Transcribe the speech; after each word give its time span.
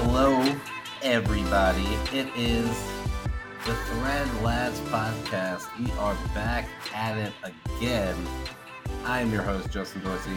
Hello, 0.00 0.40
everybody. 1.02 1.82
It 2.16 2.28
is 2.36 2.68
the 3.66 3.74
Thread 3.74 4.42
Lads 4.44 4.78
podcast. 4.82 5.66
We 5.76 5.90
are 5.98 6.14
back 6.32 6.68
at 6.94 7.18
it 7.18 7.32
again. 7.42 8.14
I 9.04 9.20
am 9.20 9.32
your 9.32 9.42
host, 9.42 9.72
Justin 9.72 10.04
Dorsey. 10.04 10.30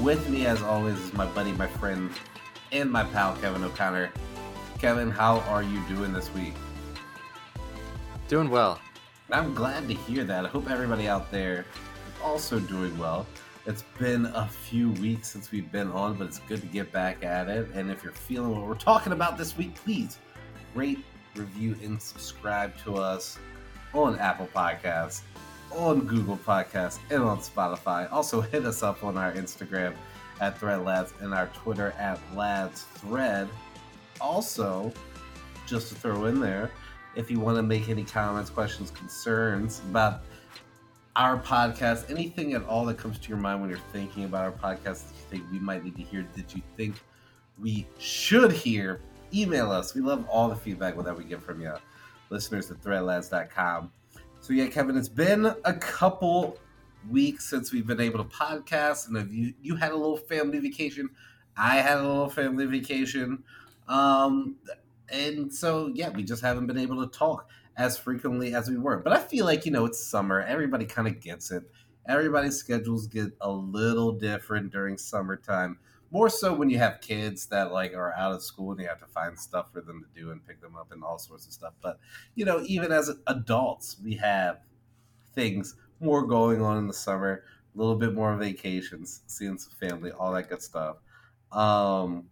With 0.00 0.30
me, 0.30 0.46
as 0.46 0.62
always, 0.62 0.98
is 0.98 1.12
my 1.12 1.26
buddy, 1.26 1.52
my 1.52 1.66
friend, 1.66 2.10
and 2.72 2.90
my 2.90 3.04
pal, 3.04 3.36
Kevin 3.36 3.62
O'Connor. 3.62 4.10
Kevin, 4.78 5.10
how 5.10 5.40
are 5.40 5.62
you 5.62 5.82
doing 5.86 6.14
this 6.14 6.32
week? 6.32 6.54
Doing 8.28 8.48
well. 8.48 8.80
I'm 9.30 9.52
glad 9.52 9.86
to 9.88 9.94
hear 9.94 10.24
that. 10.24 10.46
I 10.46 10.48
hope 10.48 10.70
everybody 10.70 11.08
out 11.08 11.30
there 11.30 11.66
is 12.06 12.22
also 12.24 12.58
doing 12.58 12.96
well. 12.96 13.26
It's 13.66 13.84
been 13.98 14.26
a 14.26 14.46
few 14.46 14.92
weeks 14.92 15.28
since 15.28 15.50
we've 15.50 15.70
been 15.70 15.90
on, 15.90 16.14
but 16.14 16.28
it's 16.28 16.38
good 16.40 16.60
to 16.62 16.66
get 16.66 16.90
back 16.90 17.22
at 17.24 17.48
it. 17.48 17.68
And 17.74 17.90
if 17.90 18.02
you're 18.02 18.12
feeling 18.12 18.52
what 18.52 18.66
we're 18.66 18.74
talking 18.74 19.12
about 19.12 19.36
this 19.36 19.56
week, 19.56 19.74
please 19.74 20.18
rate, 20.74 21.04
review, 21.34 21.76
and 21.82 22.00
subscribe 22.00 22.76
to 22.84 22.96
us 22.96 23.38
on 23.92 24.18
Apple 24.18 24.48
Podcasts, 24.54 25.20
on 25.70 26.06
Google 26.06 26.38
Podcasts, 26.38 26.98
and 27.10 27.22
on 27.22 27.38
Spotify. 27.38 28.10
Also, 28.10 28.40
hit 28.40 28.64
us 28.64 28.82
up 28.82 29.04
on 29.04 29.18
our 29.18 29.32
Instagram 29.32 29.94
at 30.40 30.58
Thread 30.58 30.84
Lads 30.84 31.12
and 31.20 31.34
our 31.34 31.48
Twitter 31.48 31.92
at 31.98 32.18
Lads 32.34 32.82
Thread. 32.94 33.48
Also, 34.20 34.92
just 35.66 35.88
to 35.88 35.94
throw 35.94 36.24
in 36.26 36.40
there, 36.40 36.70
if 37.16 37.30
you 37.30 37.40
want 37.40 37.56
to 37.56 37.62
make 37.62 37.88
any 37.88 38.04
comments, 38.04 38.48
questions, 38.48 38.90
concerns 38.92 39.80
about 39.90 40.22
our 41.18 41.36
podcast, 41.36 42.08
anything 42.08 42.52
at 42.52 42.64
all 42.66 42.84
that 42.86 42.96
comes 42.96 43.18
to 43.18 43.28
your 43.28 43.38
mind 43.38 43.60
when 43.60 43.68
you're 43.68 43.80
thinking 43.92 44.22
about 44.22 44.44
our 44.44 44.52
podcast 44.52 45.08
that 45.08 45.14
you 45.16 45.22
think 45.28 45.44
we 45.50 45.58
might 45.58 45.82
need 45.82 45.96
to 45.96 46.02
hear, 46.02 46.24
that 46.36 46.54
you 46.54 46.62
think 46.76 46.94
we 47.60 47.88
should 47.98 48.52
hear, 48.52 49.00
email 49.34 49.72
us. 49.72 49.96
We 49.96 50.00
love 50.00 50.24
all 50.28 50.48
the 50.48 50.54
feedback 50.54 50.96
that 50.96 51.18
we 51.18 51.24
get 51.24 51.42
from 51.42 51.60
you, 51.60 51.74
listeners 52.30 52.70
at 52.70 52.80
threadlads.com. 52.80 53.90
So, 54.40 54.52
yeah, 54.52 54.68
Kevin, 54.68 54.96
it's 54.96 55.08
been 55.08 55.46
a 55.64 55.74
couple 55.74 56.56
weeks 57.10 57.50
since 57.50 57.72
we've 57.72 57.86
been 57.86 58.00
able 58.00 58.22
to 58.22 58.30
podcast, 58.30 59.08
and 59.08 59.16
if 59.16 59.32
you, 59.32 59.54
you 59.60 59.74
had 59.74 59.90
a 59.90 59.96
little 59.96 60.16
family 60.16 60.60
vacation, 60.60 61.10
I 61.56 61.78
had 61.78 61.98
a 61.98 62.06
little 62.06 62.30
family 62.30 62.66
vacation. 62.66 63.42
Um, 63.88 64.54
and 65.08 65.52
so, 65.52 65.90
yeah, 65.94 66.10
we 66.10 66.22
just 66.22 66.42
haven't 66.42 66.68
been 66.68 66.78
able 66.78 67.04
to 67.04 67.18
talk 67.18 67.48
as 67.78 67.96
frequently 67.96 68.54
as 68.54 68.68
we 68.68 68.76
were. 68.76 68.98
But 68.98 69.12
I 69.12 69.20
feel 69.20 69.46
like, 69.46 69.64
you 69.64 69.72
know, 69.72 69.86
it's 69.86 70.04
summer. 70.04 70.42
Everybody 70.42 70.84
kind 70.84 71.08
of 71.08 71.20
gets 71.20 71.50
it. 71.52 71.62
Everybody's 72.06 72.56
schedules 72.56 73.06
get 73.06 73.32
a 73.40 73.50
little 73.50 74.12
different 74.12 74.72
during 74.72 74.98
summertime. 74.98 75.78
More 76.10 76.28
so 76.28 76.54
when 76.54 76.70
you 76.70 76.78
have 76.78 77.00
kids 77.00 77.46
that 77.46 77.70
like 77.70 77.94
are 77.94 78.14
out 78.14 78.32
of 78.32 78.42
school 78.42 78.72
and 78.72 78.80
you 78.80 78.88
have 78.88 78.98
to 79.00 79.06
find 79.06 79.38
stuff 79.38 79.72
for 79.72 79.80
them 79.80 80.04
to 80.04 80.20
do 80.20 80.30
and 80.32 80.44
pick 80.44 80.60
them 80.60 80.74
up 80.74 80.90
and 80.90 81.04
all 81.04 81.18
sorts 81.18 81.46
of 81.46 81.52
stuff. 81.52 81.74
But 81.80 82.00
you 82.34 82.44
know, 82.44 82.62
even 82.66 82.90
as 82.90 83.10
adults, 83.26 83.96
we 84.02 84.14
have 84.14 84.60
things 85.34 85.76
more 86.00 86.26
going 86.26 86.62
on 86.62 86.78
in 86.78 86.86
the 86.86 86.94
summer, 86.94 87.44
a 87.74 87.78
little 87.78 87.96
bit 87.96 88.14
more 88.14 88.34
vacations, 88.36 89.20
seeing 89.26 89.58
some 89.58 89.72
family, 89.72 90.10
all 90.10 90.32
that 90.32 90.48
good 90.48 90.62
stuff. 90.62 90.96
Um, 91.52 92.24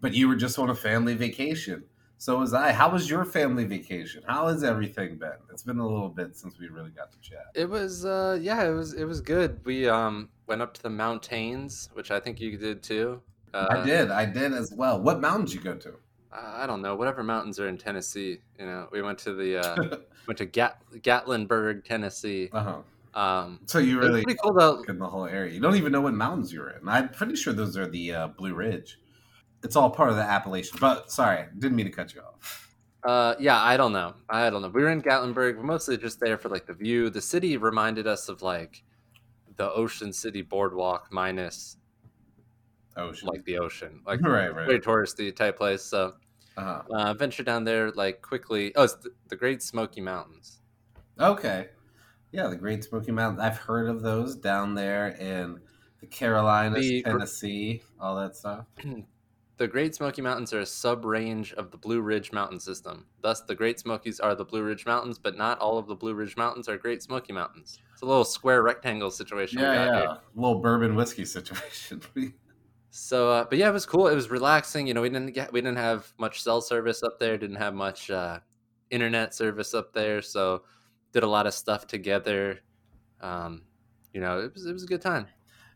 but 0.00 0.14
you 0.14 0.26
were 0.26 0.36
just 0.36 0.58
on 0.58 0.70
a 0.70 0.74
family 0.74 1.14
vacation. 1.14 1.84
So 2.20 2.38
was 2.38 2.52
I. 2.52 2.72
How 2.72 2.90
was 2.90 3.08
your 3.08 3.24
family 3.24 3.64
vacation? 3.64 4.22
How 4.26 4.48
has 4.48 4.62
everything 4.62 5.16
been? 5.16 5.38
It's 5.50 5.62
been 5.62 5.78
a 5.78 5.88
little 5.88 6.10
bit 6.10 6.36
since 6.36 6.58
we 6.58 6.68
really 6.68 6.90
got 6.90 7.10
to 7.12 7.18
chat. 7.20 7.46
It 7.54 7.64
was 7.64 8.04
uh 8.04 8.38
yeah, 8.38 8.62
it 8.62 8.72
was 8.72 8.92
it 8.92 9.04
was 9.04 9.22
good. 9.22 9.58
We 9.64 9.88
um 9.88 10.28
went 10.46 10.60
up 10.60 10.74
to 10.74 10.82
the 10.82 10.90
mountains, 10.90 11.88
which 11.94 12.10
I 12.10 12.20
think 12.20 12.38
you 12.38 12.58
did 12.58 12.82
too. 12.82 13.22
Uh, 13.54 13.68
I 13.70 13.86
did. 13.86 14.10
I 14.10 14.26
did 14.26 14.52
as 14.52 14.70
well. 14.70 15.00
What 15.00 15.22
mountains 15.22 15.54
you 15.54 15.62
go 15.62 15.74
to? 15.76 15.94
I 16.30 16.66
don't 16.66 16.82
know, 16.82 16.94
whatever 16.94 17.22
mountains 17.22 17.58
are 17.58 17.68
in 17.68 17.78
Tennessee. 17.78 18.40
You 18.58 18.66
know, 18.66 18.88
we 18.92 19.00
went 19.00 19.18
to 19.20 19.32
the 19.32 19.56
uh 19.56 19.96
went 20.26 20.36
to 20.36 20.44
Gat- 20.44 20.82
Gatlinburg, 20.96 21.84
Tennessee. 21.86 22.50
uh-huh. 22.52 22.82
Um 23.18 23.60
So 23.64 23.78
you 23.78 23.98
really 23.98 24.24
pretty 24.24 24.38
cool 24.42 24.52
though. 24.52 24.84
in 24.86 24.98
the 24.98 25.08
whole 25.08 25.24
area. 25.24 25.54
You 25.54 25.60
don't 25.60 25.76
even 25.76 25.90
know 25.90 26.02
what 26.02 26.12
mountains 26.12 26.52
you're 26.52 26.68
in. 26.68 26.86
I'm 26.86 27.08
pretty 27.08 27.34
sure 27.34 27.54
those 27.54 27.78
are 27.78 27.86
the 27.88 28.12
uh, 28.12 28.28
Blue 28.28 28.52
Ridge. 28.52 28.98
It's 29.62 29.76
all 29.76 29.90
part 29.90 30.10
of 30.10 30.16
the 30.16 30.22
Appalachian. 30.22 30.78
But 30.80 31.10
sorry, 31.10 31.46
didn't 31.58 31.76
mean 31.76 31.86
to 31.86 31.92
cut 31.92 32.14
you 32.14 32.22
off. 32.22 32.74
Uh, 33.04 33.34
yeah, 33.38 33.60
I 33.62 33.76
don't 33.76 33.92
know. 33.92 34.14
I 34.28 34.50
don't 34.50 34.62
know. 34.62 34.68
We 34.68 34.82
were 34.82 34.90
in 34.90 35.02
Gatlinburg. 35.02 35.56
We're 35.56 35.62
mostly 35.62 35.96
just 35.96 36.20
there 36.20 36.36
for 36.38 36.48
like 36.48 36.66
the 36.66 36.74
view. 36.74 37.08
The 37.10 37.20
city 37.20 37.56
reminded 37.56 38.06
us 38.06 38.28
of 38.28 38.42
like 38.42 38.82
the 39.56 39.70
Ocean 39.72 40.12
City 40.12 40.42
Boardwalk 40.42 41.08
minus 41.10 41.76
Ocean. 42.96 43.28
like 43.28 43.44
the 43.44 43.58
ocean, 43.58 44.00
like 44.06 44.20
right, 44.22 44.52
very 44.52 44.74
right. 44.74 44.82
touristy 44.82 45.34
type 45.34 45.56
place. 45.56 45.82
So 45.82 46.14
Uh-huh. 46.56 46.82
uh, 46.94 47.14
venture 47.14 47.42
down 47.42 47.64
there 47.64 47.90
like 47.92 48.20
quickly. 48.22 48.72
Oh, 48.76 48.82
it's 48.84 48.94
the, 48.94 49.10
the 49.28 49.36
Great 49.36 49.62
Smoky 49.62 50.00
Mountains. 50.00 50.58
Okay. 51.18 51.68
Yeah, 52.32 52.48
the 52.48 52.56
Great 52.56 52.84
Smoky 52.84 53.12
Mountains. 53.12 53.40
I've 53.40 53.56
heard 53.58 53.88
of 53.88 54.02
those 54.02 54.36
down 54.36 54.74
there 54.74 55.08
in 55.08 55.60
the 56.00 56.06
Carolinas, 56.06 56.80
The- 56.80 57.02
Tennessee, 57.02 57.82
all 58.00 58.16
that 58.16 58.36
stuff. 58.36 58.66
The 59.60 59.68
Great 59.68 59.94
Smoky 59.94 60.22
Mountains 60.22 60.54
are 60.54 60.60
a 60.60 60.64
sub 60.66 61.04
range 61.04 61.52
of 61.52 61.70
the 61.70 61.76
Blue 61.76 62.00
Ridge 62.00 62.32
Mountain 62.32 62.60
System. 62.60 63.04
Thus, 63.20 63.42
the 63.42 63.54
Great 63.54 63.78
Smokies 63.78 64.18
are 64.18 64.34
the 64.34 64.42
Blue 64.42 64.62
Ridge 64.62 64.86
Mountains, 64.86 65.18
but 65.18 65.36
not 65.36 65.58
all 65.58 65.76
of 65.76 65.86
the 65.86 65.94
Blue 65.94 66.14
Ridge 66.14 66.34
Mountains 66.34 66.66
are 66.66 66.78
Great 66.78 67.02
Smoky 67.02 67.34
Mountains. 67.34 67.78
It's 67.92 68.00
a 68.00 68.06
little 68.06 68.24
square 68.24 68.62
rectangle 68.62 69.10
situation. 69.10 69.58
we 69.58 69.66
Yeah, 69.66 69.84
yeah. 69.84 69.98
here. 69.98 70.16
little 70.34 70.60
bourbon 70.60 70.94
whiskey 70.96 71.26
situation. 71.26 72.00
So, 72.92 73.30
uh, 73.30 73.44
but 73.44 73.56
yeah, 73.56 73.68
it 73.68 73.72
was 73.72 73.86
cool. 73.86 74.08
It 74.08 74.16
was 74.16 74.30
relaxing. 74.30 74.88
You 74.88 74.94
know, 74.94 75.02
we 75.02 75.10
didn't 75.10 75.32
get 75.32 75.52
we 75.52 75.60
didn't 75.60 75.78
have 75.78 76.12
much 76.18 76.42
cell 76.42 76.60
service 76.60 77.04
up 77.04 77.20
there. 77.20 77.38
Didn't 77.38 77.54
have 77.54 77.72
much 77.72 78.10
uh, 78.10 78.40
internet 78.90 79.32
service 79.32 79.74
up 79.74 79.92
there. 79.92 80.20
So, 80.22 80.64
did 81.12 81.22
a 81.22 81.28
lot 81.28 81.46
of 81.46 81.54
stuff 81.54 81.86
together. 81.86 82.58
Um, 83.20 83.62
you 84.12 84.20
know, 84.20 84.40
it 84.40 84.52
was 84.52 84.66
it 84.66 84.72
was 84.72 84.82
a 84.82 84.88
good 84.88 85.02
time. 85.02 85.28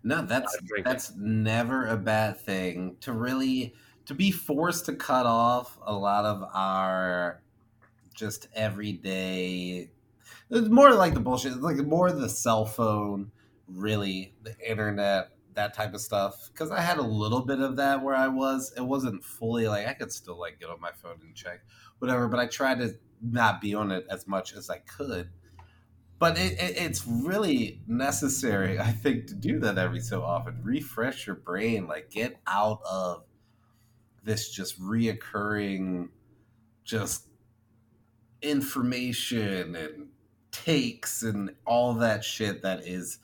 No, 0.07 0.21
that's 0.23 0.55
that's 0.85 1.15
never 1.17 1.87
a 1.87 1.97
bad 1.97 2.39
thing 2.39 2.97
to 3.01 3.13
really 3.13 3.75
to 4.05 4.15
be 4.15 4.31
forced 4.31 4.85
to 4.87 4.95
cut 4.95 5.25
off 5.25 5.79
a 5.83 5.95
lot 5.95 6.27
of 6.27 6.45
our 6.53 7.43
just 8.15 8.49
everyday 8.55 9.91
it's 10.51 10.69
more 10.69 10.93
like 10.93 11.15
the 11.15 11.21
bullshit 11.21 11.61
like 11.63 11.79
more 11.79 12.13
the 12.13 12.29
cell 12.29 12.65
phone 12.67 13.33
really 13.67 14.35
the 14.43 14.55
internet 14.71 15.31
that 15.55 15.73
type 15.73 15.95
of 15.95 16.01
stuff. 16.01 16.51
Because 16.53 16.71
i 16.71 16.81
had 16.81 16.99
a 16.99 17.03
little 17.03 17.41
bit 17.41 17.61
of 17.61 17.77
that 17.77 18.03
where 18.03 18.15
i 18.15 18.29
was. 18.29 18.73
It 18.77 18.83
wasn't 18.83 19.25
fully 19.25 19.69
like 19.69 19.87
i 19.87 19.95
could 19.95 20.13
still 20.13 20.39
like 20.39 20.61
get 20.61 20.69
on 20.69 20.81
my 20.81 20.93
phone 20.93 21.17
and 21.23 21.35
check 21.35 21.61
whatever 21.99 22.29
but 22.29 22.39
i 22.39 22.47
tried 22.47 22.81
to 22.81 22.95
not 23.23 23.61
be 23.61 23.75
on 23.75 23.91
it 23.91 24.07
as 24.11 24.27
much 24.27 24.53
as 24.53 24.69
i 24.69 24.79
could 24.79 25.31
but 26.19 26.39
it, 26.39 26.53
it, 26.53 26.77
it's 26.77 27.07
really 27.07 27.81
necessary 27.87 28.79
i 28.79 28.91
think 28.91 29.27
to 29.27 29.35
do 29.35 29.59
that 29.61 29.79
every 29.79 30.01
so 30.01 30.23
often. 30.23 30.61
Refresh 30.63 31.27
your 31.27 31.37
brain 31.37 31.87
like 31.87 32.11
get 32.11 32.41
out 32.47 32.81
of 32.91 33.25
this 34.23 34.51
just 34.51 34.81
reoccurring 34.81 36.09
just 36.85 37.29
information 38.43 39.75
and 39.75 40.09
takes 40.51 41.23
and 41.23 41.51
all 41.67 41.95
that 41.95 42.23
shit 42.25 42.63
that 42.63 42.87
is 42.87 43.19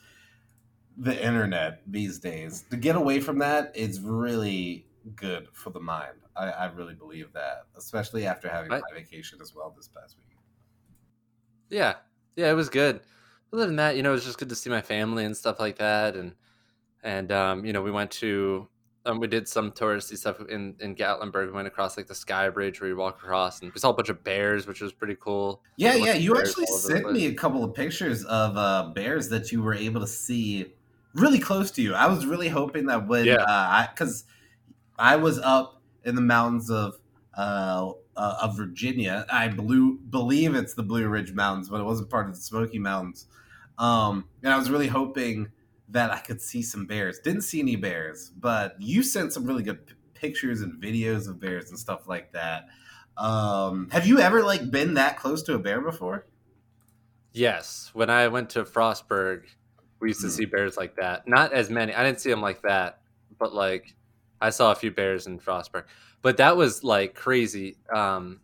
the 0.97 1.25
internet 1.25 1.81
these 1.87 2.19
days. 2.19 2.65
To 2.69 2.77
get 2.77 2.95
away 2.95 3.19
from 3.19 3.39
that 3.39 3.75
is 3.75 4.01
really 4.01 4.85
good 5.15 5.47
for 5.53 5.69
the 5.69 5.79
mind. 5.79 6.17
I, 6.35 6.49
I 6.49 6.65
really 6.65 6.93
believe 6.93 7.33
that 7.33 7.65
especially 7.75 8.25
after 8.27 8.49
having 8.49 8.71
Right. 8.71 8.83
my 8.91 8.97
vacation 8.99 9.39
as 9.41 9.55
well 9.55 9.73
this 9.75 9.87
past 9.87 10.17
week. 10.17 10.37
Yeah, 11.69 11.95
yeah, 12.35 12.49
it 12.49 12.55
was 12.55 12.69
good. 12.69 13.01
Other 13.53 13.65
than 13.65 13.75
that, 13.77 13.95
you 13.97 14.03
know, 14.03 14.09
it 14.11 14.13
was 14.13 14.25
just 14.25 14.37
good 14.37 14.49
to 14.49 14.55
see 14.55 14.69
my 14.69 14.81
family 14.81 15.25
and 15.25 15.35
stuff 15.35 15.59
like 15.59 15.77
that, 15.77 16.15
and 16.15 16.33
and 17.03 17.31
um, 17.31 17.65
you 17.65 17.73
know, 17.73 17.81
we 17.81 17.91
went 17.91 18.11
to 18.11 18.67
um, 19.05 19.19
we 19.19 19.27
did 19.27 19.47
some 19.47 19.71
touristy 19.71 20.17
stuff 20.17 20.39
in 20.49 20.75
in 20.79 20.95
Gatlinburg. 20.95 21.47
We 21.47 21.51
went 21.53 21.67
across 21.67 21.97
like 21.97 22.07
the 22.07 22.15
Sky 22.15 22.49
Bridge 22.49 22.79
where 22.79 22.89
you 22.89 22.95
walk 22.95 23.17
across, 23.21 23.61
and 23.61 23.73
we 23.73 23.79
saw 23.79 23.89
a 23.89 23.93
bunch 23.93 24.09
of 24.09 24.23
bears, 24.23 24.67
which 24.67 24.79
was 24.79 24.93
pretty 24.93 25.17
cool. 25.19 25.61
Yeah, 25.77 25.95
yeah. 25.95 26.13
You 26.13 26.37
actually 26.37 26.65
all 26.65 26.75
over 26.75 26.87
the 26.87 26.93
sent 27.01 27.11
me 27.11 27.25
a 27.25 27.33
couple 27.33 27.63
of 27.63 27.73
pictures 27.73 28.23
of 28.25 28.55
uh, 28.55 28.91
bears 28.93 29.29
that 29.29 29.51
you 29.51 29.61
were 29.61 29.73
able 29.73 30.01
to 30.01 30.07
see 30.07 30.73
really 31.13 31.39
close 31.39 31.71
to 31.71 31.81
you. 31.81 31.93
I 31.93 32.07
was 32.07 32.25
really 32.25 32.47
hoping 32.47 32.85
that 32.85 33.07
when, 33.07 33.25
Yeah. 33.25 33.35
uh, 33.35 33.45
I 33.47 33.89
because 33.93 34.23
I 34.97 35.17
was 35.17 35.39
up 35.39 35.81
in 36.05 36.15
the 36.15 36.21
mountains 36.21 36.69
of 36.69 36.95
uh, 37.35 37.91
uh, 38.21 38.37
of 38.43 38.55
Virginia. 38.55 39.25
I 39.31 39.47
blue, 39.47 39.97
believe 39.97 40.53
it's 40.55 40.75
the 40.75 40.83
Blue 40.83 41.07
Ridge 41.07 41.33
Mountains, 41.33 41.69
but 41.69 41.81
it 41.81 41.83
wasn't 41.83 42.09
part 42.11 42.27
of 42.29 42.35
the 42.35 42.41
Smoky 42.41 42.77
Mountains. 42.79 43.25
Um, 43.79 44.27
and 44.43 44.53
I 44.53 44.57
was 44.57 44.69
really 44.69 44.87
hoping 44.87 45.51
that 45.89 46.11
I 46.11 46.19
could 46.19 46.39
see 46.39 46.61
some 46.61 46.85
bears. 46.85 47.19
Didn't 47.19 47.41
see 47.41 47.59
any 47.59 47.75
bears, 47.75 48.29
but 48.37 48.75
you 48.79 49.01
sent 49.01 49.33
some 49.33 49.45
really 49.45 49.63
good 49.63 49.87
p- 49.87 49.95
pictures 50.13 50.61
and 50.61 50.81
videos 50.81 51.27
of 51.27 51.39
bears 51.39 51.69
and 51.71 51.79
stuff 51.79 52.07
like 52.07 52.31
that. 52.33 52.67
Um, 53.17 53.89
have 53.91 54.05
you 54.05 54.19
ever 54.19 54.43
like 54.43 54.69
been 54.69 54.93
that 54.93 55.17
close 55.17 55.41
to 55.43 55.55
a 55.55 55.59
bear 55.59 55.81
before? 55.81 56.27
Yes, 57.33 57.89
when 57.93 58.09
I 58.09 58.27
went 58.27 58.49
to 58.51 58.63
Frostburg, 58.63 59.43
we 59.99 60.09
used 60.09 60.21
to 60.21 60.27
Hmm. 60.27 60.33
see 60.33 60.45
bears 60.45 60.77
like 60.77 60.95
that. 60.97 61.27
Not 61.27 61.53
as 61.53 61.69
many. 61.69 61.93
I 61.93 62.03
didn't 62.03 62.19
see 62.19 62.29
them 62.29 62.41
like 62.41 62.61
that, 62.63 63.01
but 63.39 63.53
like 63.53 63.95
I 64.41 64.49
saw 64.49 64.71
a 64.71 64.75
few 64.75 64.91
bears 64.91 65.27
in 65.27 65.39
Frostburg. 65.39 65.85
But 66.21 66.37
that 66.37 66.57
was 66.57 66.83
like 66.83 67.15
crazy. 67.15 67.77
Um, 67.93 68.41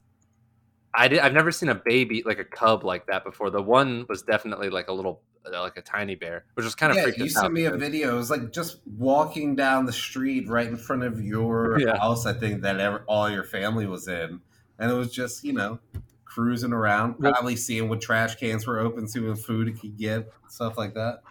I 0.94 1.08
did, 1.08 1.20
I've 1.20 1.34
never 1.34 1.52
seen 1.52 1.70
a 1.70 1.76
baby 1.76 2.24
like 2.26 2.40
a 2.40 2.46
cub 2.46 2.84
like 2.84 3.08
that 3.08 3.24
before. 3.24 3.50
The 3.50 3.62
one 3.62 4.06
was 4.10 4.24
definitely 4.24 4.70
like 4.70 4.88
a 4.88 4.94
little 4.94 5.22
uh, 5.46 5.62
like 5.62 5.78
a 5.78 5.82
tiny 5.82 6.16
bear, 6.16 6.46
which 6.56 6.64
was 6.64 6.76
kind 6.76 6.92
of 6.92 6.98
yeah, 6.98 7.06
freaking 7.06 7.18
you 7.18 7.30
sent 7.30 7.54
me 7.54 7.66
a 7.66 7.72
video. 7.72 8.14
It 8.16 8.18
was 8.18 8.30
like 8.32 8.52
just 8.52 8.80
walking 8.98 9.56
down 9.56 9.86
the 9.86 9.94
street 9.94 10.48
right 10.50 10.68
in 10.68 10.78
front 10.78 11.04
of 11.04 11.22
your 11.24 11.80
Yeah. 11.80 11.98
house. 12.00 12.26
I 12.26 12.34
think 12.34 12.62
that 12.64 12.80
ever, 12.80 13.04
all 13.08 13.30
your 13.30 13.44
family 13.44 13.86
was 13.86 14.08
in, 14.08 14.42
and 14.80 14.92
it 14.92 14.96
was 14.96 15.12
just 15.12 15.44
you 15.44 15.54
know 15.54 15.80
cruising 16.26 16.74
around, 16.74 17.20
probably 17.20 17.56
seeing 17.56 17.90
what 17.90 18.02
trash 18.02 18.36
cans 18.36 18.66
were 18.68 18.80
open, 18.80 19.08
seeing 19.08 19.28
what 19.28 19.40
food 19.40 19.68
it 19.68 19.80
could 19.80 19.98
get, 19.98 20.30
stuff 20.48 20.78
like 20.78 20.94
that. 20.96 21.22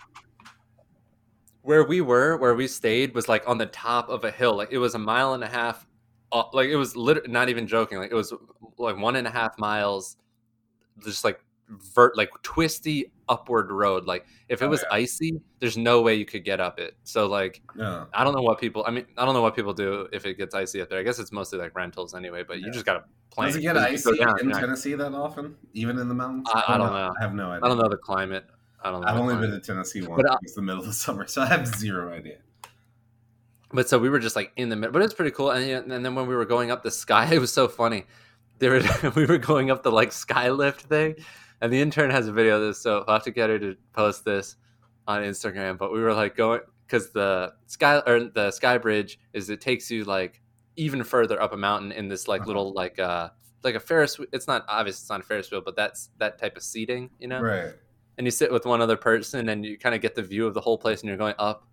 where 1.62 1.84
we 1.84 2.00
were, 2.00 2.36
where 2.36 2.54
we 2.54 2.68
stayed, 2.68 3.14
was 3.14 3.28
like 3.28 3.42
on 3.48 3.58
the 3.58 3.66
top 3.66 4.08
of 4.08 4.24
a 4.24 4.30
hill. 4.30 4.56
Like 4.56 4.70
it 4.70 4.78
was 4.78 4.94
a 4.94 4.98
mile 4.98 5.34
and 5.34 5.42
a 5.42 5.48
half. 5.48 5.86
Uh, 6.32 6.42
like 6.52 6.68
it 6.68 6.76
was 6.76 6.96
literally 6.96 7.30
not 7.30 7.48
even 7.48 7.66
joking. 7.66 7.98
Like 7.98 8.10
it 8.10 8.14
was 8.14 8.32
like 8.78 8.96
one 8.98 9.16
and 9.16 9.26
a 9.26 9.30
half 9.30 9.58
miles, 9.58 10.16
just 11.04 11.24
like 11.24 11.40
vert, 11.68 12.16
like 12.16 12.30
twisty 12.42 13.12
upward 13.28 13.70
road. 13.70 14.04
Like 14.06 14.26
if 14.48 14.60
it 14.62 14.66
Oh, 14.66 14.68
was 14.68 14.82
yeah. 14.90 14.96
icy, 14.96 15.40
there's 15.60 15.76
no 15.76 16.02
way 16.02 16.14
you 16.14 16.24
could 16.26 16.44
get 16.44 16.60
up 16.60 16.78
it. 16.80 16.96
So 17.04 17.26
like 17.26 17.62
No. 17.74 18.06
I 18.12 18.24
don't 18.24 18.34
know 18.34 18.42
what 18.42 18.58
people. 18.60 18.84
I 18.86 18.90
mean, 18.90 19.06
I 19.16 19.24
don't 19.24 19.34
know 19.34 19.42
what 19.42 19.54
people 19.56 19.72
do 19.72 20.08
if 20.12 20.26
it 20.26 20.34
gets 20.36 20.54
icy 20.54 20.80
up 20.80 20.90
there. 20.90 20.98
I 20.98 21.02
guess 21.02 21.18
it's 21.18 21.32
mostly 21.32 21.58
like 21.58 21.74
rentals 21.76 22.14
anyway. 22.14 22.42
But 22.46 22.60
you 22.60 22.70
just 22.72 22.84
gotta 22.86 23.04
plan. 23.30 23.48
Does 23.48 23.56
it 23.56 23.62
get 23.62 23.76
'cause 23.76 23.84
if 23.84 23.90
you 24.06 24.12
icy 24.12 24.24
down, 24.24 24.40
in 24.40 24.50
yeah. 24.50 24.60
Tennessee 24.60 24.94
that 24.94 25.14
often, 25.14 25.56
even 25.74 25.98
in 25.98 26.08
the 26.08 26.14
mountains? 26.14 26.48
I- 26.52 26.64
I 26.74 26.78
don't 26.78 26.92
know. 26.92 27.12
I 27.18 27.22
have 27.22 27.34
no 27.34 27.50
idea. 27.50 27.64
I 27.64 27.68
don't 27.68 27.78
know 27.78 27.88
the 27.88 27.96
climate. 27.96 28.46
I 28.82 28.90
don't 28.90 29.00
know. 29.00 29.08
I've 29.08 29.16
only 29.16 29.34
climate. 29.34 29.50
been 29.52 29.60
to 29.60 29.66
Tennessee 29.66 30.02
once. 30.02 30.22
But, 30.22 30.32
uh, 30.32 30.38
it's 30.42 30.54
the 30.54 30.62
middle 30.62 30.80
of 30.80 30.86
the 30.86 30.92
summer, 30.92 31.26
so 31.26 31.42
I 31.42 31.46
have 31.46 31.66
zero 31.66 32.12
idea. 32.12 32.38
But 33.72 33.88
so 33.88 33.98
we 33.98 34.08
were 34.08 34.18
just 34.20 34.36
like 34.36 34.52
in 34.56 34.68
the 34.68 34.76
middle, 34.76 34.92
but 34.92 35.02
it's 35.02 35.14
pretty 35.14 35.32
cool. 35.32 35.50
And, 35.50 35.90
and 35.92 36.04
then 36.04 36.14
when 36.14 36.26
we 36.26 36.34
were 36.36 36.44
going 36.44 36.70
up 36.70 36.82
the 36.82 36.90
sky, 36.90 37.28
it 37.32 37.38
was 37.40 37.52
so 37.52 37.68
funny. 37.68 38.04
There 38.58 38.80
we 39.16 39.26
were 39.26 39.38
going 39.38 39.70
up 39.70 39.82
the 39.82 39.90
like 39.92 40.12
sky 40.12 40.50
lift 40.50 40.82
thing, 40.82 41.16
and 41.60 41.72
the 41.72 41.80
intern 41.80 42.10
has 42.10 42.28
a 42.28 42.32
video 42.32 42.56
of 42.60 42.62
this, 42.68 42.78
so 42.78 43.04
I'll 43.06 43.14
have 43.14 43.24
to 43.24 43.30
get 43.30 43.50
her 43.50 43.58
to 43.58 43.76
post 43.92 44.24
this 44.24 44.56
on 45.06 45.22
Instagram. 45.22 45.76
But 45.78 45.92
we 45.92 46.00
were 46.00 46.14
like 46.14 46.36
going 46.36 46.60
because 46.86 47.10
the 47.10 47.52
sky 47.66 48.00
or 48.06 48.20
the 48.24 48.50
sky 48.52 48.78
bridge 48.78 49.18
is 49.32 49.50
it 49.50 49.60
takes 49.60 49.90
you 49.90 50.04
like 50.04 50.40
even 50.76 51.02
further 51.02 51.40
up 51.42 51.52
a 51.52 51.56
mountain 51.56 51.90
in 51.92 52.08
this 52.08 52.28
like 52.28 52.42
Uh-huh. 52.42 52.48
little 52.48 52.72
like 52.72 52.98
uh 52.98 53.28
like 53.64 53.74
a 53.74 53.80
Ferris. 53.80 54.18
It's 54.32 54.46
not 54.46 54.64
obvious. 54.68 55.00
It's 55.00 55.10
not 55.10 55.20
a 55.20 55.24
Ferris 55.24 55.50
wheel, 55.50 55.60
but 55.64 55.74
that's 55.76 56.10
that 56.18 56.38
type 56.38 56.56
of 56.56 56.62
seating, 56.62 57.10
you 57.18 57.26
know 57.28 57.40
Right. 57.40 57.72
and 58.16 58.26
you 58.26 58.30
sit 58.30 58.52
with 58.52 58.64
one 58.64 58.80
other 58.80 58.96
person 58.96 59.48
and 59.48 59.66
you 59.66 59.76
kind 59.76 59.94
of 59.94 60.00
get 60.00 60.14
the 60.14 60.22
view 60.22 60.46
of 60.46 60.54
the 60.54 60.60
whole 60.60 60.78
place 60.78 61.00
and 61.00 61.08
you're 61.08 61.18
going 61.18 61.34
up 61.38 61.66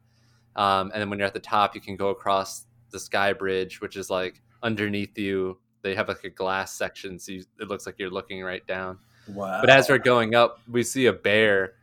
um, 0.56 0.92
and 0.94 1.02
then 1.02 1.10
when 1.10 1.20
you're 1.20 1.28
at 1.28 1.34
the 1.34 1.40
top 1.40 1.76
you 1.76 1.82
can 1.82 1.96
go 1.96 2.10
across 2.10 2.66
the 2.92 3.00
sky 3.00 3.34
bridge 3.34 3.82
which 3.82 3.96
is 3.96 4.10
like 4.10 4.42
underneath 4.62 5.18
you 5.18 5.58
they 5.82 5.96
have 5.96 6.08
like 6.08 6.24
a 6.24 6.30
glass 6.30 6.74
section 6.74 7.18
so 7.20 7.32
you, 7.32 7.44
it 7.60 7.68
looks 7.68 7.86
like 7.86 7.96
you're 7.98 8.10
looking 8.10 8.42
right 8.44 8.66
down 8.68 8.98
Wow. 9.28 9.62
but 9.62 9.70
as 9.70 9.88
we're 9.90 9.98
going 10.00 10.36
up 10.36 10.60
we 10.70 10.84
see 10.84 11.06
a 11.08 11.14
bear 11.14 11.74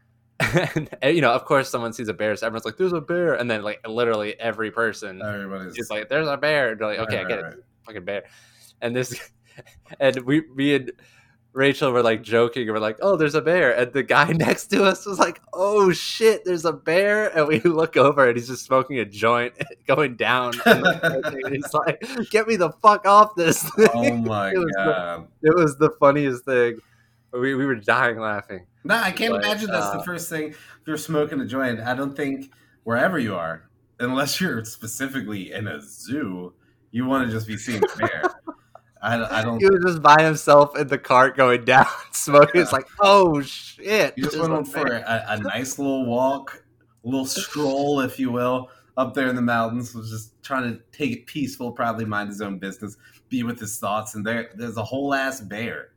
and, 0.40 0.88
you 1.04 1.20
know 1.20 1.32
of 1.32 1.44
course 1.44 1.68
someone 1.68 1.92
sees 1.92 2.08
a 2.08 2.14
bear 2.14 2.34
so 2.36 2.46
everyone's 2.46 2.64
like 2.64 2.76
there's 2.76 2.92
a 2.92 3.00
bear 3.00 3.34
and 3.34 3.50
then 3.50 3.62
like 3.62 3.86
literally 3.86 4.38
every 4.40 4.70
person 4.70 5.20
everybody's 5.22 5.76
is 5.78 5.90
like 5.90 6.08
there's 6.08 6.28
a 6.28 6.36
bear 6.36 6.70
and 6.70 6.80
they're 6.80 6.86
like 6.88 6.98
Right, 6.98 7.08
okay 7.08 7.18
i 7.18 7.22
right, 7.22 7.28
get 7.28 7.38
it 7.38 7.42
right. 7.42 7.54
fucking 7.84 8.04
bear. 8.04 8.24
And 8.82 8.96
this, 8.96 9.18
and 10.00 10.16
we, 10.20 10.42
me 10.54 10.74
and 10.76 10.92
Rachel 11.52 11.90
were 11.90 12.02
like 12.02 12.22
joking, 12.22 12.62
and 12.62 12.72
we're 12.72 12.78
like, 12.78 12.98
"Oh, 13.02 13.16
there's 13.16 13.34
a 13.34 13.40
bear," 13.40 13.76
and 13.76 13.92
the 13.92 14.02
guy 14.04 14.26
next 14.32 14.66
to 14.68 14.84
us 14.84 15.04
was 15.04 15.18
like, 15.18 15.40
"Oh 15.52 15.90
shit, 15.92 16.44
there's 16.44 16.64
a 16.64 16.72
bear!" 16.72 17.36
And 17.36 17.48
we 17.48 17.58
look 17.64 17.96
over, 17.96 18.28
and 18.28 18.36
he's 18.36 18.48
just 18.48 18.64
smoking 18.64 18.98
a 19.00 19.04
joint, 19.04 19.54
going 19.86 20.16
down. 20.16 20.52
and 20.64 21.52
he's 21.54 21.74
like, 21.74 22.02
"Get 22.30 22.46
me 22.46 22.56
the 22.56 22.70
fuck 22.82 23.06
off 23.06 23.34
this!" 23.34 23.62
Thing. 23.70 23.88
Oh 23.94 24.16
my 24.16 24.50
It 24.52 24.58
was 24.58 24.66
the- 24.76 24.84
god. 24.84 25.28
It 25.42 25.54
was 25.56 25.76
the 25.78 25.90
funniest 25.98 26.44
thing. 26.44 26.78
We, 27.32 27.54
we 27.54 27.64
were 27.66 27.76
dying 27.76 28.18
laughing. 28.18 28.66
Nah, 28.82 29.02
I 29.02 29.10
can't 29.12 29.32
But, 29.32 29.44
imagine 29.44 29.70
that's 29.70 29.86
uh, 29.86 29.98
the 29.98 30.04
first 30.04 30.28
thing. 30.30 30.48
If 30.50 30.80
you're 30.86 30.96
smoking 30.96 31.40
a 31.40 31.46
joint, 31.46 31.78
I 31.80 31.94
don't 31.94 32.16
think 32.16 32.50
wherever 32.84 33.18
you 33.20 33.36
are, 33.36 33.68
unless 34.00 34.40
you're 34.40 34.64
specifically 34.64 35.52
in 35.52 35.68
a 35.68 35.80
zoo, 35.80 36.54
you 36.90 37.06
want 37.06 37.26
to 37.26 37.32
just 37.32 37.46
be 37.46 37.56
seeing 37.56 37.82
bear. 37.98 38.22
I, 39.02 39.40
I 39.40 39.42
don't. 39.42 39.58
He 39.58 39.66
was 39.66 39.82
just 39.84 40.02
by 40.02 40.22
himself 40.22 40.76
in 40.76 40.88
the 40.88 40.98
cart 40.98 41.36
going 41.36 41.64
down, 41.64 41.86
smoking. 42.12 42.60
It's 42.60 42.72
like, 42.72 42.86
oh 43.00 43.40
shit! 43.42 44.14
You 44.16 44.24
just 44.24 44.38
went 44.38 44.52
on 44.52 44.64
for 44.64 44.86
a, 44.86 45.24
a 45.28 45.38
nice 45.40 45.78
little 45.78 46.06
walk, 46.06 46.62
a 47.04 47.08
little 47.08 47.26
stroll, 47.26 48.00
if 48.00 48.18
you 48.18 48.30
will, 48.30 48.70
up 48.96 49.14
there 49.14 49.28
in 49.28 49.36
the 49.36 49.42
mountains. 49.42 49.94
Was 49.94 50.10
just 50.10 50.42
trying 50.42 50.70
to 50.70 50.80
take 50.92 51.12
it 51.12 51.26
peaceful, 51.26 51.72
probably 51.72 52.04
mind 52.04 52.28
his 52.28 52.40
own 52.40 52.58
business, 52.58 52.96
be 53.28 53.42
with 53.42 53.58
his 53.58 53.78
thoughts. 53.78 54.14
And 54.14 54.26
there, 54.26 54.50
there's 54.54 54.76
a 54.76 54.84
whole 54.84 55.14
ass 55.14 55.40
bear 55.40 55.92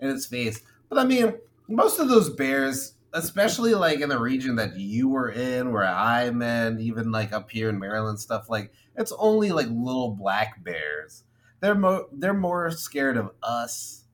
in 0.00 0.10
its 0.10 0.26
face. 0.26 0.60
But 0.88 0.98
I 0.98 1.04
mean, 1.04 1.34
most 1.68 1.98
of 1.98 2.08
those 2.08 2.30
bears, 2.30 2.94
especially 3.12 3.74
like 3.74 4.00
in 4.00 4.08
the 4.08 4.18
region 4.18 4.56
that 4.56 4.76
you 4.76 5.08
were 5.08 5.30
in, 5.30 5.72
where 5.72 5.84
I'm 5.84 6.42
in, 6.42 6.80
even 6.80 7.10
like 7.10 7.32
up 7.32 7.50
here 7.50 7.68
in 7.70 7.78
Maryland, 7.78 8.20
stuff 8.20 8.48
like 8.48 8.72
it's 8.96 9.12
only 9.18 9.50
like 9.50 9.66
little 9.68 10.14
black 10.14 10.62
bears. 10.62 11.24
They're 11.60 11.74
mo- 11.74 12.08
they're 12.12 12.34
more 12.34 12.70
scared 12.70 13.16
of 13.16 13.32
us 13.42 14.04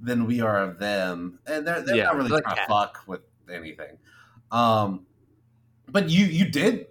than 0.00 0.26
we 0.26 0.40
are 0.40 0.58
of 0.62 0.78
them, 0.78 1.40
and 1.46 1.66
they're 1.66 1.82
they're 1.82 1.96
Yeah, 1.96 2.04
not 2.04 2.16
really 2.16 2.30
like 2.30 2.44
trying 2.44 2.56
to 2.56 2.62
fuck 2.68 3.02
with 3.06 3.22
anything. 3.50 3.98
Um, 4.50 5.06
but 5.88 6.10
you 6.10 6.26
you 6.26 6.50
did 6.50 6.88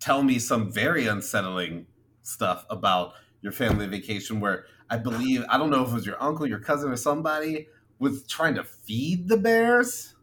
tell 0.00 0.22
me 0.22 0.38
some 0.38 0.72
very 0.72 1.06
unsettling 1.06 1.86
stuff 2.22 2.66
about 2.70 3.14
your 3.40 3.52
family 3.52 3.86
vacation, 3.86 4.40
where 4.40 4.66
I 4.90 4.98
believe 4.98 5.44
I 5.48 5.58
don't 5.58 5.70
know 5.70 5.82
if 5.84 5.90
it 5.90 5.94
was 5.94 6.06
your 6.06 6.22
uncle, 6.22 6.46
your 6.46 6.60
cousin, 6.60 6.90
or 6.90 6.96
somebody 6.96 7.68
was 7.98 8.26
trying 8.26 8.54
to 8.56 8.64
feed 8.64 9.28
the 9.28 9.36
bears 9.36 10.14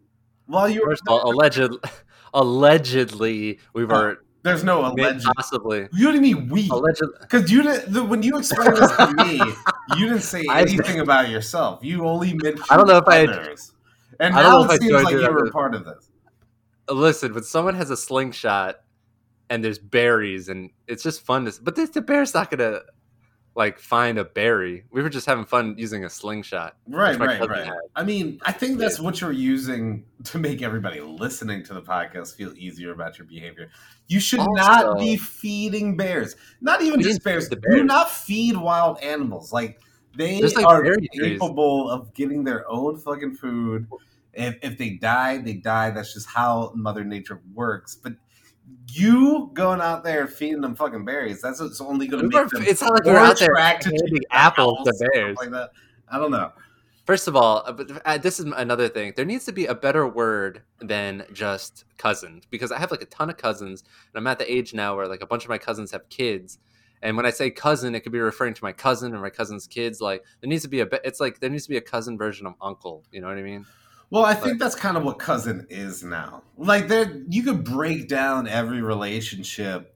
while 0.47 0.69
you 0.69 0.81
were. 0.83 0.89
First 0.89 1.03
of 1.07 1.09
all, 1.09 1.29
alleged, 1.29 1.71
allegedly, 2.33 3.59
we 3.73 3.85
were 3.85 4.23
There's 4.41 4.63
no 4.63 4.85
alleged. 4.85 5.25
possibly 5.35 5.87
You 5.91 6.07
didn't 6.07 6.21
mean 6.21 6.47
we. 6.47 6.69
alleged. 6.69 7.01
Because 7.21 7.51
you 7.51 7.61
didn't. 7.61 7.91
The, 7.93 8.03
when 8.03 8.23
you 8.23 8.37
explained 8.37 8.77
this 8.77 8.95
to 8.95 9.13
me, 9.15 9.35
you 9.97 10.07
didn't 10.07 10.21
say 10.21 10.43
anything 10.51 10.99
about 11.01 11.29
yourself. 11.29 11.79
You 11.83 12.05
only 12.05 12.33
mentioned 12.33 12.63
I 12.69 12.77
don't 12.77 12.87
know 12.87 12.97
if 12.97 13.07
I 13.07 13.15
had- 13.17 13.29
And 14.21 14.33
I 14.35 14.41
don't 14.43 14.51
now 14.61 14.63
know 14.67 14.71
it 14.73 14.81
seems 14.81 14.91
like 15.03 15.11
you 15.13 15.31
were 15.31 15.43
this. 15.45 15.51
part 15.51 15.75
of 15.75 15.83
this. 15.85 16.09
Listen, 16.89 17.33
when 17.33 17.43
someone 17.43 17.75
has 17.75 17.89
a 17.89 17.97
slingshot 17.97 18.77
and 19.49 19.63
there's 19.63 19.77
berries, 19.79 20.47
and 20.49 20.69
it's 20.87 21.03
just 21.03 21.21
fun 21.25 21.45
to. 21.45 21.53
But 21.61 21.75
the, 21.75 21.85
the 21.85 22.01
bear's 22.01 22.33
not 22.33 22.49
gonna 22.49 22.81
like 23.55 23.79
find 23.79 24.17
a 24.17 24.23
berry. 24.23 24.85
We 24.91 25.01
were 25.01 25.09
just 25.09 25.25
having 25.25 25.45
fun 25.45 25.75
using 25.77 26.05
a 26.05 26.09
slingshot. 26.09 26.77
Right, 26.87 27.17
right, 27.19 27.39
right. 27.47 27.65
had. 27.65 27.73
I 27.95 28.03
mean, 28.03 28.39
I 28.43 28.51
think 28.51 28.77
that's 28.77 28.99
what 28.99 29.19
you're 29.19 29.31
using 29.31 30.05
to 30.25 30.37
make 30.37 30.61
everybody 30.61 31.01
listening 31.01 31.63
to 31.63 31.73
the 31.73 31.81
podcast 31.81 32.35
feel 32.35 32.53
easier 32.55 32.91
about 32.91 33.17
your 33.17 33.27
behavior. 33.27 33.69
You 34.07 34.19
should 34.19 34.41
not 34.53 34.97
be 34.97 35.17
feeding 35.17 35.97
bears. 35.97 36.35
Not 36.61 36.81
even 36.81 37.01
just 37.01 37.23
bears. 37.23 37.49
feed 37.49 37.61
Do 37.69 37.83
not 37.83 38.09
feed 38.09 38.55
wild 38.55 38.99
animals. 39.01 39.51
Like 39.51 39.81
they 40.15 40.41
like, 40.41 40.65
are 40.65 40.83
berry 40.83 41.07
trees. 41.13 41.33
capable 41.33 41.89
of 41.89 42.13
getting 42.13 42.43
their 42.43 42.69
own 42.69 42.97
fucking 42.97 43.35
food. 43.35 43.87
If 44.33 44.57
if 44.61 44.77
they 44.77 44.91
die, 44.91 45.39
they 45.39 45.53
die. 45.53 45.91
That's 45.91 46.13
just 46.13 46.27
how 46.27 46.71
Mother 46.75 47.03
Nature 47.03 47.41
works. 47.53 47.95
But 47.95 48.13
you 48.87 49.51
going 49.53 49.81
out 49.81 50.03
there 50.03 50.27
feeding 50.27 50.61
them 50.61 50.75
fucking 50.75 51.05
berries, 51.05 51.41
that's 51.41 51.59
what's 51.59 51.81
only 51.81 52.07
going 52.07 52.29
to 52.29 52.35
were- 52.35 52.43
make 52.43 52.51
them 52.51 52.63
it's 52.63 52.81
not 52.81 52.93
like 52.93 53.05
we 53.05 53.11
were 53.11 53.17
out 53.17 53.39
there 53.39 53.55
handing 53.55 54.21
apples 54.31 54.79
to 54.85 55.09
bears. 55.13 55.37
Like 55.37 55.51
that. 55.51 55.71
I 56.11 56.17
don't 56.17 56.31
know. 56.31 56.51
First 57.05 57.27
of 57.27 57.35
all, 57.35 57.63
uh, 57.65 57.83
uh, 58.05 58.17
this 58.19 58.39
is 58.39 58.45
another 58.45 58.87
thing. 58.87 59.13
There 59.15 59.25
needs 59.25 59.43
to 59.45 59.51
be 59.51 59.65
a 59.65 59.73
better 59.73 60.07
word 60.07 60.61
than 60.79 61.25
just 61.33 61.85
cousins 61.97 62.43
because 62.51 62.71
I 62.71 62.77
have 62.77 62.91
like 62.91 63.01
a 63.01 63.05
ton 63.05 63.31
of 63.31 63.37
cousins, 63.37 63.83
and 64.13 64.19
I'm 64.19 64.27
at 64.27 64.37
the 64.37 64.51
age 64.51 64.75
now 64.75 64.95
where 64.95 65.07
like 65.07 65.23
a 65.23 65.25
bunch 65.25 65.43
of 65.43 65.49
my 65.49 65.57
cousins 65.57 65.91
have 65.91 66.07
kids. 66.09 66.59
And 67.01 67.17
when 67.17 67.25
I 67.25 67.31
say 67.31 67.49
cousin, 67.49 67.95
it 67.95 68.01
could 68.01 68.11
be 68.11 68.19
referring 68.19 68.53
to 68.53 68.63
my 68.63 68.73
cousin 68.73 69.15
or 69.15 69.21
my 69.21 69.31
cousin's 69.31 69.65
kids. 69.65 70.01
Like 70.01 70.23
there 70.41 70.49
needs 70.49 70.61
to 70.61 70.69
be 70.69 70.81
a. 70.81 70.87
It's 71.03 71.19
like 71.19 71.39
there 71.39 71.49
needs 71.49 71.63
to 71.63 71.69
be 71.69 71.77
a 71.77 71.81
cousin 71.81 72.15
version 72.15 72.45
of 72.45 72.53
uncle. 72.61 73.03
You 73.11 73.21
know 73.21 73.27
what 73.27 73.37
I 73.37 73.41
mean? 73.41 73.65
Well, 74.11 74.25
I 74.25 74.33
think 74.33 74.59
that's 74.59 74.75
kind 74.75 74.97
of 74.97 75.03
what 75.03 75.19
cousin 75.19 75.67
is 75.69 76.03
now. 76.03 76.43
Like 76.57 76.87
there 76.87 77.21
you 77.27 77.43
could 77.43 77.63
break 77.63 78.07
down 78.07 78.47
every 78.47 78.81
relationship 78.81 79.95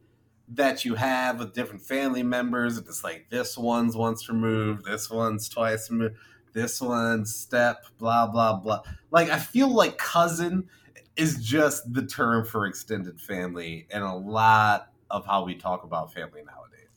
that 0.50 0.86
you 0.86 0.96
have 0.96 1.40
with 1.40 1.54
different 1.54 1.82
family 1.82 2.22
members. 2.22 2.78
It's 2.78 3.04
like 3.04 3.28
this 3.30 3.58
one's 3.58 3.96
once 3.96 4.30
removed, 4.30 4.86
this 4.86 5.10
one's 5.10 5.50
twice 5.50 5.90
removed, 5.90 6.16
this 6.54 6.80
one's 6.80 7.36
step, 7.36 7.86
blah 7.98 8.28
blah 8.28 8.58
blah. 8.58 8.82
Like 9.10 9.30
I 9.30 9.40
feel 9.40 9.70
like 9.70 9.98
cousin 9.98 10.70
is 11.16 11.44
just 11.44 11.92
the 11.94 12.06
term 12.06 12.46
for 12.46 12.68
extended 12.68 13.20
family 13.20 13.88
and 13.92 14.04
a 14.04 14.14
lot 14.14 14.92
of 15.10 15.26
how 15.26 15.44
we 15.44 15.56
talk 15.56 15.84
about 15.84 16.14
family 16.14 16.42
nowadays. 16.46 16.90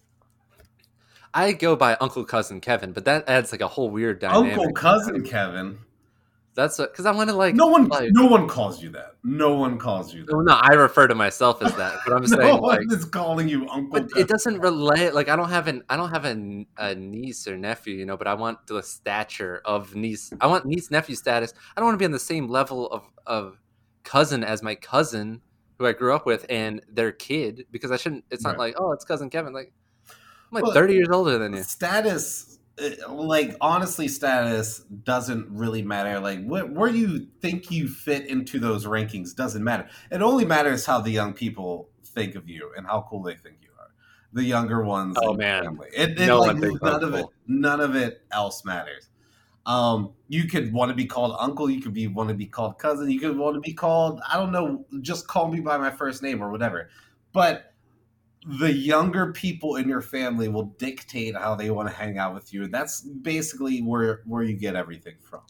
I 1.32 1.52
go 1.52 1.76
by 1.76 1.96
uncle 2.00 2.24
cousin 2.24 2.60
Kevin, 2.60 2.92
but 2.92 3.06
that 3.06 3.28
adds 3.28 3.52
like 3.52 3.60
a 3.62 3.68
whole 3.68 3.90
weird 3.90 4.20
dynamic. 4.20 4.52
Uncle 4.52 4.72
cousin 4.74 5.22
Kevin. 5.22 5.78
That's 6.56 6.78
because 6.78 7.04
I 7.04 7.12
want 7.12 7.28
to 7.28 7.36
like. 7.36 7.54
No 7.54 7.66
one, 7.66 7.86
like, 7.88 8.08
no 8.12 8.26
one 8.26 8.48
calls 8.48 8.82
you 8.82 8.88
that. 8.90 9.16
No 9.22 9.54
one 9.54 9.76
calls 9.78 10.14
you 10.14 10.24
that. 10.24 10.32
no, 10.32 10.40
no, 10.40 10.52
I 10.58 10.72
refer 10.72 11.06
to 11.06 11.14
myself 11.14 11.60
as 11.62 11.74
that, 11.76 11.98
but 12.06 12.14
I'm 12.14 12.22
no 12.26 12.26
saying 12.28 12.60
like. 12.62 12.80
is 12.90 13.04
calling 13.04 13.46
you 13.46 13.68
Uncle. 13.68 14.00
But 14.00 14.16
it 14.16 14.26
doesn't 14.26 14.60
relate. 14.60 15.12
Like 15.14 15.28
I 15.28 15.36
don't 15.36 15.50
have 15.50 15.68
an 15.68 15.82
I 15.90 15.96
don't 15.98 16.08
have 16.08 16.24
a, 16.24 16.66
a 16.78 16.94
niece 16.94 17.46
or 17.46 17.58
nephew, 17.58 17.94
you 17.96 18.06
know. 18.06 18.16
But 18.16 18.26
I 18.26 18.32
want 18.34 18.66
the 18.66 18.82
stature 18.82 19.60
of 19.66 19.94
niece. 19.94 20.32
I 20.40 20.46
want 20.46 20.64
niece 20.64 20.90
nephew 20.90 21.14
status. 21.14 21.52
I 21.76 21.80
don't 21.80 21.88
want 21.88 21.94
to 21.96 21.98
be 21.98 22.06
on 22.06 22.12
the 22.12 22.18
same 22.18 22.48
level 22.48 22.88
of 22.90 23.04
of 23.26 23.60
cousin 24.02 24.42
as 24.42 24.62
my 24.62 24.74
cousin 24.76 25.42
who 25.78 25.84
I 25.86 25.92
grew 25.92 26.14
up 26.14 26.24
with 26.24 26.46
and 26.48 26.80
their 26.90 27.12
kid 27.12 27.66
because 27.70 27.90
I 27.90 27.98
shouldn't. 27.98 28.24
It's 28.30 28.44
not 28.44 28.52
Right. 28.52 28.58
like 28.60 28.74
oh, 28.78 28.92
it's 28.92 29.04
cousin 29.04 29.28
Kevin. 29.28 29.52
Like 29.52 29.74
I'm 30.08 30.14
like 30.52 30.64
Well, 30.64 30.72
30 30.72 30.94
years 30.94 31.08
older 31.10 31.36
than 31.38 31.52
you. 31.52 31.62
status 31.64 32.58
like 33.08 33.56
honestly 33.60 34.06
status 34.08 34.80
doesn't 35.04 35.48
really 35.50 35.82
matter. 35.82 36.20
Like 36.20 36.44
wh- 36.44 36.70
where 36.72 36.90
you 36.90 37.26
think 37.40 37.70
you 37.70 37.88
fit 37.88 38.26
into 38.26 38.58
those 38.58 38.84
rankings 38.84 39.34
doesn't 39.34 39.64
matter. 39.64 39.88
It 40.10 40.20
only 40.22 40.44
matters 40.44 40.84
how 40.84 41.00
the 41.00 41.10
young 41.10 41.32
people 41.32 41.88
think 42.04 42.34
of 42.34 42.48
you 42.48 42.72
and 42.76 42.86
how 42.86 43.06
cool 43.08 43.22
they 43.22 43.34
think 43.34 43.56
you 43.62 43.70
are. 43.78 43.88
The 44.32 44.44
younger 44.44 44.84
ones 44.84 45.16
Oh, 45.22 45.32
man. 45.34 45.78
it, 45.94 46.20
it, 46.20 46.26
No 46.26 46.40
like, 46.40 46.56
none 46.56 46.78
I'm 46.82 47.04
of 47.04 47.14
it 47.14 47.26
none 47.46 47.80
of 47.80 47.96
it 47.96 48.22
else 48.30 48.64
matters. 48.64 49.08
Um 49.64 50.12
you 50.28 50.44
could 50.44 50.72
want 50.72 50.90
to 50.90 50.94
be 50.94 51.06
called 51.06 51.34
uncle 51.40 51.70
you 51.70 51.80
could 51.80 51.94
be 51.94 52.06
want 52.08 52.28
to 52.28 52.34
be 52.34 52.46
called 52.46 52.78
cousin 52.78 53.10
you 53.10 53.18
could 53.18 53.36
want 53.36 53.54
to 53.54 53.60
be 53.60 53.72
called 53.72 54.20
i 54.30 54.36
don't 54.36 54.52
know 54.52 54.84
just 55.00 55.26
call 55.28 55.48
me 55.48 55.60
by 55.60 55.76
my 55.78 55.90
first 55.90 56.22
name 56.22 56.42
or 56.42 56.50
whatever. 56.50 56.90
But 57.32 57.72
the 58.46 58.72
younger 58.72 59.32
people 59.32 59.76
in 59.76 59.88
your 59.88 60.00
family 60.00 60.48
will 60.48 60.74
dictate 60.78 61.34
how 61.34 61.56
they 61.56 61.70
want 61.70 61.88
to 61.88 61.94
hang 61.94 62.16
out 62.16 62.32
with 62.32 62.54
you. 62.54 62.64
And 62.64 62.72
that's 62.72 63.00
basically 63.00 63.80
where 63.82 64.22
where 64.24 64.44
you 64.44 64.54
get 64.54 64.76
everything 64.76 65.16
from. 65.20 65.40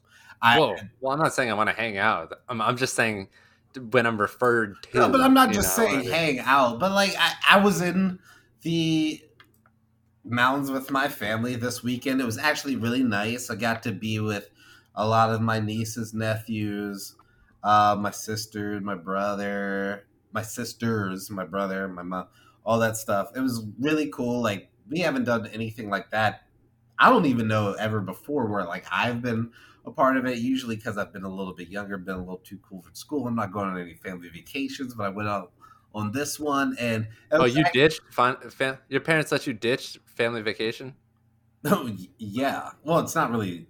I, 0.41 0.59
Whoa. 0.59 0.77
Well, 1.01 1.13
I'm 1.13 1.19
not 1.19 1.35
saying 1.35 1.51
I 1.51 1.55
want 1.55 1.69
to 1.69 1.77
hang 1.77 1.99
out. 1.99 2.33
I'm, 2.49 2.61
I'm 2.61 2.77
just 2.77 2.95
saying 2.95 3.29
when 3.91 4.07
I'm 4.07 4.19
referred 4.19 4.83
to. 4.85 4.99
No, 4.99 5.09
but 5.11 5.21
I'm 5.21 5.35
not 5.35 5.53
just 5.53 5.77
know, 5.77 5.85
saying 5.85 6.09
hang 6.09 6.41
out. 6.41 6.79
But 6.79 6.93
like 6.93 7.15
I, 7.19 7.33
I 7.51 7.57
was 7.59 7.83
in 7.83 8.19
the 8.63 9.21
mountains 10.25 10.71
with 10.71 10.91
my 10.91 11.09
family 11.09 11.57
this 11.57 11.83
weekend. 11.83 12.21
It 12.21 12.25
was 12.25 12.39
actually 12.39 12.77
really 12.77 13.03
nice. 13.03 13.51
I 13.51 13.57
got 13.57 13.83
to 13.85 13.93
be 13.93 14.21
with 14.21 14.51
a 14.95 15.07
lot 15.07 15.31
of 15.31 15.43
my 15.43 15.61
nieces, 15.61 16.15
nephews, 16.15 17.15
uh, 17.63 17.97
my 17.99 18.11
sister, 18.11 18.81
my 18.81 18.95
brother, 18.95 20.07
my 20.33 20.43
sisters, 20.43 21.31
my 21.31 21.45
brother, 21.45 21.89
my 21.89 22.03
mom, 22.03 22.27
all 22.67 22.79
that 22.81 22.97
stuff. 22.99 23.31
It 23.35 23.41
was 23.41 23.65
really 23.81 24.09
cool. 24.11 24.43
Like 24.43 24.69
we 24.91 24.99
haven't 24.99 25.25
done 25.25 25.47
anything 25.47 25.89
like 25.89 26.11
that. 26.11 26.43
I 26.99 27.09
don't 27.09 27.27
even 27.27 27.49
know 27.49 27.73
ever 27.75 28.01
before 28.01 28.47
where 28.47 28.65
like 28.65 28.85
I've 28.93 29.23
been 29.23 29.53
a 29.87 29.91
part 29.93 30.17
of 30.17 30.27
it. 30.27 30.39
Usually 30.39 30.77
because 30.77 30.99
I've 30.99 31.13
been 31.13 31.25
a 31.25 31.29
little 31.35 31.55
bit 31.55 31.69
younger, 31.69 31.97
been 31.97 32.17
a 32.17 32.19
little 32.19 32.39
too 32.39 32.59
cool 32.69 32.83
for 32.83 32.91
school. 32.93 33.27
I'm 33.29 33.37
not 33.37 33.53
going 33.53 33.69
on 33.69 33.81
any 33.81 33.95
family 33.95 34.29
vacations, 34.29 34.95
but 34.95 35.05
I 35.07 35.09
went 35.11 35.29
out 35.29 35.53
on 35.95 36.13
this 36.13 36.39
one 36.39 36.77
and 36.79 37.09
Oh, 37.33 37.45
you 37.47 37.65
ditched? 37.73 38.01
Fam- 38.11 38.51
fam- 38.51 38.79
your 38.89 39.01
parents 39.01 39.33
let 39.33 39.47
you 39.47 39.55
ditch 39.55 39.99
family 40.05 40.43
vacation? 40.43 40.95
Oh, 41.65 41.91
yeah. 42.19 42.71
Well, 42.85 42.99
it's 43.01 43.15
not 43.15 43.31
really 43.31 43.67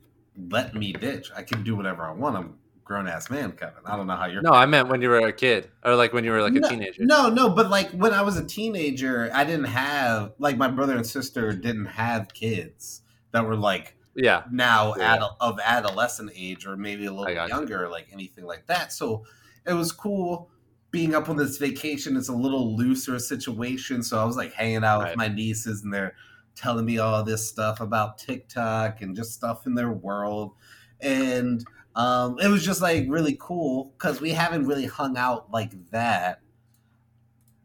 let 0.51 0.75
me 0.75 0.93
ditch. 0.93 1.31
I 1.35 1.43
can 1.43 1.63
do 1.63 1.77
whatever 1.77 2.05
I 2.05 2.13
want. 2.13 2.37
I'm 2.37 2.59
grown 2.87 3.07
ass 3.09 3.29
man, 3.29 3.53
Kevin. 3.53 3.83
I 3.85 3.97
don't 3.97 4.07
know 4.07 4.17
how 4.17 4.27
you're. 4.27 4.41
No, 4.41 4.53
I 4.53 4.65
meant 4.65 4.89
when 4.89 5.03
you 5.03 5.09
were 5.11 5.19
a 5.19 5.33
kid, 5.33 5.69
or 5.85 5.95
like 5.97 6.13
when 6.15 6.25
you 6.25 6.31
were 6.31 6.41
like 6.41 6.55
a 6.55 6.61
teenager. 6.61 7.05
No, 7.05 7.29
no, 7.29 7.51
but 7.51 7.69
like 7.69 7.91
when 7.91 8.15
I 8.15 8.23
was 8.23 8.37
a 8.39 8.45
teenager, 8.45 9.29
I 9.35 9.45
didn't 9.45 9.65
have 9.67 10.33
like 10.39 10.57
my 10.57 10.69
brother 10.69 10.97
and 10.97 11.07
sister 11.07 11.53
didn't 11.53 11.87
have 11.87 12.33
kids 12.33 13.03
that 13.33 13.45
were 13.45 13.57
like 13.57 13.97
Yeah. 14.15 14.45
now 14.51 14.95
Yeah. 14.97 15.17
adult, 15.17 15.37
of 15.41 15.59
adolescent 15.63 16.31
age 16.35 16.65
or 16.67 16.77
maybe 16.77 17.07
a 17.07 17.13
little 17.13 17.29
you. 17.29 17.49
younger, 17.49 17.85
or 17.85 17.89
like 17.89 18.07
anything 18.13 18.45
like 18.47 18.67
that. 18.69 18.93
So 18.93 19.25
it 19.67 19.73
was 19.75 19.91
cool 19.93 20.49
being 20.93 21.15
up 21.15 21.29
on 21.29 21.37
this 21.37 21.59
vacation. 21.59 22.17
It's 22.17 22.29
a 22.29 22.33
little 22.33 22.77
looser 22.77 23.19
situation. 23.19 24.03
So 24.05 24.19
I 24.19 24.25
was 24.25 24.37
like 24.37 24.53
hanging 24.55 24.85
out 24.85 25.03
with 25.05 25.17
my 25.17 25.27
nieces 25.29 25.83
and 25.83 25.93
they're 25.93 26.15
telling 26.55 26.87
me 26.87 26.99
all 26.99 27.23
this 27.25 27.47
stuff 27.47 27.81
about 27.81 28.17
TikTok 28.17 29.03
and 29.03 29.15
just 29.17 29.33
stuff 29.35 29.67
in 29.67 29.75
their 29.75 29.91
world. 29.91 30.53
And 31.01 31.63
um, 31.97 32.39
it 32.39 32.49
was 32.49 32.63
just 32.63 32.83
like 32.83 33.07
really 33.09 33.37
cool 33.41 33.95
because 33.97 34.21
we 34.21 34.31
haven't 34.31 34.67
really 34.67 34.85
hung 34.85 35.17
out 35.17 35.51
like 35.51 35.73
that. 35.91 36.43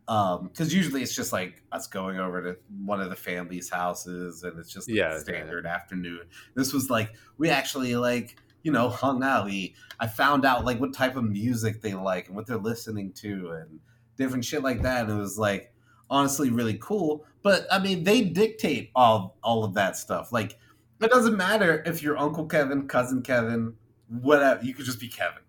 Um, 0.08 0.48
because 0.48 0.74
usually 0.74 1.04
it's 1.04 1.16
just 1.16 1.34
like 1.34 1.62
us 1.72 1.88
going 1.88 2.18
over 2.18 2.42
to 2.42 2.58
one 2.84 3.02
of 3.02 3.10
the 3.10 3.16
family's 3.16 3.70
houses 3.70 4.44
and 4.44 4.58
it's 4.58 4.72
just 4.72 4.90
like 4.90 4.98
Yeah, 4.98 5.14
yeah, 5.14 5.20
standard 5.20 5.66
afternoon. 5.66 6.22
This 6.56 6.74
was 6.74 6.90
like 6.90 7.14
we 7.38 7.50
actually 7.50 7.98
like 7.98 8.38
you 8.64 8.72
know 8.72 8.88
hung 8.88 9.22
out. 9.22 9.46
We 9.46 9.76
I 10.00 10.08
found 10.08 10.46
out 10.46 10.64
like 10.64 10.80
what 10.80 10.94
type 10.94 11.18
of 11.18 11.26
music 11.26 11.82
they 11.82 11.94
like 11.94 12.28
and 12.28 12.36
what 12.36 12.48
they're 12.48 12.58
listening 12.58 13.12
to 13.18 13.52
and 13.52 13.80
different 14.16 14.46
shit 14.46 14.64
like 14.64 14.82
that. 14.84 15.10
And 15.10 15.12
it 15.12 15.22
was 15.22 15.38
like 15.38 15.74
honestly 16.10 16.50
really 16.50 16.78
cool. 16.82 17.26
But 17.44 17.68
I 17.70 17.80
mean, 17.80 18.06
they 18.06 18.22
dictate 18.22 18.92
all 18.96 19.38
all 19.44 19.66
of 19.66 19.74
that 19.74 19.98
stuff. 19.98 20.32
Like 20.32 20.58
it 21.02 21.12
doesn't 21.12 21.36
matter 21.36 21.84
if 21.86 22.02
you're 22.02 22.18
Uncle 22.18 22.46
Kevin, 22.46 22.88
cousin 22.88 23.24
Kevin, 23.24 23.74
whatever. 24.22 24.64
You 24.64 24.74
could 24.74 24.86
just 24.86 25.00
be 25.00 25.08
Kevin. 25.08 25.42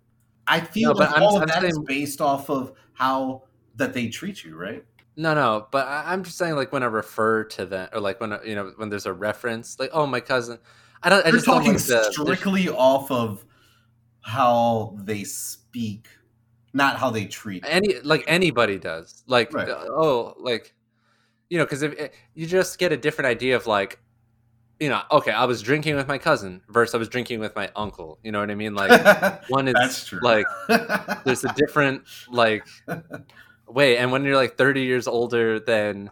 I 0.46 0.60
feel 0.60 0.90
No, 0.90 0.94
but 0.94 1.08
like 1.10 1.14
I'm- 1.16 1.22
all 1.22 1.36
of 1.36 1.42
I'm 1.42 1.48
that 1.48 1.64
is 1.64 1.78
based 1.80 2.20
off 2.20 2.48
of 2.50 2.72
how 2.94 3.42
that 3.76 3.92
they 3.94 4.08
treat 4.08 4.44
you, 4.44 4.56
right? 4.56 4.84
No, 5.16 5.34
no, 5.34 5.66
but 5.70 5.86
I, 5.86 6.04
I'm 6.12 6.24
just 6.24 6.38
saying, 6.38 6.54
like 6.56 6.72
when 6.72 6.82
I 6.82 6.86
refer 6.86 7.44
to 7.44 7.66
them, 7.66 7.88
or 7.92 8.00
like 8.00 8.20
when 8.20 8.32
I- 8.32 8.42
you 8.44 8.54
know 8.54 8.72
when 8.76 8.88
there's 8.88 9.06
a 9.06 9.12
reference, 9.12 9.78
like 9.78 9.90
oh 9.92 10.06
my 10.06 10.20
cousin. 10.20 10.58
I 11.02 11.08
don't. 11.10 11.20
I 11.24 11.28
You're 11.28 11.36
just 11.38 11.46
don't 11.46 11.56
talking 11.56 11.72
like 11.74 11.82
the, 11.84 12.12
strictly 12.12 12.68
off 12.68 13.10
of 13.10 13.44
how 14.20 14.96
they 15.00 15.24
speak, 15.24 16.06
not 16.72 16.96
how 16.96 17.10
they 17.10 17.26
treat. 17.26 17.64
any 17.66 18.00
like 18.00 18.24
anybody 18.26 18.78
does 18.78 19.24
like 19.26 19.52
Right. 19.52 19.68
oh 19.68 20.34
like 20.38 20.74
you 21.50 21.58
know 21.58 21.64
because 21.64 21.82
if 21.82 21.94
eh, 21.98 22.08
you 22.34 22.46
just 22.46 22.78
get 22.78 22.92
a 22.92 22.96
different 22.96 23.26
idea 23.26 23.56
of 23.56 23.66
like 23.66 23.98
you 24.82 24.88
know 24.88 25.00
okay 25.10 25.30
i 25.30 25.44
was 25.44 25.62
drinking 25.62 25.94
with 25.94 26.08
my 26.08 26.18
cousin 26.18 26.60
versus 26.68 26.94
i 26.94 26.98
was 26.98 27.08
drinking 27.08 27.38
with 27.40 27.54
my 27.54 27.70
uncle 27.76 28.18
you 28.24 28.32
know 28.32 28.40
what 28.40 28.50
i 28.50 28.54
mean 28.54 28.74
like 28.74 28.90
one 29.48 29.68
is 29.68 29.74
That's 29.74 30.04
true. 30.06 30.20
like 30.22 30.46
there's 31.24 31.44
a 31.44 31.52
different 31.54 32.02
like 32.30 32.66
way 33.68 33.96
and 33.98 34.10
when 34.12 34.24
you're 34.24 34.36
like 34.36 34.56
30 34.56 34.82
years 34.82 35.06
older 35.06 35.60
than 35.60 36.10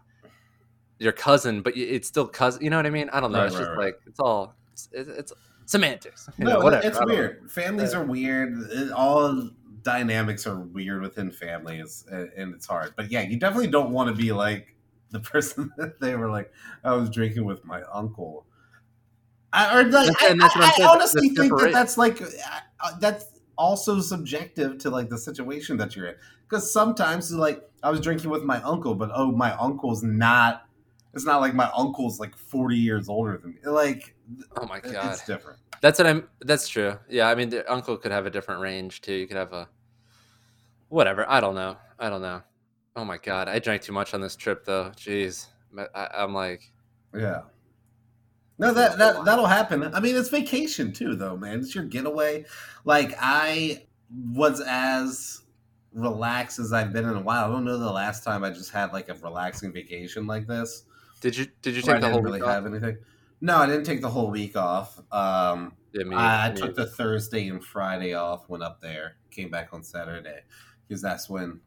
your 0.99 1.13
cousin 1.13 1.63
but 1.63 1.77
it's 1.77 2.07
still 2.09 2.29
cousin 2.29 2.63
you 2.63 2.71
know 2.71 2.77
what 2.77 2.87
i 2.87 2.91
mean 2.91 3.09
i 3.13 3.21
don't 3.21 3.33
know 3.33 3.39
Right, 3.41 3.47
it's 3.49 3.57
right, 3.57 3.61
just 3.63 3.71
right. 3.71 3.85
like 3.87 4.01
it's 4.07 4.21
all 4.21 4.55
it's, 4.73 4.89
it's 4.93 5.33
semantics 5.67 6.29
no, 6.39 6.51
know, 6.59 6.61
whatever 6.61 6.87
it's 6.87 6.99
don't 6.99 7.09
know. 7.09 7.15
weird. 7.15 7.51
Families 7.51 7.95
are 7.95 8.05
weird. 8.05 8.57
It- 8.71 8.93
all 8.93 9.51
dynamics 9.83 10.47
are 10.47 10.61
weird 10.61 11.01
within 11.01 11.31
families, 11.31 12.05
and 12.11 12.55
it's 12.55 12.67
hard. 12.67 12.93
But 12.97 13.11
yeah, 13.11 13.23
you 13.23 13.39
definitely 13.39 13.69
don't 13.69 13.93
want 13.93 14.09
to 14.11 14.15
be 14.15 14.31
like 14.33 14.75
the 15.11 15.21
person 15.33 15.71
that 15.79 16.01
they 16.01 16.17
were 16.17 16.29
like, 16.29 16.53
I 16.85 16.93
was 16.95 17.09
drinking 17.09 17.45
with 17.45 17.65
my 17.65 17.83
uncle. 17.93 18.47
I, 19.53 19.79
or 19.81 19.85
like, 19.85 20.09
I, 20.23 20.27
I- 20.41 20.49
I 20.83 20.87
honestly 20.89 21.29
think 21.31 21.53
that 21.59 21.73
that's 21.73 21.99
like 21.99 22.23
uh, 22.23 22.93
that's 23.01 23.27
also 23.59 24.01
subjective 24.01 24.79
to 24.79 24.91
like 24.91 25.09
the 25.09 25.19
situation 25.19 25.77
that 25.79 25.97
you're 25.97 26.07
in. 26.09 26.15
Because 26.49 26.73
sometimes 26.73 27.33
like 27.33 27.63
I 27.83 27.91
was 27.91 28.01
drinking 28.01 28.31
with 28.31 28.43
my 28.45 28.61
uncle, 28.63 28.95
but 28.95 29.11
oh, 29.15 29.31
my 29.33 29.53
uncle's 29.57 30.03
not. 30.03 30.67
It's 31.15 31.25
not 31.25 31.41
like 31.41 31.55
my 31.55 31.69
uncle's 31.77 32.21
like 32.21 32.37
40 32.37 32.77
years 32.77 33.09
older 33.09 33.37
than 33.39 33.51
me. 33.55 33.59
Like 33.65 34.15
oh 34.57 34.67
my 34.67 34.79
god 34.79 35.13
it's 35.15 35.25
different. 35.27 35.59
That's 35.81 35.99
what 35.99 36.07
I'm. 36.07 36.29
That's 36.41 36.69
true. 36.69 36.99
Yeah, 37.09 37.29
I 37.29 37.35
mean, 37.35 37.49
the 37.49 37.71
uncle 37.73 37.97
could 37.97 38.13
have 38.13 38.27
a 38.27 38.31
different 38.31 38.61
range 38.61 39.01
too. 39.01 39.15
You 39.15 39.27
could 39.27 39.37
have 39.37 39.53
a 39.53 39.69
whatever. 40.89 41.29
I 41.29 41.41
don't 41.41 41.55
know. 41.55 41.77
I 41.99 42.09
don't 42.11 42.23
know. 42.23 42.43
Oh 42.97 43.05
my 43.05 43.19
god, 43.19 43.49
I 43.49 43.59
drank 43.59 43.83
too 43.83 43.93
much 43.93 44.15
on 44.15 44.21
this 44.21 44.37
trip 44.37 44.65
though. 44.65 44.93
Jeez, 44.97 45.47
I, 45.95 46.09
I'm 46.15 46.35
like, 46.35 46.71
Yeah. 47.15 47.43
No, 48.61 48.73
that 48.75 48.99
that 48.99 49.25
that'll 49.25 49.47
happen. 49.47 49.83
I 49.95 50.01
mean, 50.01 50.17
it's 50.17 50.29
vacation 50.29 50.93
too, 50.93 51.17
though, 51.17 51.37
man. 51.37 51.61
It's 51.61 51.75
your 51.75 51.85
getaway. 51.85 52.45
Like 52.85 53.15
I 53.21 53.87
was 54.33 54.61
as 54.67 55.43
relaxed 55.93 56.59
as 56.59 56.73
I've 56.73 56.93
been 56.93 57.05
in 57.05 57.17
a 57.17 57.21
while. 57.23 57.45
I 57.47 57.49
don't 57.49 57.65
know 57.65 57.79
the 57.79 57.91
last 57.91 58.23
time 58.23 58.45
I 58.45 58.51
just 58.51 58.71
had 58.71 58.93
like 58.93 59.09
a 59.09 59.15
relaxing 59.15 59.73
vacation 59.73 60.27
like 60.27 60.47
this. 60.47 60.85
did 61.21 61.37
you 61.37 61.47
did 61.63 61.75
you 61.75 61.83
take 61.83 61.97
I 61.97 62.01
the 62.01 62.07
whole 62.09 62.17
didn't 62.17 62.33
week 62.33 62.43
really 62.43 62.43
off? 62.43 62.55
have 62.55 62.67
anything. 62.67 62.99
No, 63.41 63.57
I 63.57 63.67
didn't 63.67 63.85
take 63.85 64.03
the 64.03 64.11
whole 64.11 64.31
week 64.31 64.55
off. 64.57 64.99
Um, 65.11 65.73
Yeah, 65.93 66.05
me, 66.05 66.15
I, 66.15 66.49
I 66.49 66.51
took 66.53 66.75
the 66.77 66.87
Thursday 66.87 67.49
and 67.49 67.65
Friday 67.65 68.13
off. 68.13 68.49
Went 68.51 68.63
up 68.63 68.81
there, 68.83 69.17
came 69.31 69.51
back 69.51 69.71
on 69.73 69.83
Saturday 69.83 70.41
because 70.87 71.01
that's 71.01 71.31
when 71.31 71.61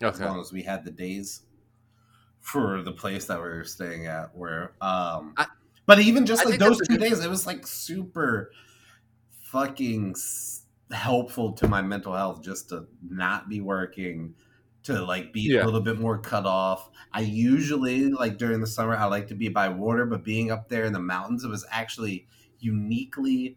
as 0.00 0.20
long 0.20 0.40
as 0.40 0.52
we 0.52 0.62
had 0.62 0.84
the 0.84 0.90
days 0.92 1.42
for 2.40 2.82
the 2.82 2.92
place 2.92 3.24
that 3.26 3.38
we 3.38 3.48
were 3.48 3.64
staying 3.64 4.06
at 4.06 4.32
where 4.36 4.74
um 4.80 5.34
I- 5.36 5.46
but 5.86 5.98
even 6.00 6.26
just 6.26 6.44
like 6.44 6.58
those 6.58 6.78
two 6.78 6.96
good- 6.96 7.00
days 7.00 7.24
it 7.24 7.30
was 7.30 7.46
like 7.46 7.66
super 7.66 8.50
fucking 9.40 10.14
helpful 10.92 11.52
to 11.52 11.66
my 11.68 11.82
mental 11.82 12.12
health 12.14 12.42
just 12.42 12.68
to 12.68 12.86
not 13.08 13.48
be 13.48 13.60
working 13.60 14.34
to 14.84 15.04
like 15.04 15.32
be 15.32 15.40
Yeah. 15.52 15.64
a 15.64 15.66
little 15.66 15.80
bit 15.80 15.98
more 15.98 16.18
cut 16.18 16.46
off 16.46 16.90
i 17.12 17.20
usually 17.20 18.08
like 18.10 18.38
during 18.38 18.60
the 18.60 18.66
summer 18.68 18.94
i 18.96 19.04
like 19.06 19.26
to 19.28 19.34
be 19.34 19.48
by 19.48 19.68
water 19.68 20.06
but 20.06 20.22
being 20.22 20.52
up 20.52 20.68
there 20.68 20.84
in 20.84 20.92
the 20.92 21.00
mountains 21.00 21.42
it 21.42 21.48
was 21.48 21.66
actually 21.72 22.26
uniquely 22.60 23.56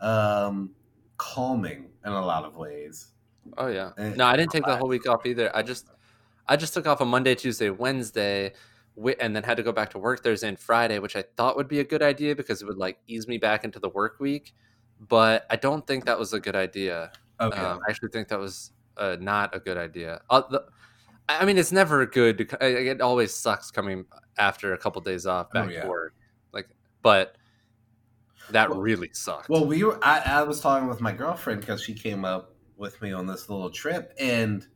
um 0.00 0.70
calming 1.16 1.88
in 2.04 2.12
a 2.12 2.24
lot 2.24 2.44
of 2.44 2.54
ways. 2.54 3.08
Oh 3.56 3.66
yeah. 3.66 3.90
Eh, 3.98 4.14
No, 4.14 4.24
I 4.26 4.36
didn't 4.36 4.52
take 4.52 4.64
the 4.64 4.76
whole 4.76 4.86
week 4.88 5.08
off 5.08 5.26
either. 5.26 5.50
I 5.54 5.62
just 5.62 5.88
I 6.46 6.54
just 6.54 6.72
took 6.72 6.86
off 6.86 7.00
on 7.00 7.08
Monday, 7.08 7.34
Tuesday, 7.34 7.70
Wednesday, 7.70 8.44
wi- 8.44 8.54
and 9.20 9.34
then 9.34 9.42
had 9.42 9.56
to 9.56 9.62
go 9.62 9.72
back 9.72 9.90
to 9.90 9.98
work 9.98 10.22
Thursday 10.22 10.48
and 10.48 10.58
Friday, 10.58 10.98
which 10.98 11.16
I 11.16 11.22
thought 11.36 11.56
would 11.56 11.68
be 11.68 11.80
a 11.80 11.84
good 11.84 12.02
idea 12.02 12.34
because 12.34 12.62
it 12.62 12.66
would 12.66 12.78
like 12.78 12.98
ease 13.06 13.28
me 13.28 13.38
back 13.38 13.64
into 13.64 13.78
the 13.78 13.88
work 13.88 14.18
week. 14.20 14.54
But 15.00 15.46
I 15.50 15.56
don't 15.56 15.86
think 15.86 16.06
that 16.06 16.18
was 16.18 16.32
a 16.32 16.40
good 16.40 16.56
idea. 16.56 17.12
Okay. 17.40 17.58
Um, 17.58 17.78
I 17.86 17.90
actually 17.90 18.08
think 18.08 18.28
that 18.28 18.38
was 18.38 18.72
uh, 18.96 19.16
not 19.20 19.54
a 19.54 19.60
good 19.60 19.76
idea. 19.76 20.20
Uh, 20.28 20.42
the, 20.50 20.64
I 21.28 21.44
mean, 21.44 21.58
it's 21.58 21.70
never 21.70 22.04
good. 22.06 22.38
To, 22.38 22.90
it 22.90 23.00
always 23.00 23.32
sucks 23.34 23.70
coming 23.70 24.06
after 24.38 24.72
a 24.72 24.78
couple 24.78 25.00
days 25.02 25.26
off 25.26 25.48
Oh, 25.54 25.60
back 25.62 25.70
yeah. 25.70 25.82
to 25.82 25.88
work. 25.88 26.14
Like, 26.52 26.68
but 27.02 27.36
that 28.50 28.70
Well- 28.70 28.80
really 28.80 29.10
sucked. 29.12 29.48
Well, 29.48 29.66
we 29.66 29.84
were. 29.84 29.98
I, 30.02 30.20
I 30.24 30.42
was 30.42 30.60
talking 30.60 30.88
with 30.88 31.00
my 31.00 31.12
girlfriend 31.12 31.60
because 31.60 31.82
she 31.82 31.94
came 31.94 32.24
up 32.24 32.54
with 32.76 33.00
me 33.02 33.12
on 33.12 33.26
this 33.26 33.48
little 33.48 33.70
trip, 33.70 34.12
and 34.18 34.66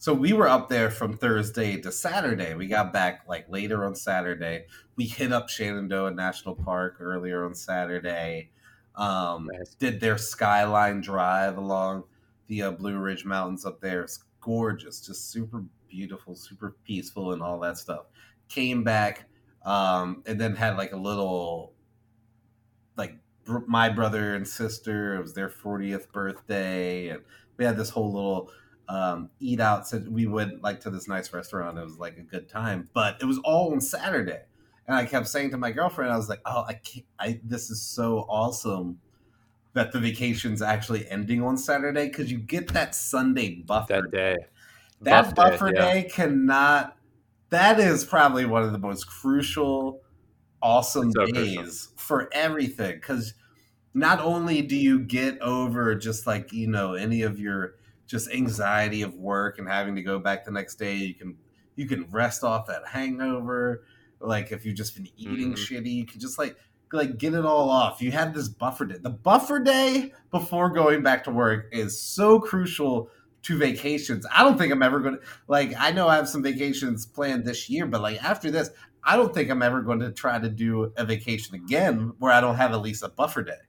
so 0.00 0.14
we 0.14 0.32
were 0.32 0.48
up 0.48 0.70
there 0.70 0.90
from 0.90 1.14
Thursday 1.16 1.78
to 1.82 1.92
Saturday. 1.92 2.54
We 2.54 2.66
got 2.66 2.90
back 2.90 3.20
like 3.28 3.46
later 3.50 3.84
on 3.84 3.94
Saturday. 3.94 4.64
We 4.96 5.04
hit 5.04 5.30
up 5.30 5.50
Shenandoah 5.50 6.12
National 6.12 6.54
Park 6.54 6.96
earlier 7.00 7.44
on 7.44 7.54
Saturday. 7.54 8.50
Um, 8.96 9.46
Nice. 9.52 9.74
Did 9.74 10.00
their 10.00 10.16
skyline 10.16 11.02
drive 11.02 11.58
along 11.58 12.04
the 12.46 12.62
uh, 12.62 12.70
Blue 12.70 12.96
Ridge 12.96 13.26
Mountains 13.26 13.66
up 13.66 13.82
there. 13.82 14.02
It's 14.02 14.24
gorgeous, 14.40 15.02
just 15.06 15.30
super 15.30 15.64
beautiful, 15.86 16.34
super 16.34 16.76
peaceful, 16.84 17.32
and 17.32 17.42
all 17.42 17.60
that 17.60 17.76
stuff. 17.76 18.06
Came 18.48 18.82
back, 18.82 19.28
um, 19.66 20.22
and 20.24 20.40
then 20.40 20.56
had 20.56 20.78
like 20.78 20.92
a 20.92 20.96
little 20.96 21.74
like 22.96 23.18
br- 23.44 23.66
my 23.66 23.90
brother 23.90 24.34
and 24.34 24.48
sister. 24.48 25.14
It 25.16 25.20
was 25.20 25.34
their 25.34 25.50
40th 25.50 26.10
birthday, 26.10 27.08
and 27.08 27.20
we 27.58 27.66
had 27.66 27.76
this 27.76 27.90
whole 27.90 28.12
little 28.12 28.50
um, 28.90 29.30
eat 29.38 29.60
out. 29.60 29.86
So 29.86 30.02
we 30.10 30.26
went 30.26 30.62
like 30.62 30.80
to 30.80 30.90
this 30.90 31.06
nice 31.06 31.32
restaurant. 31.32 31.78
It 31.78 31.84
was 31.84 31.98
like 31.98 32.18
a 32.18 32.22
good 32.22 32.48
time, 32.48 32.88
but 32.92 33.16
it 33.20 33.24
was 33.24 33.38
all 33.38 33.72
on 33.72 33.80
Saturday. 33.80 34.40
And 34.86 34.96
I 34.96 35.04
kept 35.06 35.28
saying 35.28 35.50
to 35.52 35.58
my 35.58 35.70
girlfriend, 35.70 36.12
I 36.12 36.16
was 36.16 36.28
like, 36.28 36.40
"Oh, 36.44 36.64
I 36.66 36.74
can't! 36.74 37.06
I 37.18 37.40
this 37.44 37.70
is 37.70 37.80
so 37.80 38.26
awesome 38.28 38.98
that 39.74 39.92
the 39.92 40.00
vacation's 40.00 40.60
actually 40.60 41.08
ending 41.08 41.40
on 41.42 41.56
Saturday 41.56 42.08
because 42.08 42.32
you 42.32 42.38
get 42.38 42.68
that 42.68 42.94
Sunday 42.94 43.62
buffer 43.64 44.02
that 44.02 44.10
day. 44.10 44.36
that 45.02 45.26
Buff 45.26 45.34
day, 45.34 45.50
buffer 45.50 45.72
yeah. 45.74 45.92
day 45.92 46.02
cannot 46.02 46.96
that 47.50 47.78
is 47.78 48.04
probably 48.04 48.46
one 48.46 48.62
of 48.62 48.72
the 48.72 48.78
most 48.78 49.06
crucial 49.06 50.00
awesome 50.62 51.12
So 51.12 51.26
days 51.26 51.56
crucial. 51.56 51.92
for 51.96 52.28
everything 52.32 52.94
because 52.96 53.34
not 53.94 54.20
only 54.20 54.62
do 54.62 54.76
you 54.76 55.00
get 55.00 55.40
over 55.40 55.94
just 55.94 56.26
like 56.26 56.52
you 56.52 56.66
know 56.66 56.94
any 56.94 57.22
of 57.22 57.38
your 57.38 57.76
just 58.10 58.28
anxiety 58.32 59.02
of 59.02 59.14
work 59.14 59.58
and 59.58 59.68
having 59.68 59.94
to 59.94 60.02
go 60.02 60.18
back 60.18 60.44
the 60.44 60.50
next 60.50 60.74
day. 60.76 60.94
You 60.96 61.14
can 61.14 61.36
you 61.76 61.86
can 61.86 62.10
rest 62.10 62.42
off 62.42 62.66
that 62.66 62.82
hangover. 62.88 63.84
Like 64.20 64.50
if 64.50 64.66
you've 64.66 64.74
just 64.76 64.96
been 64.96 65.08
eating 65.16 65.52
Mhm. 65.52 65.56
shitty 65.56 65.94
you 65.94 66.04
can 66.06 66.18
just 66.20 66.38
like 66.38 66.56
like 66.92 67.18
get 67.18 67.34
it 67.34 67.44
all 67.46 67.70
off. 67.70 68.02
You 68.02 68.10
had 68.10 68.34
this 68.34 68.48
buffer 68.48 68.84
day. 68.84 68.96
The 69.00 69.10
buffer 69.10 69.60
day 69.60 70.12
before 70.32 70.70
going 70.70 71.02
back 71.04 71.22
to 71.24 71.30
work 71.30 71.68
is 71.70 72.02
so 72.02 72.40
crucial 72.40 73.08
to 73.42 73.56
vacations. 73.56 74.26
I 74.34 74.42
don't 74.42 74.58
think 74.58 74.70
i'm 74.72 74.82
ever 74.82 75.00
going 75.00 75.14
to 75.14 75.20
like 75.48 75.72
i 75.78 75.90
know 75.92 76.08
i 76.08 76.16
have 76.16 76.28
some 76.28 76.42
vacations 76.42 77.06
planned 77.06 77.44
this 77.46 77.70
year 77.70 77.86
but 77.86 78.02
like 78.02 78.22
after 78.22 78.50
this 78.50 78.68
i 79.02 79.16
don't 79.16 79.32
think 79.32 79.48
i'm 79.48 79.62
ever 79.62 79.80
going 79.80 80.00
to 80.00 80.10
try 80.12 80.38
to 80.38 80.50
do 80.50 80.92
a 80.98 81.04
vacation 81.06 81.54
again 81.54 82.12
where 82.18 82.32
i 82.32 82.40
don't 82.42 82.56
have 82.56 82.72
at 82.72 82.82
least 82.82 83.02
a 83.02 83.08
buffer 83.08 83.42
day 83.42 83.62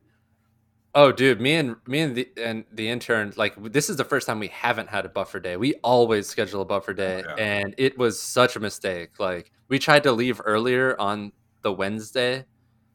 Oh, 0.93 1.11
dude, 1.13 1.39
me 1.39 1.53
and 1.55 1.77
me 1.87 1.99
and 2.01 2.15
the 2.15 2.27
and 2.37 2.65
the 2.73 2.89
intern, 2.89 3.31
like 3.37 3.53
this 3.71 3.89
is 3.89 3.95
the 3.95 4.03
first 4.03 4.27
time 4.27 4.39
we 4.39 4.49
haven't 4.49 4.89
had 4.89 5.05
a 5.05 5.09
buffer 5.09 5.39
day. 5.39 5.55
We 5.55 5.75
always 5.83 6.27
schedule 6.27 6.61
a 6.61 6.65
buffer 6.65 6.93
day, 6.93 7.23
yeah. 7.25 7.35
and 7.35 7.73
it 7.77 7.97
was 7.97 8.21
such 8.21 8.57
a 8.57 8.59
mistake. 8.59 9.17
Like 9.19 9.51
we 9.69 9.79
tried 9.79 10.03
to 10.03 10.11
leave 10.11 10.41
earlier 10.43 10.99
on 10.99 11.31
the 11.61 11.71
Wednesday, 11.71 12.43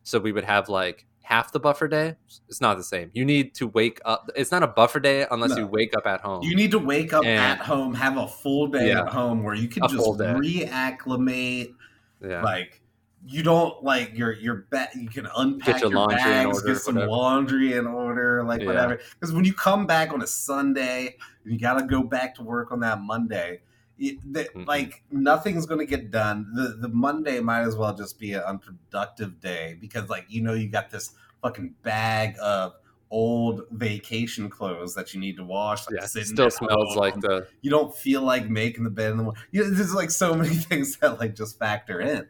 so 0.03 0.19
we 0.19 0.31
would 0.33 0.45
have 0.45 0.69
like 0.69 1.07
half 1.23 1.53
the 1.53 1.59
buffer 1.59 1.89
day. 1.89 2.15
It's 2.49 2.61
not 2.61 2.77
the 2.77 2.85
same. 2.85 3.11
You 3.15 3.25
need 3.25 3.55
to 3.57 3.67
wake 3.69 3.99
up. 4.05 4.31
It's 4.37 4.53
not 4.53 4.63
a 4.63 4.67
buffer 4.69 5.01
day 5.01 5.27
unless 5.31 5.51
No. 5.53 5.57
you 5.61 5.67
wake 5.67 5.97
up 5.97 6.07
at 6.07 6.21
home. 6.21 6.43
You 6.43 6.55
need 6.55 6.71
to 6.73 6.79
wake 6.79 7.13
up 7.15 7.25
And- 7.25 7.61
at 7.61 7.67
home, 7.67 7.95
have 7.95 8.17
a 8.19 8.29
full 8.29 8.67
day 8.69 8.89
Yeah. 8.89 9.01
at 9.03 9.09
home 9.09 9.43
where 9.43 9.55
you 9.55 9.69
can 9.69 9.83
just 9.89 9.97
reacclimate. 9.97 11.75
yeah, 12.23 12.43
Like 12.43 12.81
you 13.29 13.43
don't 13.43 13.83
like 13.83 14.17
your 14.17 14.33
your 14.33 14.67
ba- 14.71 14.89
You 14.95 15.09
can 15.09 15.27
unpack 15.37 15.81
Get 15.81 15.83
your 15.83 15.91
your, 15.91 16.09
bags, 16.09 16.59
order, 16.59 16.67
get 16.75 16.77
some 16.79 16.95
whatever. 16.95 17.11
laundry 17.13 17.73
in 17.75 17.87
order, 17.87 18.45
like 18.45 18.61
Yeah. 18.61 18.67
whatever. 18.69 19.01
Because 19.19 19.35
when 19.35 19.45
you 19.45 19.53
come 19.53 19.87
back 19.87 20.13
on 20.13 20.23
a 20.23 20.27
Sunday, 20.27 21.17
and 21.45 21.53
you 21.53 21.59
got 21.59 21.79
to 21.79 21.87
go 21.87 22.03
back 22.03 22.35
to 22.37 22.43
work 22.43 22.73
on 22.73 22.81
that 22.81 23.01
Monday. 23.01 23.61
It, 23.99 24.19
that, 24.35 24.53
Mm-mm. 24.55 24.67
like 24.67 25.03
nothing's 25.11 25.65
going 25.65 25.81
to 25.81 25.87
get 25.87 26.11
done. 26.11 26.53
The 26.55 26.77
the 26.83 26.89
Monday 26.89 27.41
might 27.41 27.63
as 27.63 27.77
well 27.77 27.95
just 27.95 28.19
be 28.19 28.35
an 28.35 28.43
unproductive 28.43 29.41
day 29.41 29.79
because 29.81 30.11
like 30.11 30.27
you 30.29 30.43
know 30.43 30.53
you 30.53 30.69
got 30.69 30.91
this 30.91 31.13
fucking 31.41 31.75
bag 31.83 32.37
of 32.43 32.75
old 33.11 33.63
vacation 33.71 34.51
clothes 34.51 34.95
that 34.97 35.15
you 35.15 35.21
need 35.21 35.37
to 35.37 35.45
wash. 35.45 35.87
Like, 35.91 36.01
yeah. 36.01 36.21
It 36.21 36.27
still 36.27 36.51
smells 36.51 36.91
home. 36.91 36.99
like 36.99 37.21
the 37.21 37.47
you 37.63 37.71
don't 37.71 37.97
feel 37.97 38.21
like 38.21 38.51
making 38.51 38.85
the 38.85 38.91
bed 38.91 39.13
in 39.13 39.17
the 39.17 39.23
morning. 39.23 39.43
You 39.51 39.65
know, 39.65 39.71
there's 39.71 39.95
like 39.95 40.11
so 40.11 40.35
many 40.35 40.55
things 40.55 40.99
that 40.99 41.19
like 41.19 41.35
just 41.35 41.59
factor 41.59 42.01
in 42.01 42.27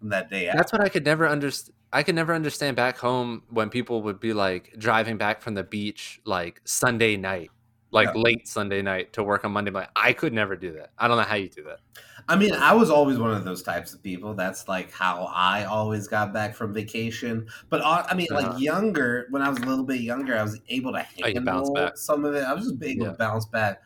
from 0.00 0.08
that 0.08 0.28
day 0.30 0.48
out. 0.48 0.56
That's 0.56 0.72
what 0.72 0.82
I 0.82 0.88
could 0.88 1.04
never 1.04 1.28
understand. 1.28 1.76
I 1.92 2.02
could 2.02 2.14
never 2.14 2.34
understand 2.34 2.76
back 2.76 2.98
home 2.98 3.42
when 3.50 3.68
people 3.68 4.02
would 4.02 4.20
be 4.20 4.32
like 4.32 4.74
driving 4.78 5.16
back 5.16 5.42
from 5.42 5.54
the 5.54 5.64
beach 5.64 6.20
like 6.24 6.60
Sunday 6.64 7.16
night, 7.16 7.50
like 7.90 8.14
Yeah. 8.14 8.20
late 8.20 8.46
Sunday 8.48 8.80
night 8.80 9.12
to 9.14 9.24
work 9.24 9.44
on 9.44 9.52
Monday. 9.52 9.70
But 9.72 9.90
I 9.96 10.12
could 10.12 10.32
never 10.32 10.54
do 10.56 10.72
that. 10.74 10.90
I 10.98 11.08
don't 11.08 11.16
know 11.16 11.24
how 11.24 11.34
you 11.34 11.48
do 11.48 11.64
that. 11.64 11.80
I 12.28 12.36
mean, 12.36 12.52
I 12.52 12.72
was 12.74 12.90
always 12.90 13.18
one 13.18 13.32
of 13.32 13.44
those 13.44 13.62
types 13.64 13.92
of 13.92 14.02
people. 14.04 14.34
That's 14.34 14.68
like 14.68 14.92
how 14.92 15.24
I 15.34 15.64
always 15.64 16.06
got 16.06 16.32
back 16.32 16.54
from 16.54 16.72
vacation. 16.72 17.48
But 17.68 17.80
uh, 17.80 18.04
I 18.08 18.14
mean, 18.14 18.28
Uh-huh. 18.30 18.52
like 18.52 18.60
younger, 18.60 19.26
when 19.30 19.42
I 19.42 19.48
was 19.48 19.58
a 19.58 19.64
little 19.64 19.84
bit 19.84 20.00
younger, 20.00 20.36
I 20.38 20.42
was 20.42 20.60
able 20.68 20.92
to 20.92 21.04
Oh, 21.24 21.32
handle 21.32 21.90
some 21.96 22.24
of 22.24 22.34
it. 22.36 22.44
I 22.44 22.52
was 22.52 22.68
just 22.68 22.82
able 22.82 23.06
Yeah. 23.06 23.10
to 23.12 23.16
bounce 23.16 23.46
back, 23.46 23.82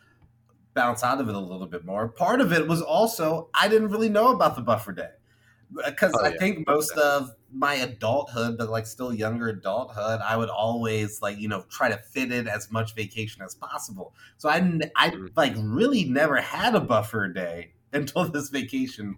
bounce 0.75 1.03
out 1.03 1.21
of 1.23 1.29
it 1.31 1.35
a 1.35 1.39
little 1.39 1.67
bit 1.67 1.87
more. 1.87 2.09
Part 2.09 2.43
of 2.43 2.53
it 2.53 2.67
was 2.69 2.83
also 2.83 3.49
I 3.55 3.69
didn't 3.69 3.89
really 3.89 4.11
know 4.11 4.29
about 4.35 4.57
the 4.57 4.63
buffer 4.63 4.93
day 4.93 5.11
because 5.73 6.15
Oh, 6.15 6.25
I 6.25 6.31
yeah. 6.31 6.39
think 6.39 6.67
most 6.67 6.93
of 6.93 7.31
my 7.53 7.75
adulthood, 7.75 8.59
but 8.59 8.71
like 8.71 8.87
still 8.87 9.13
younger 9.13 9.49
adulthood, 9.49 10.21
I 10.21 10.37
would 10.37 10.49
always 10.51 11.21
like 11.23 11.39
you 11.39 11.49
know 11.49 11.65
try 11.71 11.89
to 11.89 11.99
fit 11.99 12.33
in 12.33 12.49
as 12.49 12.71
much 12.71 12.95
vacation 12.95 13.43
as 13.43 13.55
possible. 13.55 14.15
So 14.39 14.49
I 14.49 14.57
I 14.97 15.11
Mhm. 15.11 15.31
like 15.37 15.55
really 15.57 16.05
never 16.05 16.37
had 16.37 16.75
a 16.75 16.81
buffer 16.81 17.29
day 17.29 17.73
until 17.93 18.25
this 18.29 18.51
vacation 18.51 19.17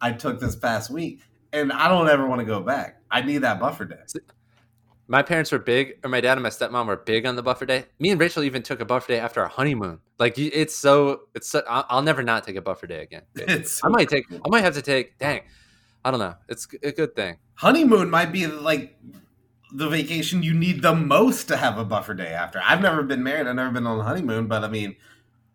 I 0.00 0.12
took 0.12 0.40
this 0.40 0.56
past 0.56 0.90
week, 0.90 1.20
and 1.52 1.72
I 1.72 1.88
don't 1.88 2.08
ever 2.08 2.26
want 2.26 2.40
to 2.40 2.44
go 2.46 2.60
back. 2.60 3.02
I 3.10 3.22
need 3.22 3.38
that 3.38 3.60
buffer 3.60 3.84
day. 3.84 3.96
My 5.10 5.22
parents 5.22 5.50
were 5.50 5.58
big, 5.58 5.94
or 6.04 6.10
my 6.10 6.20
dad 6.20 6.32
and 6.36 6.42
my 6.42 6.50
stepmom 6.50 6.86
were 6.86 6.96
big 6.96 7.24
on 7.24 7.34
the 7.34 7.42
buffer 7.42 7.64
day. 7.64 7.86
Me 7.98 8.10
and 8.10 8.20
Rachel 8.20 8.42
even 8.42 8.62
took 8.62 8.80
a 8.80 8.84
buffer 8.84 9.08
day 9.08 9.18
after 9.18 9.40
our 9.40 9.48
honeymoon. 9.48 10.00
Like 10.18 10.38
it's 10.38 10.76
so, 10.76 11.22
it's 11.34 11.48
so, 11.48 11.62
I'll, 11.66 11.86
I'll 11.88 12.02
never 12.02 12.22
not 12.22 12.44
take 12.44 12.56
a 12.56 12.60
buffer 12.60 12.86
day 12.86 13.02
again. 13.02 13.22
It's 13.34 13.82
I 13.82 13.88
might 13.88 14.10
take. 14.10 14.26
I 14.30 14.48
might 14.50 14.64
have 14.64 14.74
to 14.74 14.82
take. 14.82 15.18
Dang, 15.18 15.40
I 16.08 16.10
don't 16.10 16.20
know. 16.20 16.36
It's 16.48 16.66
a 16.82 16.90
good 16.90 17.14
thing. 17.14 17.36
honeymoon 17.56 18.08
might 18.08 18.32
be 18.32 18.46
like 18.46 18.98
the 19.74 19.90
vacation 19.90 20.42
you 20.42 20.54
need 20.54 20.80
the 20.80 20.94
most 20.94 21.48
to 21.48 21.56
have 21.58 21.76
a 21.76 21.84
buffer 21.84 22.14
day 22.14 22.28
after. 22.28 22.62
I've 22.64 22.80
never 22.80 23.02
been 23.02 23.22
married. 23.22 23.46
I've 23.46 23.56
never 23.56 23.70
been 23.70 23.86
on 23.86 24.00
a 24.00 24.02
honeymoon, 24.02 24.46
but 24.46 24.64
I 24.64 24.68
mean, 24.68 24.96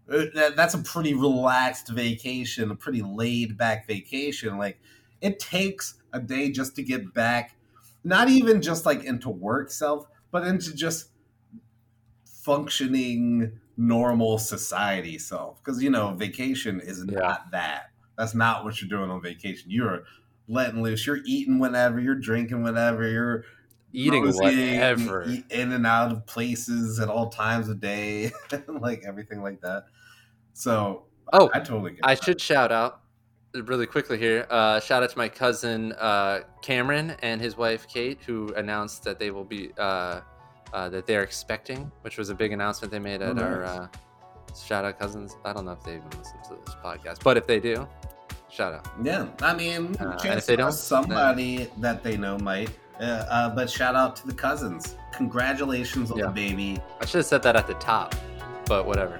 uh, 0.07 0.25
that's 0.55 0.75
a 0.75 0.77
pretty 0.77 1.15
relaxed 1.15 1.89
vacation, 1.89 2.69
a 2.69 2.75
pretty 2.75 3.01
laid 3.01 3.57
back 3.57 3.87
vacation. 3.87 4.59
Like 4.59 4.79
it 5.21 5.39
takes 5.39 5.95
a 6.13 6.19
day 6.19 6.51
just 6.51 6.75
to 6.75 6.83
get 6.83 7.15
back, 7.15 7.55
not 8.03 8.29
even 8.29 8.61
just 8.61 8.85
like 8.85 9.03
into 9.05 9.31
work 9.31 9.71
self, 9.71 10.05
but 10.29 10.45
into 10.45 10.75
just 10.75 11.09
functioning 12.25 13.59
normal 13.75 14.37
society 14.37 15.17
self. 15.17 15.63
Because 15.63 15.81
you 15.81 15.89
know, 15.89 16.13
vacation 16.13 16.79
is 16.79 17.03
Yeah. 17.09 17.17
not 17.19 17.51
that. 17.53 17.89
That's 18.19 18.35
not 18.35 18.63
what 18.63 18.79
you're 18.79 18.89
doing 18.89 19.09
on 19.09 19.19
vacation. 19.23 19.71
You're 19.71 20.03
letting 20.47 20.81
loose. 20.83 21.05
You're 21.07 21.19
eating 21.25 21.59
whenever. 21.59 21.99
You're 21.99 22.15
drinking 22.15 22.63
whenever. 22.63 23.07
You're 23.07 23.43
Eating 23.95 24.25
whatever. 24.25 25.21
in 25.51 25.71
and 25.71 25.85
out 25.85 26.11
of 26.11 26.25
places 26.25 26.99
at 26.99 27.09
all 27.09 27.29
times 27.29 27.69
of 27.69 27.79
day, 27.79 28.31
like 28.67 29.03
everything 29.07 29.43
like 29.43 29.61
that. 29.61 29.85
So 30.53 31.05
Oh, 31.31 31.49
I 31.53 31.59
totally 31.59 31.91
get. 31.91 31.99
I 32.03 32.15
that. 32.15 32.23
should 32.23 32.41
shout 32.41 32.71
out 32.71 33.01
really 33.53 33.85
quickly 33.85 34.17
here. 34.17 34.47
Uh, 34.49 34.79
shout 34.79 35.03
out 35.03 35.11
to 35.11 35.17
my 35.17 35.29
cousin 35.29 35.93
uh, 35.93 36.39
Cameron 36.63 37.15
and 37.21 37.39
his 37.39 37.55
wife 37.55 37.87
Kate, 37.87 38.19
who 38.25 38.51
announced 38.55 39.03
that 39.03 39.19
they 39.19 39.29
will 39.29 39.43
be 39.45 39.69
uh, 39.77 40.21
uh, 40.73 40.89
that 40.89 41.05
they're 41.05 41.21
expecting, 41.23 41.91
which 42.01 42.17
was 42.17 42.29
a 42.29 42.35
big 42.35 42.51
announcement 42.51 42.91
they 42.91 42.97
made 42.99 43.21
at 43.21 43.37
Oh, 43.37 43.43
our 43.43 43.59
nice. 43.61 43.69
uh, 43.69 43.87
shout 44.65 44.85
out 44.85 44.97
cousins. 44.97 45.37
I 45.45 45.53
don't 45.53 45.65
know 45.65 45.71
if 45.73 45.83
they 45.83 45.97
even 45.97 46.09
listen 46.17 46.37
to 46.49 46.55
this 46.65 46.75
podcast, 46.83 47.23
but 47.23 47.37
if 47.37 47.45
they 47.45 47.59
do, 47.59 47.87
shout 48.53 48.73
out. 48.73 48.87
Yeah, 49.03 49.27
I 49.41 49.53
mean, 49.55 49.95
Uh, 49.99 50.17
and 50.23 50.37
if 50.37 50.45
they 50.45 50.55
don't, 50.55 50.71
somebody 50.73 51.69
that 51.77 52.03
they 52.03 52.17
know 52.17 52.37
might. 52.37 52.69
Uh, 52.99 53.03
uh, 53.03 53.49
but 53.55 53.69
shout 53.69 53.95
out 53.95 54.15
to 54.17 54.27
the 54.27 54.33
cousins. 54.33 54.95
Congratulations 55.13 56.11
on 56.11 56.17
Yeah. 56.19 56.27
the 56.27 56.31
baby. 56.31 56.79
I 57.01 57.05
should 57.05 57.17
have 57.19 57.25
said 57.25 57.43
that 57.43 57.55
at 57.55 57.67
the 57.67 57.73
top, 57.75 58.13
but 58.65 58.85
whatever. 58.85 59.17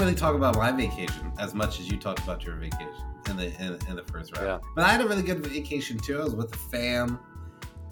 Really 0.00 0.14
talk 0.14 0.34
about 0.34 0.56
my 0.56 0.72
vacation 0.72 1.30
as 1.38 1.54
much 1.54 1.78
as 1.78 1.90
you 1.90 1.98
talked 1.98 2.20
about 2.20 2.42
your 2.44 2.56
vacation 2.56 3.04
in 3.28 3.36
the 3.36 3.46
in, 3.62 3.78
in 3.88 3.96
the 3.96 4.04
first 4.10 4.34
round. 4.34 4.46
Yeah. 4.46 4.58
But 4.74 4.84
I 4.84 4.88
had 4.88 5.02
a 5.02 5.06
really 5.06 5.22
good 5.22 5.46
vacation 5.46 5.98
too. 5.98 6.20
I 6.20 6.24
was 6.24 6.34
with 6.34 6.50
the 6.50 6.56
fam, 6.56 7.20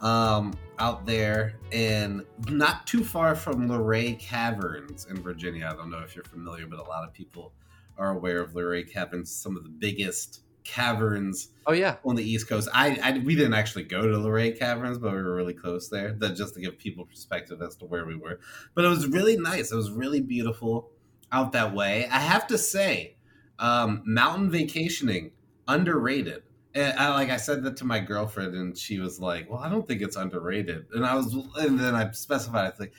um, 0.00 0.54
out 0.78 1.04
there, 1.04 1.56
and 1.70 2.24
not 2.48 2.86
too 2.86 3.04
far 3.04 3.34
from 3.34 3.68
Luray 3.68 4.14
Caverns 4.14 5.06
in 5.10 5.22
Virginia. 5.22 5.68
I 5.70 5.76
don't 5.76 5.90
know 5.90 5.98
if 5.98 6.16
you're 6.16 6.24
familiar, 6.24 6.66
but 6.66 6.78
a 6.78 6.84
lot 6.84 7.06
of 7.06 7.12
people 7.12 7.52
are 7.98 8.12
aware 8.12 8.40
of 8.40 8.54
Luray 8.54 8.84
Caverns. 8.84 9.30
Some 9.30 9.56
of 9.56 9.64
the 9.64 9.70
biggest 9.70 10.40
caverns 10.64 11.48
Oh 11.66 11.72
yeah, 11.72 11.96
on 12.04 12.14
the 12.14 12.22
East 12.22 12.48
Coast. 12.48 12.68
I, 12.72 12.98
I 13.02 13.18
we 13.18 13.34
didn't 13.34 13.54
actually 13.54 13.84
go 13.84 14.00
to 14.00 14.16
Luray 14.16 14.52
Caverns, 14.52 14.96
but 14.96 15.12
we 15.12 15.18
were 15.18 15.34
really 15.34 15.54
close 15.54 15.90
there. 15.90 16.14
That 16.14 16.36
just 16.36 16.54
to 16.54 16.60
give 16.60 16.78
people 16.78 17.04
perspective 17.04 17.60
as 17.60 17.76
to 17.76 17.84
where 17.84 18.06
we 18.06 18.16
were. 18.16 18.40
But 18.74 18.86
it 18.86 18.88
was 18.88 19.06
really 19.08 19.36
nice. 19.36 19.72
It 19.72 19.76
was 19.76 19.90
really 19.90 20.22
beautiful 20.22 20.90
out 21.32 21.52
that 21.52 21.74
way. 21.74 22.06
I 22.10 22.18
have 22.18 22.46
to 22.48 22.58
say, 22.58 23.16
um, 23.58 24.02
mountain 24.06 24.50
vacationing 24.50 25.32
underrated. 25.66 26.42
And 26.74 26.98
I, 26.98 27.08
like 27.10 27.30
I 27.30 27.36
said 27.36 27.62
that 27.64 27.76
to 27.78 27.84
my 27.84 27.98
girlfriend, 27.98 28.54
and 28.54 28.76
she 28.76 29.00
was 29.00 29.18
like, 29.18 29.50
"Well, 29.50 29.58
I 29.58 29.68
don't 29.68 29.86
think 29.88 30.02
it's 30.02 30.16
underrated." 30.16 30.86
And 30.92 31.04
I 31.04 31.14
was, 31.14 31.34
and 31.56 31.78
then 31.78 31.94
I 31.94 32.10
specified, 32.12 32.66
I 32.66 32.70
think, 32.70 32.92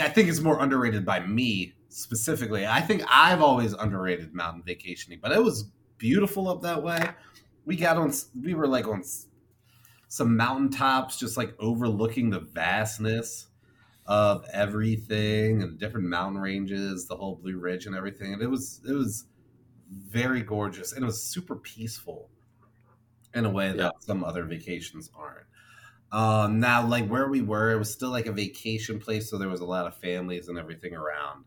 I 0.00 0.08
think 0.08 0.28
it's 0.28 0.40
more 0.40 0.60
underrated 0.60 1.04
by 1.04 1.20
me 1.20 1.74
specifically. 1.88 2.66
I 2.66 2.80
think 2.80 3.02
I've 3.08 3.42
always 3.42 3.72
underrated 3.74 4.32
mountain 4.34 4.62
vacationing, 4.64 5.18
but 5.20 5.32
it 5.32 5.42
was 5.42 5.64
beautiful 5.98 6.48
up 6.48 6.62
that 6.62 6.82
way. 6.82 7.00
We 7.66 7.76
got 7.76 7.96
on, 7.96 8.12
we 8.40 8.54
were 8.54 8.66
like 8.66 8.88
on 8.88 9.02
some 10.08 10.36
mountaintops, 10.36 11.18
just 11.18 11.36
like 11.36 11.54
overlooking 11.58 12.30
the 12.30 12.40
vastness 12.40 13.48
of 14.12 14.44
everything 14.52 15.62
and 15.62 15.78
different 15.78 16.06
mountain 16.06 16.40
ranges, 16.40 17.08
the 17.08 17.16
whole 17.16 17.36
Blue 17.36 17.58
Ridge 17.58 17.86
and 17.86 17.96
everything. 17.96 18.34
And 18.34 18.42
it 18.42 18.48
was, 18.48 18.82
it 18.86 18.92
was 18.92 19.26
very 19.90 20.42
gorgeous 20.42 20.92
and 20.92 21.02
it 21.02 21.06
was 21.06 21.22
super 21.22 21.56
peaceful 21.56 22.30
in 23.34 23.44
a 23.46 23.50
way 23.50 23.72
that 23.72 23.78
Yeah. 23.78 23.90
some 23.98 24.24
other 24.24 24.44
vacations 24.44 25.10
aren't. 25.14 25.46
Um, 26.12 26.60
now, 26.60 26.86
like 26.86 27.08
where 27.08 27.28
we 27.28 27.40
were, 27.40 27.72
it 27.72 27.78
was 27.78 27.92
still 27.92 28.10
like 28.10 28.26
a 28.26 28.32
vacation 28.32 29.00
place, 29.00 29.30
so 29.30 29.38
there 29.38 29.48
was 29.48 29.60
a 29.60 29.66
lot 29.66 29.86
of 29.86 29.96
families 29.96 30.48
and 30.48 30.58
everything 30.58 30.94
around. 30.94 31.46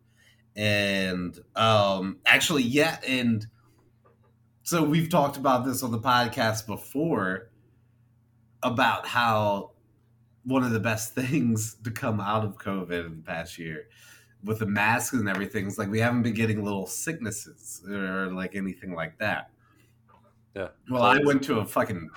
And 0.55 1.37
um, 1.55 2.19
actually, 2.25 2.63
yeah, 2.63 2.99
and 3.07 3.45
so 4.63 4.83
we've 4.83 5.09
talked 5.09 5.37
about 5.37 5.65
this 5.65 5.83
on 5.83 5.91
the 5.91 5.99
podcast 5.99 6.65
before 6.65 7.51
about 8.63 9.05
how 9.07 9.74
one 10.45 10.63
of 10.63 10.71
the 10.71 10.79
best 10.79 11.13
things 11.15 11.75
to 11.83 11.91
come 11.91 12.19
out 12.19 12.45
of 12.45 12.57
COVID 12.57 13.05
in 13.05 13.17
the 13.17 13.23
past 13.23 13.57
year 13.57 13.87
with 14.43 14.59
the 14.59 14.65
masks 14.65 15.13
and 15.13 15.27
everything 15.27 15.65
is 15.65 15.77
like 15.77 15.89
we 15.89 15.99
haven't 15.99 16.21
been 16.21 16.33
getting 16.33 16.63
little 16.63 16.85
sicknesses 16.85 17.83
or 17.89 18.27
like 18.27 18.55
anything 18.55 18.93
like 18.93 19.17
that. 19.17 19.49
Yeah. 20.55 20.69
Well, 20.89 21.03
I 21.03 21.19
went 21.19 21.43
to 21.45 21.59
a 21.59 21.65
fucking. 21.65 22.09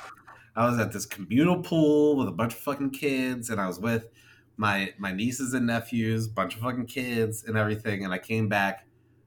I 0.54 0.68
was 0.68 0.78
at 0.78 0.92
this 0.92 1.06
communal 1.06 1.62
pool 1.62 2.16
with 2.16 2.28
a 2.28 2.32
bunch 2.32 2.52
of 2.52 2.60
fucking 2.60 2.90
kids, 2.90 3.50
and 3.50 3.60
I 3.60 3.66
was 3.66 3.80
with 3.80 4.08
my 4.56 4.92
my 4.98 5.10
nieces 5.12 5.54
and 5.54 5.66
nephews, 5.66 6.28
bunch 6.28 6.54
of 6.54 6.60
fucking 6.60 6.86
kids 6.86 7.44
and 7.44 7.56
everything. 7.56 8.04
And 8.04 8.12
I 8.12 8.18
came 8.18 8.48
back, 8.48 8.86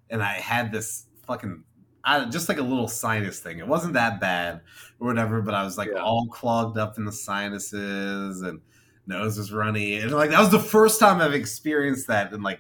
and 0.10 0.22
I 0.24 0.34
had 0.34 0.72
this 0.72 1.08
fucking. 1.26 1.64
I, 2.04 2.26
just 2.26 2.50
like 2.50 2.58
a 2.58 2.64
little 2.64 2.88
sinus 2.88 3.42
thing. 3.42 3.60
It 3.60 3.68
wasn't 3.68 3.94
that 3.94 4.20
bad 4.20 4.62
or 5.00 5.08
whatever, 5.08 5.42
but 5.42 5.54
I 5.54 5.64
was 5.64 5.78
like 5.78 5.90
Yeah. 5.94 6.02
all 6.02 6.26
clogged 6.28 6.78
up 6.78 6.98
in 6.98 7.06
the 7.06 7.12
sinuses 7.12 8.42
and 8.42 8.60
nose 9.08 9.38
was 9.38 9.52
runny. 9.52 9.98
And 9.98 10.12
like 10.12 10.30
that 10.32 10.40
was 10.40 10.52
the 10.52 10.60
first 10.60 11.00
time 11.00 11.22
I've 11.22 11.34
experienced 11.34 12.08
that 12.08 12.32
in 12.34 12.42
like 12.42 12.60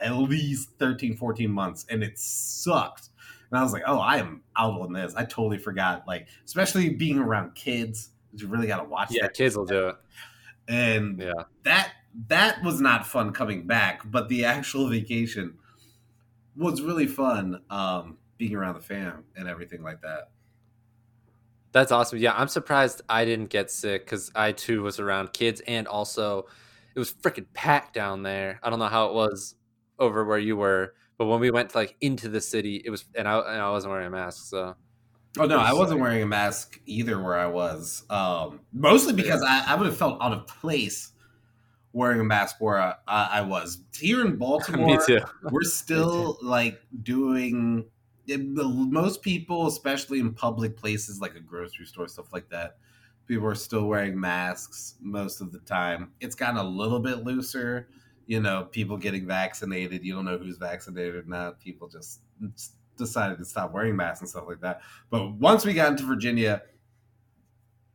at 0.00 0.14
least 0.16 0.70
13, 0.78 1.16
14 1.16 1.50
months. 1.50 1.86
And 1.88 2.02
it 2.02 2.18
sucked. 2.18 3.08
And 3.50 3.58
I 3.58 3.62
was 3.62 3.72
like, 3.72 3.82
oh, 3.86 3.98
I 3.98 4.18
am 4.18 4.42
out 4.56 4.80
on 4.80 4.92
this. 4.92 5.14
I 5.14 5.24
totally 5.24 5.58
forgot. 5.58 6.04
Like, 6.06 6.28
especially 6.44 6.90
being 6.90 7.18
around 7.18 7.54
kids, 7.54 8.10
you 8.34 8.46
really 8.46 8.66
got 8.66 8.78
to 8.78 8.84
watch 8.84 9.08
yeah, 9.10 9.22
that. 9.22 9.34
kids 9.34 9.56
will 9.56 9.64
do 9.64 9.88
it. 9.88 9.96
And 10.68 11.18
Yeah, 11.18 11.44
that 11.62 11.92
that 12.28 12.62
was 12.62 12.80
not 12.80 13.06
fun 13.06 13.32
coming 13.32 13.66
back, 13.66 14.02
but 14.04 14.28
the 14.28 14.44
actual 14.44 14.88
vacation 14.88 15.54
was 16.56 16.82
really 16.82 17.06
fun. 17.06 17.62
Um, 17.70 18.18
being 18.38 18.54
around 18.54 18.74
the 18.74 18.80
fam 18.80 19.24
and 19.36 19.48
everything 19.48 19.82
like 19.82 20.00
that. 20.02 20.30
That's 21.72 21.92
awesome. 21.92 22.18
Yeah, 22.18 22.32
I'm 22.34 22.48
surprised 22.48 23.02
I 23.08 23.24
didn't 23.24 23.50
get 23.50 23.70
sick 23.70 24.04
because 24.04 24.30
I 24.34 24.52
too 24.52 24.82
was 24.82 24.98
around 24.98 25.32
kids, 25.32 25.60
and 25.66 25.86
also 25.86 26.46
it 26.94 26.98
was 26.98 27.12
freaking 27.12 27.46
packed 27.54 27.94
down 27.94 28.22
there. 28.22 28.60
I 28.62 28.70
don't 28.70 28.78
know 28.78 28.86
how 28.86 29.06
it 29.06 29.14
was 29.14 29.54
over 29.98 30.24
where 30.24 30.38
you 30.38 30.56
were, 30.56 30.94
but 31.16 31.26
when 31.26 31.40
we 31.40 31.50
went 31.50 31.74
like 31.74 31.96
into 32.00 32.28
the 32.28 32.40
city, 32.40 32.82
it 32.84 32.90
was, 32.90 33.04
and 33.14 33.28
I 33.28 33.38
and 33.38 33.60
I 33.60 33.70
wasn't 33.70 33.92
wearing 33.92 34.06
a 34.06 34.10
mask, 34.10 34.46
so 34.48 34.76
Oh 35.38 35.46
no, 35.46 35.58
I 35.58 35.72
was 35.72 35.80
wasn't 35.80 36.00
wearing 36.00 36.22
a 36.22 36.26
mask 36.26 36.80
either 36.86 37.20
where 37.20 37.38
I 37.38 37.46
was. 37.46 38.04
Um, 38.10 38.60
mostly 38.72 39.12
because 39.12 39.42
I, 39.42 39.64
I 39.68 39.74
would 39.74 39.86
have 39.86 39.96
felt 39.96 40.20
out 40.20 40.32
of 40.32 40.46
place 40.46 41.12
wearing 41.92 42.20
a 42.20 42.24
mask 42.24 42.56
where 42.58 42.78
I, 42.78 42.94
I, 43.06 43.40
was. 43.42 43.78
Here 43.96 44.24
in 44.24 44.36
Baltimore, 44.38 44.98
we're 45.44 45.62
still 45.62 46.38
like 46.42 46.80
doing 47.02 47.84
the 48.28 48.68
most 48.68 49.22
people, 49.22 49.66
especially 49.66 50.20
in 50.20 50.32
public 50.32 50.76
places 50.76 51.20
like 51.20 51.34
a 51.34 51.40
grocery 51.40 51.86
store, 51.86 52.08
stuff 52.08 52.32
like 52.32 52.48
that. 52.50 52.76
People 53.26 53.46
are 53.46 53.54
still 53.54 53.86
wearing 53.86 54.18
masks 54.18 54.94
most 55.00 55.40
of 55.40 55.52
the 55.52 55.58
time. 55.60 56.12
It's 56.20 56.34
gotten 56.34 56.56
a 56.56 56.64
little 56.64 57.00
bit 57.00 57.24
looser. 57.24 57.88
You 58.26 58.40
know, 58.40 58.68
people 58.70 58.96
getting 58.96 59.26
vaccinated. 59.26 60.04
You 60.04 60.14
don't 60.14 60.24
know 60.24 60.38
who's 60.38 60.58
vaccinated 60.58 61.14
or 61.14 61.22
not. 61.24 61.60
People 61.60 61.88
just 61.88 62.20
decided 62.96 63.38
to 63.38 63.44
stop 63.44 63.72
wearing 63.72 63.96
masks 63.96 64.20
and 64.20 64.28
stuff 64.28 64.44
like 64.46 64.60
that. 64.60 64.82
But 65.10 65.32
once 65.34 65.64
we 65.64 65.72
got 65.72 65.92
into 65.92 66.04
Virginia, 66.04 66.62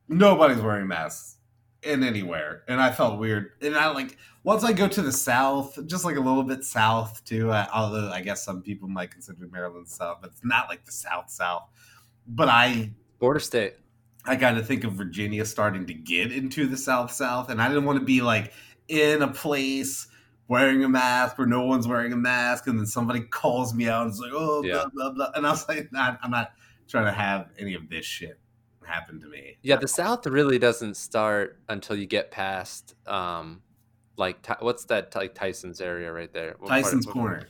nobody's 0.08 0.62
wearing 0.62 0.88
masks 0.88 1.38
in 1.86 2.04
anywhere, 2.04 2.64
and 2.68 2.82
I 2.82 2.92
felt 2.92 3.20
weird. 3.20 3.52
And 3.62 3.76
I 3.76 3.90
like 3.92 4.18
once 4.44 4.64
I 4.64 4.74
go 4.74 4.88
to 4.88 5.02
the 5.02 5.12
south, 5.12 5.80
just 5.86 6.06
like 6.06 6.16
a 6.16 6.22
little 6.22 6.44
bit 6.44 6.64
south 6.64 7.24
too. 7.26 7.52
I, 7.52 7.68
although 7.74 8.10
I 8.10 8.22
guess 8.22 8.44
some 8.44 8.62
people 8.62 8.88
might 8.88 9.12
consider 9.12 9.48
Maryland 9.52 9.88
south, 9.88 10.20
but 10.22 10.32
it's 10.32 10.44
not 10.44 10.70
like 10.70 10.86
the 10.86 10.92
south 10.92 11.30
south. 11.30 11.70
But 12.28 12.50
I 12.50 12.92
Border 13.20 13.40
state. 13.40 13.76
I 14.26 14.36
got 14.36 14.52
to 14.52 14.64
think 14.64 14.84
of 14.84 14.94
Virginia 14.94 15.46
starting 15.46 15.86
to 15.88 15.94
get 15.94 16.32
into 16.32 16.66
the 16.68 16.78
South 16.78 17.12
South, 17.12 17.50
and 17.50 17.62
I 17.62 17.68
didn't 17.68 17.86
want 17.86 18.00
to 18.00 18.06
be 18.06 18.22
like 18.22 18.54
in 18.88 19.22
a 19.22 19.28
place 19.28 20.08
wearing 20.48 20.84
a 20.84 20.90
mask 20.90 21.38
where 21.38 21.48
no 21.48 21.66
one's 21.66 21.88
wearing 21.88 22.14
a 22.14 22.18
mask, 22.18 22.68
and 22.68 22.80
then 22.80 22.86
somebody 22.86 23.22
calls 23.22 23.74
me 23.74 23.88
out 23.88 24.04
and 24.04 24.12
is 24.12 24.20
like, 24.20 24.32
"Oh, 24.34 24.62
blah 24.62 24.88
blah 24.94 25.12
blah," 25.12 25.32
and 25.36 25.46
I 25.46 25.52
was 25.52 25.68
like, 25.68 25.92
nah, 25.92 26.16
"I'm 26.22 26.32
not 26.32 26.54
trying 26.88 27.06
to 27.06 27.12
have 27.12 27.50
any 27.58 27.74
of 27.74 27.90
this 27.90 28.06
shit 28.06 28.40
happen 28.86 29.20
to 29.22 29.28
me." 29.28 29.58
Yeah, 29.62 29.78
the 29.78 29.88
South 29.88 30.26
really 30.26 30.60
doesn't 30.60 30.98
start 30.98 31.60
until 31.70 31.96
you 31.96 32.06
get 32.06 32.32
past, 32.32 32.96
um, 33.08 33.62
like 34.18 34.46
what's 34.60 34.86
that 34.86 35.16
like 35.16 35.34
Tyson's 35.36 35.82
area 35.82 36.12
right 36.12 36.32
there? 36.34 36.56
What 36.60 36.72
of- 36.72 36.84
Tyson's 36.84 37.06
Corner. 37.06 37.48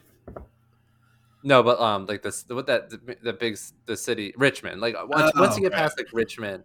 No, 1.46 1.62
but 1.62 1.80
um, 1.80 2.06
like 2.06 2.22
this, 2.22 2.46
what 2.48 2.67
that 2.67 2.89
the, 2.89 3.17
the 3.22 3.34
big 3.34 3.58
the 3.86 3.98
city 3.98 4.34
Richmond. 4.38 4.80
Like 4.80 4.96
once 5.08 5.32
Oh, 5.36 5.41
once 5.41 5.56
you 5.58 5.62
get 5.62 5.74
okay. 5.74 5.82
past 5.82 5.98
like 5.98 6.08
Richmond, 6.13 6.63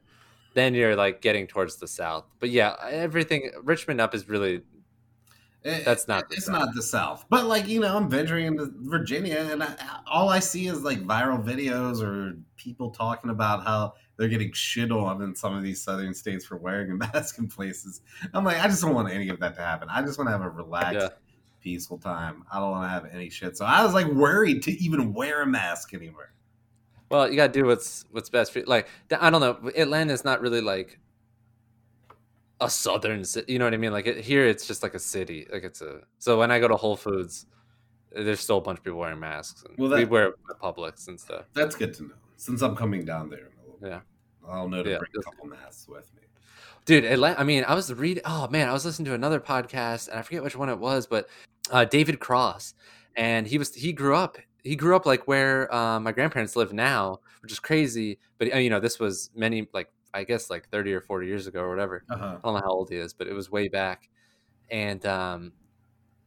then 0.54 0.72
you're 0.74 0.94
like 0.94 1.20
getting 1.20 1.46
towards 1.48 1.76
the 1.76 1.88
south. 1.88 2.24
But 2.38 2.50
yeah, 2.50 2.76
everything 2.88 3.50
Richmond 3.64 4.00
up 4.00 4.14
is 4.14 4.28
really 4.28 4.62
It- 5.64 5.84
That's 5.84 6.06
not 6.06 6.28
the 6.28 6.36
It's 6.36 6.46
South. 6.46 6.52
not 6.60 6.74
the 6.74 6.82
South, 6.82 7.24
but 7.28 7.46
like 7.46 7.66
you 7.66 7.80
know, 7.80 7.96
I'm 7.96 8.08
venturing 8.08 8.46
into 8.46 8.70
Virginia, 8.82 9.38
and 9.50 9.62
I, 9.62 9.74
all 10.06 10.28
I 10.28 10.38
see 10.38 10.68
is 10.68 10.82
like 10.82 11.00
viral 11.00 11.42
videos 11.44 12.00
or 12.02 12.36
people 12.56 12.90
talking 12.90 13.30
about 13.30 13.64
how 13.64 13.94
they're 14.16 14.28
getting 14.28 14.52
shit 14.52 14.90
on 14.92 15.20
in 15.22 15.34
some 15.34 15.56
of 15.56 15.62
these 15.62 15.82
southern 15.82 16.14
states 16.14 16.44
for 16.46 16.56
wearing 16.56 16.90
a 16.92 16.94
mask 17.12 17.38
in 17.38 17.48
places. 17.48 18.00
I'm 18.34 18.44
like, 18.44 18.58
I 18.58 18.68
just 18.68 18.82
don't 18.82 18.94
want 18.94 19.12
any 19.12 19.28
of 19.28 19.40
that 19.40 19.54
to 19.56 19.60
happen. 19.60 19.88
I 19.90 20.02
just 20.02 20.16
want 20.18 20.28
to 20.28 20.32
have 20.32 20.42
a 20.42 20.48
relaxed, 20.48 20.94
Yeah. 21.00 21.08
peaceful 21.60 21.98
time. 21.98 22.44
I 22.52 22.58
don't 22.60 22.70
want 22.70 22.84
to 22.84 22.88
have 22.88 23.06
any 23.12 23.28
shit. 23.28 23.56
So 23.56 23.64
I 23.64 23.84
was 23.84 23.94
like 23.94 24.06
worried 24.06 24.62
to 24.64 24.72
even 24.72 25.12
wear 25.12 25.42
a 25.42 25.46
mask 25.46 25.92
anywhere. 25.92 26.32
Well, 27.10 27.28
you 27.30 27.36
gotta 27.36 27.52
do 27.52 27.64
what's 27.64 28.04
what's 28.12 28.28
best 28.30 28.52
for 28.52 28.60
you. 28.60 28.64
Like 28.66 28.86
I 29.18 29.28
don't 29.30 29.40
know, 29.40 29.70
Atlanta 29.76 30.12
is 30.12 30.24
not 30.24 30.40
really 30.40 30.60
like 30.60 30.98
a 32.60 32.68
southern 32.70 33.24
city. 33.24 33.52
You 33.52 33.58
know 33.58 33.64
what 33.66 33.74
I 33.74 33.78
mean? 33.78 33.92
Like 33.92 34.06
it, 34.06 34.18
here, 34.24 34.46
it's 34.46 34.66
just 34.66 34.82
like 34.82 34.94
a 34.94 34.98
city. 34.98 35.46
Like 35.52 35.64
it's 35.64 35.80
a. 35.80 36.00
So 36.18 36.38
when 36.38 36.50
I 36.50 36.58
go 36.58 36.68
to 36.68 36.76
Whole 36.76 36.96
Foods, 36.96 37.46
there's 38.12 38.40
still 38.40 38.58
a 38.58 38.60
bunch 38.60 38.78
of 38.78 38.84
people 38.84 38.98
wearing 38.98 39.20
masks. 39.20 39.64
And 39.64 39.76
Well, 39.78 39.96
we 39.96 40.04
wear 40.04 40.34
Publix 40.62 41.08
and 41.08 41.18
stuff. 41.18 41.46
That's 41.54 41.76
good 41.76 41.94
to 41.94 42.04
know. 42.04 42.14
Since 42.36 42.62
I'm 42.62 42.76
coming 42.76 43.04
down 43.04 43.30
there, 43.30 43.38
in 43.38 43.46
a 43.46 43.64
little 43.64 43.78
bit, 43.80 43.88
Yeah. 43.90 44.00
I'll 44.48 44.68
know 44.68 44.82
to 44.82 44.90
Yeah, 44.90 44.98
bring 44.98 45.10
a 45.18 45.22
couple 45.22 45.46
masks 45.46 45.86
with 45.88 46.10
me. 46.14 46.22
Dude, 46.86 47.04
Atlanta, 47.04 47.38
I 47.38 47.44
mean, 47.44 47.64
I 47.68 47.74
was 47.74 47.92
reading. 47.92 48.22
Oh 48.24 48.48
man, 48.48 48.68
I 48.68 48.72
was 48.72 48.84
listening 48.84 49.06
to 49.06 49.14
another 49.14 49.40
podcast, 49.40 50.08
and 50.08 50.18
I 50.18 50.22
forget 50.22 50.42
which 50.42 50.56
one 50.56 50.70
it 50.70 50.78
was, 50.78 51.06
but 51.06 51.28
uh, 51.70 51.84
David 51.84 52.18
Cross, 52.18 52.74
and 53.14 53.46
he 53.46 53.58
was 53.58 53.74
he 53.74 53.92
grew 53.92 54.14
up 54.14 54.38
he 54.64 54.76
grew 54.76 54.96
up 54.96 55.06
like 55.06 55.26
where 55.28 55.72
uh, 55.74 56.00
my 56.00 56.12
grandparents 56.12 56.56
live 56.56 56.72
now, 56.72 57.20
which 57.42 57.52
is 57.52 57.60
crazy. 57.60 58.18
But 58.38 58.54
uh, 58.54 58.58
you 58.58 58.70
know, 58.70 58.80
this 58.80 58.98
was 58.98 59.30
many 59.34 59.68
like 59.72 59.90
I 60.18 60.24
guess 60.24 60.50
like 60.50 60.68
thirty 60.68 60.92
or 60.92 61.00
forty 61.00 61.26
years 61.26 61.46
ago 61.46 61.60
or 61.60 61.70
whatever. 61.70 62.04
Uh-huh. 62.10 62.36
I 62.36 62.40
don't 62.46 62.54
know 62.54 62.60
how 62.60 62.70
old 62.70 62.90
he 62.90 62.96
is, 62.96 63.12
but 63.12 63.26
it 63.26 63.32
was 63.32 63.50
way 63.50 63.68
back, 63.68 64.08
and 64.70 65.04
um, 65.06 65.52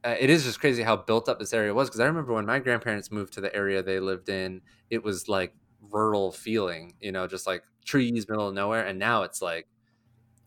uh, 0.03 0.15
it 0.19 0.29
is 0.29 0.43
just 0.43 0.59
crazy 0.59 0.83
how 0.83 0.95
built 0.97 1.29
up 1.29 1.39
this 1.39 1.53
area 1.53 1.73
was. 1.73 1.89
Because 1.89 1.99
I 1.99 2.05
remember 2.05 2.33
when 2.33 2.45
my 2.45 2.59
grandparents 2.59 3.11
moved 3.11 3.33
to 3.33 3.41
the 3.41 3.53
area 3.55 3.83
they 3.83 3.99
lived 3.99 4.29
in, 4.29 4.61
it 4.89 5.03
was 5.03 5.27
like 5.27 5.53
rural 5.91 6.31
feeling, 6.31 6.93
you 6.99 7.11
know, 7.11 7.27
just 7.27 7.45
like 7.47 7.63
trees, 7.85 8.27
middle 8.29 8.47
of 8.47 8.53
nowhere, 8.53 8.85
and 8.85 8.97
now 8.97 9.23
it's 9.23 9.41
like 9.41 9.67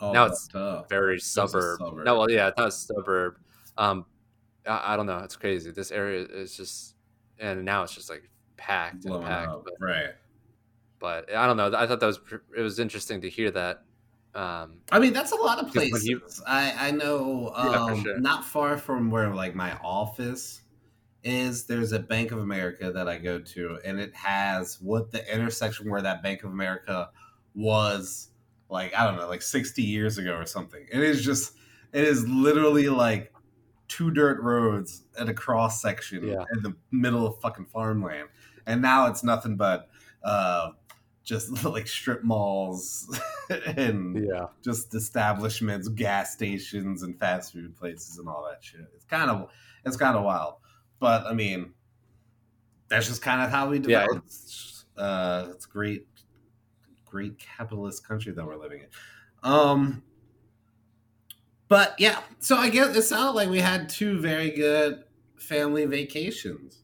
Oh, 0.00 0.12
Now 0.12 0.26
it's 0.26 0.48
tough. 0.48 0.88
very 0.88 1.18
suburb. 1.20 1.78
suburb. 1.78 2.04
No, 2.04 2.18
well, 2.18 2.30
yeah, 2.30 2.48
it's 2.48 2.58
not 2.58 2.68
a 2.68 2.72
suburb. 2.72 3.36
Um, 3.78 4.06
I, 4.66 4.94
I 4.94 4.96
don't 4.96 5.06
know. 5.06 5.18
It's 5.18 5.36
crazy. 5.36 5.70
This 5.70 5.90
area 5.92 6.26
is 6.26 6.56
just, 6.56 6.96
and 7.38 7.64
now 7.64 7.84
it's 7.84 7.94
just 7.94 8.10
like 8.10 8.28
packed 8.56 9.04
and 9.04 9.22
packed. 9.22 9.48
up. 9.52 9.64
But, 9.64 9.74
Right. 9.80 10.10
But 11.04 11.34
I 11.34 11.46
don't 11.46 11.58
know. 11.58 11.70
I 11.76 11.86
thought 11.86 12.00
that 12.00 12.06
was 12.06 12.18
it 12.56 12.62
was 12.62 12.78
interesting 12.78 13.20
to 13.20 13.28
hear 13.28 13.50
that. 13.50 13.82
Um, 14.34 14.78
I 14.90 14.98
mean, 14.98 15.12
that's 15.12 15.32
a 15.32 15.36
lot 15.36 15.58
of 15.62 15.70
places. 15.72 16.06
you- 16.06 16.22
I 16.46 16.88
I 16.88 16.90
know 16.92 17.52
Yeah, 17.56 17.82
um, 17.84 18.02
sure. 18.02 18.18
not 18.18 18.42
far 18.44 18.78
from 18.78 19.10
where 19.10 19.32
like 19.34 19.54
my 19.54 19.72
office 19.82 20.62
is. 21.22 21.66
There's 21.66 21.92
a 21.92 21.98
Bank 21.98 22.32
of 22.32 22.38
America 22.38 22.90
that 22.90 23.06
I 23.08 23.18
go 23.18 23.38
to, 23.38 23.78
and 23.84 24.00
it 24.00 24.14
has 24.14 24.80
what 24.80 25.10
the 25.10 25.20
intersection 25.32 25.90
where 25.90 26.00
that 26.02 26.22
Bank 26.22 26.42
of 26.42 26.50
America 26.50 27.10
was 27.54 28.30
like. 28.70 28.94
I 28.98 29.04
don't 29.06 29.16
know, 29.16 29.28
like 29.28 29.42
60 29.42 29.82
years 29.82 30.16
ago 30.18 30.34
or 30.34 30.46
something. 30.46 30.86
It 30.90 31.02
is 31.02 31.22
just. 31.22 31.54
It 31.92 32.04
is 32.04 32.26
literally 32.26 32.88
like 32.88 33.32
two 33.88 34.10
dirt 34.10 34.40
roads 34.40 35.04
and 35.18 35.28
a 35.28 35.34
cross 35.34 35.80
section 35.82 36.26
Yeah. 36.26 36.44
in 36.54 36.62
the 36.62 36.74
middle 36.90 37.26
of 37.26 37.38
fucking 37.40 37.66
farmland, 37.66 38.28
and 38.66 38.80
now 38.82 39.06
it's 39.08 39.22
nothing 39.22 39.56
but. 39.56 39.88
uh 40.24 40.70
just 41.24 41.64
like 41.66 41.86
strip 41.88 42.22
malls 42.22 43.18
and 43.76 44.24
yeah, 44.24 44.46
just 44.62 44.94
establishments, 44.94 45.88
gas 45.88 46.32
stations, 46.32 47.02
and 47.02 47.18
fast 47.18 47.52
food 47.52 47.76
places 47.76 48.18
and 48.18 48.28
all 48.28 48.46
that 48.50 48.62
shit. 48.64 48.86
It's 48.94 49.04
kind 49.04 49.30
of 49.30 49.50
it's 49.84 49.96
kind 49.96 50.16
of 50.16 50.24
wild, 50.24 50.56
but 50.98 51.26
I 51.26 51.34
mean, 51.34 51.74
that's 52.88 53.06
just 53.08 53.22
kind 53.22 53.42
of 53.42 53.50
how 53.50 53.68
we 53.70 53.78
Yeah, 53.86 54.06
develop. 54.06 54.24
It's, 54.24 54.84
uh, 54.96 55.48
it's 55.50 55.66
great, 55.66 56.06
great 57.04 57.38
capitalist 57.38 58.06
country 58.06 58.32
that 58.32 58.44
we're 58.44 58.56
living 58.56 58.80
in. 58.80 58.88
Um, 59.42 60.02
but 61.68 61.94
yeah, 61.98 62.22
so 62.40 62.56
I 62.56 62.70
guess 62.70 62.96
it 62.96 63.02
sounded 63.02 63.32
like 63.32 63.48
we 63.48 63.60
had 63.60 63.88
two 63.88 64.18
very 64.20 64.50
good 64.50 65.04
family 65.36 65.86
vacations. 65.86 66.83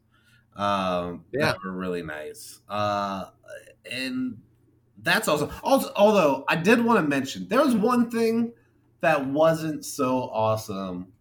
Um, 0.61 1.27
Yeah. 1.33 1.55
were 1.65 1.73
really 1.73 2.03
nice. 2.03 2.61
Uh, 2.69 3.31
and 3.91 4.43
that's 4.99 5.29
also, 5.29 5.51
also 5.63 5.93
although 5.97 6.45
I 6.49 6.57
did 6.57 6.85
want 6.85 6.99
to 7.03 7.09
mention 7.09 7.49
there 7.49 7.65
was 7.65 7.75
one 7.77 8.11
thing 8.11 8.55
that 9.01 9.27
wasn't 9.27 9.85
so 9.85 10.25
awesome 10.31 11.13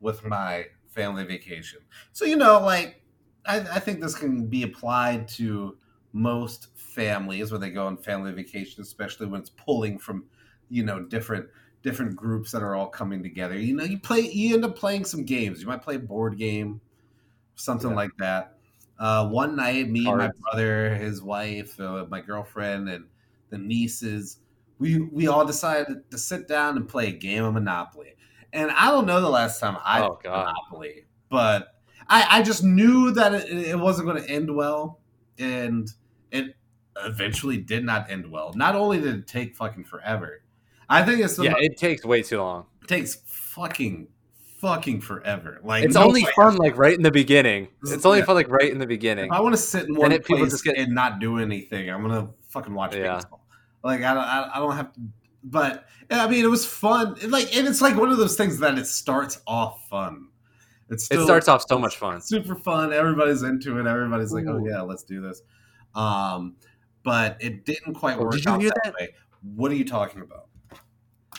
with 0.00 0.24
my 0.24 0.66
family 0.88 1.24
vacation. 1.24 1.80
So 2.12 2.24
you 2.24 2.36
know, 2.36 2.60
like 2.60 3.02
I, 3.46 3.60
I 3.60 3.80
think 3.80 4.00
this 4.00 4.14
can 4.16 4.48
be 4.48 4.62
applied 4.62 5.28
to 5.30 5.78
most 6.12 6.76
families 6.78 7.52
when 7.52 7.60
they 7.60 7.70
go 7.70 7.86
on 7.86 7.98
family 7.98 8.32
vacation, 8.32 8.82
especially 8.82 9.26
when 9.26 9.40
it's 9.42 9.50
pulling 9.50 9.98
from 9.98 10.28
you 10.68 10.84
know 10.84 11.04
different 11.04 11.50
different 11.82 12.16
groups 12.16 12.52
that 12.52 12.62
are 12.62 12.74
all 12.74 12.88
coming 12.88 13.22
together. 13.22 13.58
You 13.58 13.74
know, 13.76 13.84
you 13.84 13.98
play 14.00 14.20
you 14.20 14.54
end 14.54 14.64
up 14.64 14.76
playing 14.76 15.04
some 15.04 15.24
games. 15.24 15.60
You 15.60 15.68
might 15.68 15.82
play 15.82 15.96
a 15.96 16.00
board 16.00 16.38
game, 16.38 16.80
something 17.56 17.90
Yeah. 17.90 17.94
like 17.94 18.10
that. 18.18 18.57
Uh, 18.98 19.28
one 19.28 19.54
night, 19.56 19.88
me 19.88 20.06
and 20.06 20.18
my 20.18 20.30
brother, 20.42 20.94
his 20.96 21.22
wife, 21.22 21.78
uh, 21.78 22.04
my 22.08 22.20
girlfriend, 22.20 22.88
and 22.88 23.06
the 23.50 23.58
nieces, 23.58 24.38
we 24.78 24.98
we 24.98 25.28
all 25.28 25.44
decided 25.46 26.10
to 26.10 26.18
sit 26.18 26.48
down 26.48 26.76
and 26.76 26.88
play 26.88 27.08
a 27.08 27.12
game 27.12 27.44
of 27.44 27.54
Monopoly. 27.54 28.14
And 28.52 28.70
I 28.70 28.90
don't 28.90 29.06
know 29.06 29.20
the 29.20 29.28
last 29.28 29.60
time 29.60 29.76
I 29.84 30.00
Oh, 30.02 30.18
God. 30.22 30.46
Monopoly, 30.46 31.04
but 31.28 31.74
I, 32.08 32.38
I 32.38 32.42
just 32.42 32.64
knew 32.64 33.12
that 33.12 33.34
it, 33.34 33.50
it 33.50 33.78
wasn't 33.78 34.08
going 34.08 34.22
to 34.22 34.28
end 34.28 34.54
well, 34.54 35.00
and 35.38 35.88
it 36.32 36.56
eventually 36.96 37.58
did 37.58 37.84
not 37.84 38.10
end 38.10 38.28
well. 38.30 38.52
Not 38.54 38.74
only 38.74 39.00
did 39.00 39.14
it 39.14 39.26
take 39.26 39.54
fucking 39.54 39.84
forever, 39.84 40.42
I 40.88 41.02
think 41.04 41.20
it's 41.20 41.36
the 41.36 41.44
yeah. 41.44 41.54
It 41.58 41.76
takes 41.76 42.04
way 42.04 42.22
too 42.22 42.38
long. 42.38 42.66
it 42.82 42.88
takes 42.88 43.16
fucking 43.26 44.08
fucking 44.60 45.00
forever. 45.00 45.60
Like 45.62 45.84
It's 45.84 45.94
no 45.94 46.02
only 46.04 46.24
fun 46.36 46.56
like 46.56 46.76
right 46.76 46.94
in 46.94 47.02
the 47.02 47.10
beginning. 47.10 47.68
It's 47.84 48.04
only 48.04 48.18
Yeah. 48.20 48.24
fun 48.24 48.34
like 48.36 48.50
right 48.50 48.70
in 48.70 48.78
the 48.78 48.86
beginning. 48.86 49.26
If 49.26 49.32
I 49.32 49.40
want 49.40 49.54
to 49.54 49.60
sit 49.60 49.86
in 49.86 49.94
one 49.94 50.10
people 50.10 50.36
place 50.38 50.50
just 50.50 50.64
get- 50.64 50.76
and 50.76 50.94
not 50.94 51.18
do 51.20 51.38
anything, 51.38 51.88
I'm 51.90 52.02
gonna 52.02 52.30
fucking 52.48 52.74
watch 52.74 52.94
Yeah. 52.94 53.14
baseball. 53.16 53.44
Like 53.84 54.02
I 54.02 54.14
don't, 54.14 54.24
I, 54.24 54.58
don't 54.58 54.76
have 54.76 54.92
to. 54.94 55.00
But 55.44 55.86
I 56.10 56.28
mean, 56.28 56.44
it 56.44 56.48
was 56.48 56.66
fun. 56.66 57.16
It, 57.22 57.30
like, 57.30 57.54
and 57.56 57.66
it's 57.68 57.80
like 57.80 57.96
one 57.96 58.10
of 58.10 58.18
those 58.18 58.36
things 58.36 58.58
that 58.58 58.76
it 58.76 58.86
starts 58.86 59.40
off 59.46 59.86
fun. 59.88 60.28
It's 60.90 61.08
It 61.10 61.22
starts 61.22 61.48
off 61.48 61.64
so 61.68 61.78
much 61.78 61.96
fun. 61.96 62.20
super 62.20 62.54
fun. 62.56 62.92
Everybody's 62.92 63.42
into 63.42 63.78
it. 63.78 63.86
Everybody's 63.86 64.32
like, 64.32 64.46
"Oh 64.48 64.58
yeah, 64.66 64.80
let's 64.80 65.04
do 65.04 65.20
this." 65.20 65.42
Um, 65.94 66.56
but 67.04 67.36
it 67.40 67.64
didn't 67.64 67.94
quite 67.94 68.16
Oh, 68.18 68.22
work 68.22 68.32
did 68.32 68.44
you 68.44 68.50
out 68.50 68.60
hear 68.60 68.70
that, 68.70 68.80
that? 68.84 68.94
way. 69.00 69.14
What 69.54 69.70
are 69.70 69.74
you 69.74 69.84
talking 69.84 70.22
about? 70.22 70.47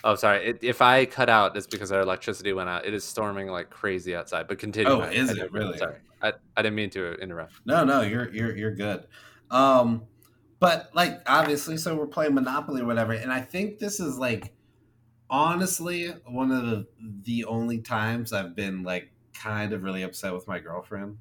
Oh, 0.04 0.16
sorry. 0.16 0.46
It, 0.50 0.60
if 0.62 0.82
I 0.82 1.06
cut 1.06 1.30
out, 1.30 1.58
it's 1.58 1.68
because 1.68 1.92
our 1.92 2.02
electricity 2.02 2.54
went 2.54 2.70
out. 2.70 2.86
It 2.86 2.94
is 2.94 3.04
storming 3.04 3.48
like 3.48 3.70
crazy 3.70 4.16
outside. 4.16 4.48
But 4.48 4.60
continue. 4.60 4.92
Oh, 4.92 5.02
I- 5.02 5.12
is 5.12 5.38
I 5.38 5.44
it 5.44 5.52
really? 5.52 5.78
Sorry, 5.78 5.98
I, 6.22 6.34
I 6.56 6.62
didn't 6.62 6.76
mean 6.76 6.90
to 6.92 7.14
interrupt. 7.16 7.54
No, 7.66 7.84
no, 7.84 8.02
you're 8.02 8.34
you're 8.34 8.56
you're 8.56 8.76
good. 8.76 9.06
Um, 9.52 10.04
but 10.60 10.90
like 10.94 11.22
obviously, 11.28 11.78
so 11.78 11.96
we're 11.96 12.08
playing 12.08 12.34
Monopoly 12.34 12.82
or 12.82 12.86
whatever, 12.86 13.14
and 13.14 13.32
I 13.32 13.42
think 13.42 13.80
this 13.80 14.00
is 14.00 14.18
like 14.18 14.54
honestly 15.30 16.08
one 16.26 16.52
of 16.52 16.66
the 16.66 16.88
the 17.24 17.46
only 17.46 17.80
times 17.80 18.34
I've 18.34 18.56
been 18.56 18.84
like 18.84 19.12
kind 19.34 19.74
of 19.74 19.84
really 19.84 20.04
upset 20.04 20.34
with 20.34 20.48
my 20.48 20.60
girlfriend 20.60 21.18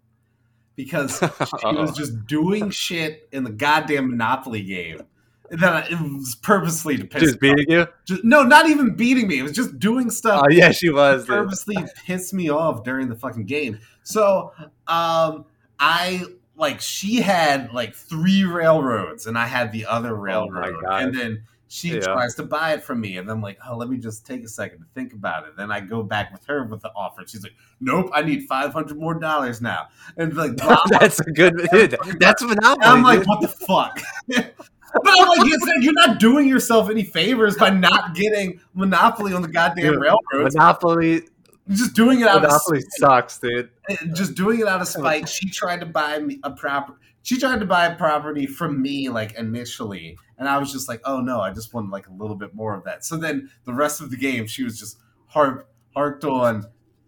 because 0.76 1.18
she 1.60 1.66
was 1.66 1.96
just 1.96 2.26
doing 2.26 2.70
shit 2.70 3.28
in 3.32 3.44
the 3.44 3.50
goddamn 3.50 4.10
Monopoly 4.10 4.62
game. 4.62 5.02
That 5.50 5.90
it 5.90 5.98
was 6.00 6.34
purposely 6.42 6.98
to 6.98 7.04
piss 7.06 7.22
Just 7.22 7.40
me 7.42 7.50
off. 7.50 7.56
beating 7.56 7.72
you? 7.72 7.86
Just- 8.04 8.24
no, 8.24 8.42
not 8.42 8.68
even 8.68 8.94
beating 8.94 9.26
me. 9.28 9.38
It 9.38 9.42
was 9.42 9.52
just 9.52 9.78
doing 9.78 10.10
stuff 10.10 10.42
Oh 10.44 10.50
yeah, 10.50 10.70
she 10.72 10.90
was. 10.90 11.24
purposely 11.26 11.76
pissed 12.04 12.34
me 12.34 12.50
off 12.50 12.84
during 12.84 13.08
the 13.08 13.16
fucking 13.16 13.46
game. 13.46 13.78
So, 14.02 14.52
um, 14.86 15.44
I 15.80 16.24
like 16.56 16.80
she 16.80 17.22
had 17.22 17.72
like 17.72 17.94
three 17.94 18.44
railroads, 18.44 19.26
and 19.26 19.38
I 19.38 19.46
had 19.46 19.72
the 19.72 19.86
other 19.86 20.14
railroad, 20.14 20.74
Oh 20.86 20.92
and 20.96 21.14
then 21.14 21.42
she 21.70 21.94
Yeah. 21.94 22.00
tries 22.00 22.34
to 22.36 22.42
buy 22.42 22.72
it 22.72 22.82
from 22.82 23.00
me, 23.00 23.16
and 23.18 23.30
I'm 23.30 23.40
like, 23.42 23.58
oh, 23.68 23.76
let 23.76 23.88
me 23.90 23.96
just 23.98 24.26
take 24.26 24.42
a 24.42 24.48
second 24.48 24.78
to 24.80 24.84
think 24.94 25.12
about 25.12 25.46
it. 25.46 25.56
Then 25.56 25.70
I 25.70 25.80
go 25.80 26.02
back 26.02 26.32
with 26.32 26.44
her 26.46 26.64
with 26.64 26.80
the 26.80 26.90
offer. 26.96 27.22
She's 27.26 27.42
like, 27.42 27.52
nope, 27.80 28.10
I 28.12 28.22
need 28.22 28.46
five 28.48 28.72
hundred 28.72 28.98
more 28.98 29.14
dollars 29.14 29.60
now, 29.62 29.88
and 30.16 30.34
like, 30.36 30.56
blah, 30.56 30.82
that's 30.90 31.20
a 31.20 31.30
good 31.30 31.54
dude. 31.72 31.96
That's 32.18 32.42
and 32.42 32.58
I'm 32.62 33.02
like, 33.02 33.26
what 33.26 33.40
the 33.40 33.48
fuck? 33.48 34.00
but 34.92 35.14
I'm 35.18 35.28
like, 35.28 35.52
you're 35.80 35.92
not 35.92 36.18
doing 36.18 36.48
yourself 36.48 36.90
any 36.90 37.04
favors 37.04 37.56
by 37.56 37.70
not 37.70 38.14
getting 38.14 38.60
Monopoly 38.74 39.32
on 39.32 39.42
the 39.42 39.48
goddamn 39.48 39.92
Dude, 39.92 40.00
railroads. 40.00 40.54
Monopoly. 40.54 41.22
Just 41.70 41.94
doing 41.94 42.20
it 42.20 42.26
out 42.26 42.42
Monopoly 42.42 42.78
of 42.78 42.84
sucks, 42.96 43.38
dude. 43.38 43.70
just 44.14 44.34
doing 44.34 44.60
it 44.60 44.66
out 44.66 44.80
of 44.80 44.88
spite. 44.88 45.28
She 45.28 45.50
tried 45.50 45.80
to 45.80 45.86
buy 45.86 46.18
me 46.18 46.40
a 46.42 46.50
proper. 46.50 46.94
She 47.22 47.38
tried 47.38 47.60
to 47.60 47.66
buy 47.66 47.86
a 47.86 47.94
property 47.96 48.46
from 48.46 48.80
me 48.80 49.10
like 49.10 49.34
initially, 49.34 50.16
and 50.38 50.48
I 50.48 50.56
was 50.56 50.72
just 50.72 50.88
like, 50.88 51.02
oh 51.04 51.20
no, 51.20 51.40
I 51.40 51.52
just 51.52 51.74
want 51.74 51.90
like 51.90 52.08
a 52.08 52.12
little 52.12 52.36
bit 52.36 52.54
more 52.54 52.74
of 52.74 52.84
that. 52.84 53.04
So 53.04 53.18
then 53.18 53.50
the 53.64 53.74
rest 53.74 54.00
of 54.00 54.10
the 54.10 54.16
game, 54.16 54.46
she 54.46 54.64
was 54.64 54.78
just 54.78 54.98
harp 55.26 55.68
harked 55.94 56.24
on 56.24 56.64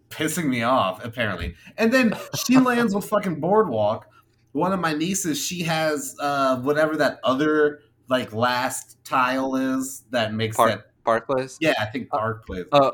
pissing 0.09 0.45
me 0.45 0.61
off 0.61 1.03
apparently, 1.03 1.55
and 1.77 1.91
then 1.91 2.15
she 2.35 2.59
lands 2.59 2.93
with 2.93 3.05
fucking 3.09 3.39
boardwalk. 3.39 4.07
One 4.53 4.73
of 4.73 4.79
my 4.79 4.93
nieces, 4.93 5.39
she 5.43 5.63
has 5.63 6.15
uh 6.19 6.57
whatever 6.61 6.95
that 6.97 7.19
other 7.23 7.81
like 8.09 8.33
last 8.33 8.97
tile 9.05 9.55
is 9.55 10.03
that 10.11 10.33
makes 10.33 10.57
Park, 10.57 10.71
that. 10.71 11.03
Park 11.05 11.27
Place. 11.27 11.57
Yeah, 11.61 11.73
I 11.79 11.85
think 11.85 12.09
Park 12.09 12.45
plays. 12.45 12.65
Oh, 12.71 12.93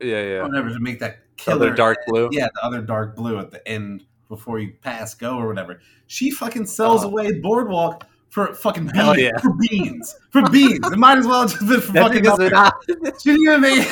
yeah, 0.00 0.22
yeah. 0.22 0.42
whatever 0.42 0.68
to 0.68 0.78
make 0.80 0.98
that 1.00 1.18
Other 1.46 1.66
killer 1.66 1.70
dark 1.74 1.98
blue. 2.08 2.28
yeah, 2.32 2.48
the 2.54 2.64
other 2.64 2.82
dark 2.82 3.16
blue 3.16 3.38
at 3.38 3.50
the 3.50 3.66
end 3.66 4.04
before 4.28 4.58
you 4.58 4.74
pass 4.82 5.14
go 5.14 5.36
or 5.38 5.46
whatever. 5.48 5.80
She 6.06 6.30
fucking 6.30 6.66
sells 6.66 7.04
Oh. 7.04 7.08
away 7.08 7.40
Boardwalk 7.40 8.06
for 8.28 8.52
fucking 8.54 8.88
beans. 8.88 9.18
Yeah. 9.18 9.38
For 9.40 9.52
beans. 9.54 10.16
For 10.30 10.42
beans. 10.50 10.80
It 10.90 10.98
might 10.98 11.18
as 11.18 11.26
well 11.26 11.46
just 11.46 11.66
been 11.66 11.80
for 11.80 11.92
fucking 11.92 12.24
She 13.20 13.30
didn't 13.30 13.42
even 13.42 13.60
make 13.60 13.88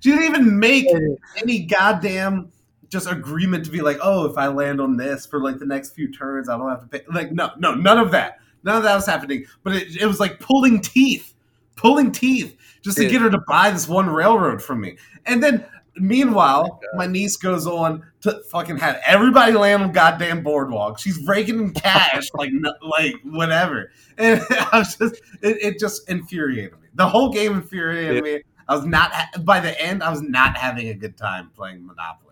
she 0.00 0.10
didn't 0.10 0.24
even 0.24 0.58
make 0.58 0.86
any 1.36 1.60
goddamn 1.60 2.50
just 2.88 3.10
agreement 3.10 3.64
to 3.64 3.70
be 3.70 3.80
like, 3.80 3.98
oh, 4.02 4.26
if 4.26 4.36
I 4.38 4.48
land 4.48 4.80
on 4.80 4.96
this 4.96 5.26
for 5.26 5.40
like 5.40 5.58
the 5.58 5.66
next 5.66 5.94
few 5.94 6.10
turns, 6.12 6.48
I 6.48 6.56
don't 6.56 6.68
have 6.68 6.82
to 6.82 6.86
pay. 6.86 7.04
Like, 7.12 7.32
no, 7.32 7.50
no, 7.58 7.74
none 7.74 7.98
of 7.98 8.10
that. 8.12 8.38
None 8.64 8.76
of 8.76 8.82
that 8.82 8.94
was 8.94 9.06
happening. 9.06 9.46
But 9.62 9.74
it, 9.76 9.96
it 10.00 10.06
was 10.06 10.20
like 10.20 10.40
pulling 10.40 10.80
teeth, 10.80 11.34
pulling 11.76 12.12
teeth 12.12 12.56
just 12.82 12.96
to 12.96 13.04
Dude. 13.04 13.12
get 13.12 13.22
her 13.22 13.30
to 13.30 13.40
buy 13.46 13.70
this 13.70 13.88
one 13.88 14.08
railroad 14.08 14.62
from 14.62 14.80
me. 14.80 14.96
And 15.24 15.42
then, 15.42 15.64
meanwhile, 15.96 16.80
Oh 16.82 16.96
my 16.96 17.06
niece 17.06 17.36
goes 17.36 17.66
on 17.66 18.04
to 18.22 18.42
fucking 18.50 18.78
have 18.78 19.00
everybody 19.06 19.52
land 19.52 19.82
on 19.82 19.92
goddamn 19.92 20.42
boardwalk. 20.42 20.98
She's 20.98 21.24
raking 21.26 21.60
in 21.60 21.70
cash, 21.72 22.28
like, 22.34 22.50
no, 22.52 22.72
like 22.82 23.14
whatever. 23.24 23.90
And 24.18 24.40
I 24.50 24.78
was 24.78 24.96
just, 24.96 25.16
it, 25.42 25.58
it 25.60 25.78
just 25.78 26.08
infuriated 26.08 26.72
me. 26.72 26.88
The 26.94 27.06
whole 27.06 27.30
game 27.30 27.52
infuriated 27.52 28.24
me. 28.24 28.40
I 28.66 28.74
was 28.74 28.86
not 28.86 29.12
by 29.44 29.60
the 29.60 29.78
end. 29.80 30.02
I 30.02 30.08
was 30.08 30.22
not 30.22 30.56
having 30.56 30.88
a 30.88 30.94
good 30.94 31.18
time 31.18 31.50
playing 31.54 31.86
Monopoly. 31.86 32.25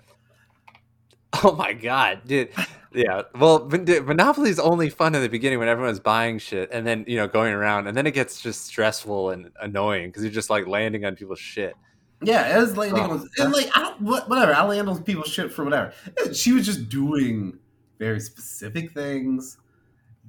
Oh 1.42 1.54
my 1.56 1.72
god, 1.72 2.22
dude. 2.26 2.50
Yeah. 2.92 3.22
Well, 3.38 3.68
Monopoly 3.68 4.50
is 4.50 4.60
only 4.60 4.88
fun 4.88 5.14
in 5.16 5.22
the 5.22 5.28
beginning 5.28 5.58
when 5.58 5.66
everyone's 5.68 5.98
buying 5.98 6.38
shit 6.38 6.70
and 6.70 6.86
then, 6.86 7.04
you 7.08 7.16
know, 7.16 7.26
going 7.26 7.52
around 7.52 7.88
and 7.88 7.96
then 7.96 8.06
it 8.06 8.12
gets 8.12 8.40
just 8.40 8.66
stressful 8.66 9.30
and 9.30 9.50
annoying 9.60 10.10
because 10.10 10.22
you're 10.22 10.32
just 10.32 10.48
like 10.48 10.66
landing 10.68 11.04
on 11.04 11.16
people's 11.16 11.40
shit. 11.40 11.74
Yeah, 12.22 12.56
it 12.56 12.60
was 12.60 12.76
landing 12.76 13.02
Oh. 13.02 13.10
on 13.10 13.28
and 13.38 13.52
like 13.52 13.68
I 13.76 13.80
don't 13.80 14.00
whatever. 14.28 14.54
I 14.54 14.62
land 14.64 14.88
on 14.88 15.02
people's 15.02 15.28
shit 15.28 15.52
for 15.52 15.64
whatever. 15.64 15.92
She 16.32 16.52
was 16.52 16.64
just 16.64 16.88
doing 16.88 17.58
very 17.98 18.20
specific 18.20 18.92
things 18.92 19.58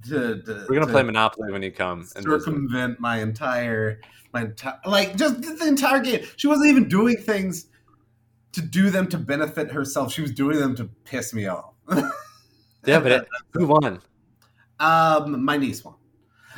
to. 0.08 0.42
to 0.42 0.66
We're 0.68 0.76
gonna 0.76 0.88
to 0.88 0.92
play 0.92 1.04
Monopoly 1.04 1.52
when 1.52 1.62
you 1.62 1.72
come 1.72 2.08
and 2.16 2.24
circumvent 2.26 3.00
my 3.00 3.20
entire 3.20 4.02
my 4.34 4.42
entire 4.42 4.80
like 4.86 5.16
just 5.16 5.42
the 5.42 5.68
entire 5.68 6.00
game. 6.00 6.26
She 6.36 6.48
wasn't 6.48 6.68
even 6.68 6.90
doing 6.90 7.18
things 7.18 7.68
to 8.56 8.62
do 8.62 8.90
them 8.90 9.08
to 9.10 9.18
benefit 9.18 9.72
herself. 9.72 10.12
She 10.12 10.22
was 10.22 10.32
doing 10.32 10.60
them 10.60 10.76
to 10.78 10.86
piss 11.06 11.34
me 11.34 11.48
off. 11.48 11.74
Yeah, 12.88 13.00
but 13.00 13.12
it, 13.12 13.28
who 13.54 13.66
won? 13.66 14.00
um, 14.80 15.44
my 15.44 15.58
niece 15.58 15.84
won. 15.84 15.96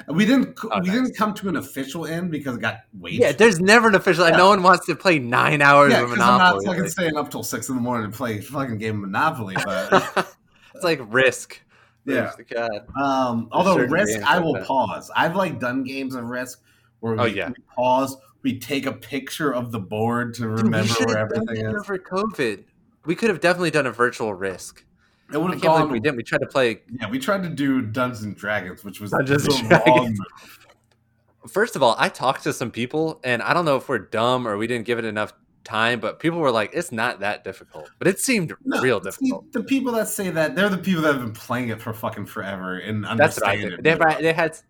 We 0.09 0.25
didn't. 0.25 0.59
Oh, 0.61 0.79
we 0.81 0.87
nice. 0.87 0.95
didn't 0.97 1.15
come 1.15 1.33
to 1.35 1.47
an 1.49 1.55
official 1.55 2.05
end 2.05 2.31
because 2.31 2.57
it 2.57 2.59
got 2.59 2.81
way. 2.99 3.11
Yeah, 3.11 3.31
there's 3.31 3.59
never 3.61 3.87
an 3.87 3.95
official. 3.95 4.23
Like, 4.25 4.33
Yeah. 4.33 4.37
No 4.39 4.49
one 4.49 4.61
wants 4.61 4.85
to 4.87 4.95
play 4.95 5.19
nine 5.19 5.61
hours 5.61 5.91
yeah, 5.93 6.01
of 6.03 6.09
because 6.09 6.21
I'm 6.23 6.37
not 6.37 6.63
fucking 6.65 6.89
staying 6.89 7.15
up 7.17 7.31
till 7.31 7.43
six 7.43 7.69
in 7.69 7.75
the 7.75 7.81
morning 7.81 8.11
to 8.11 8.15
play 8.17 8.39
a 8.39 8.41
fucking 8.41 8.77
game 8.77 8.95
of 8.95 9.09
Monopoly. 9.09 9.55
But 9.63 10.27
it's 10.75 10.83
like 10.83 10.99
Risk. 11.07 11.61
Yeah. 12.05 12.31
God. 12.53 12.87
um, 13.01 13.47
although 13.53 13.77
Risk, 13.77 14.19
I 14.21 14.37
will 14.39 14.53
that. 14.55 14.65
pause. 14.67 15.09
I've 15.15 15.35
like 15.37 15.59
done 15.61 15.83
games 15.83 16.13
of 16.13 16.25
Risk 16.25 16.61
where 16.99 17.13
we, 17.13 17.19
Oh, 17.19 17.25
yeah. 17.25 17.47
we 17.47 17.55
pause, 17.73 18.17
we 18.47 18.57
take 18.57 18.85
a 18.85 18.93
picture 18.93 19.53
of 19.53 19.73
the 19.73 19.79
board 19.79 20.33
to 20.35 20.43
Dude, 20.43 20.51
we 20.55 20.61
remember 20.63 20.87
should 20.87 21.07
where 21.07 21.17
have 21.17 21.29
done 21.29 21.43
everything 21.49 21.65
that 21.65 21.75
is. 21.75 21.81
over 21.81 21.97
COVID. 21.97 22.63
We 23.05 23.13
could 23.13 23.29
have 23.29 23.41
definitely 23.41 23.71
done 23.71 23.85
a 23.85 23.91
virtual 23.91 24.33
Risk. 24.33 24.85
It 25.33 25.37
would 25.37 25.51
I 25.51 25.53
have 25.55 25.61
can't 25.61 25.73
believe 25.73 25.79
gone. 25.87 25.91
we 25.91 25.99
didn't. 25.99 26.15
We 26.15 26.23
tried 26.23 26.39
to 26.39 26.45
play. 26.47 26.79
Yeah, 26.97 27.09
we 27.09 27.19
tried 27.19 27.43
to 27.43 27.49
do 27.49 27.81
Dungeons 27.81 28.23
and 28.23 28.37
Dragons, 28.37 28.85
which 28.85 29.01
was 29.01 29.11
Dungeons 29.11 29.43
the 29.47 29.53
and 29.55 29.71
wrong 29.71 29.81
Dragons. 29.83 30.19
First 31.49 31.75
of 31.75 31.83
all, 31.83 31.95
I 31.99 32.07
talked 32.09 32.43
to 32.43 32.53
some 32.53 32.71
people, 32.71 33.19
and 33.25 33.41
I 33.41 33.53
don't 33.53 33.65
know 33.65 33.75
if 33.75 33.89
we're 33.89 33.99
dumb 33.99 34.47
or 34.47 34.57
we 34.57 34.67
didn't 34.67 34.85
give 34.85 34.99
it 34.99 35.03
enough 35.05 35.33
time, 35.65 35.99
but 35.99 36.19
people 36.19 36.39
were 36.39 36.51
like, 36.51 36.71
"It's 36.73 36.91
not 36.93 37.19
that 37.19 37.43
difficult," 37.43 37.89
but 37.99 38.07
it 38.07 38.19
seemed 38.21 38.53
No, 38.63 38.81
real 38.81 38.99
see, 39.01 39.09
difficult. 39.09 39.51
the 39.51 39.63
people 39.63 39.91
that 39.93 40.07
say 40.07 40.29
that, 40.29 40.55
they're 40.55 40.69
the 40.69 40.77
people 40.77 41.01
that 41.03 41.13
have 41.15 41.21
been 41.21 41.33
playing 41.33 41.67
it 41.69 41.81
for 41.81 41.91
fucking 41.93 42.25
forever 42.27 42.77
and 42.77 43.03
That's 43.17 43.37
what 43.39 43.47
I 43.49 43.55
did. 43.57 43.73
it. 43.73 43.83
They, 43.83 43.95
right- 43.95 44.21
they 44.21 44.31
had 44.33 44.51
It's 44.51 44.63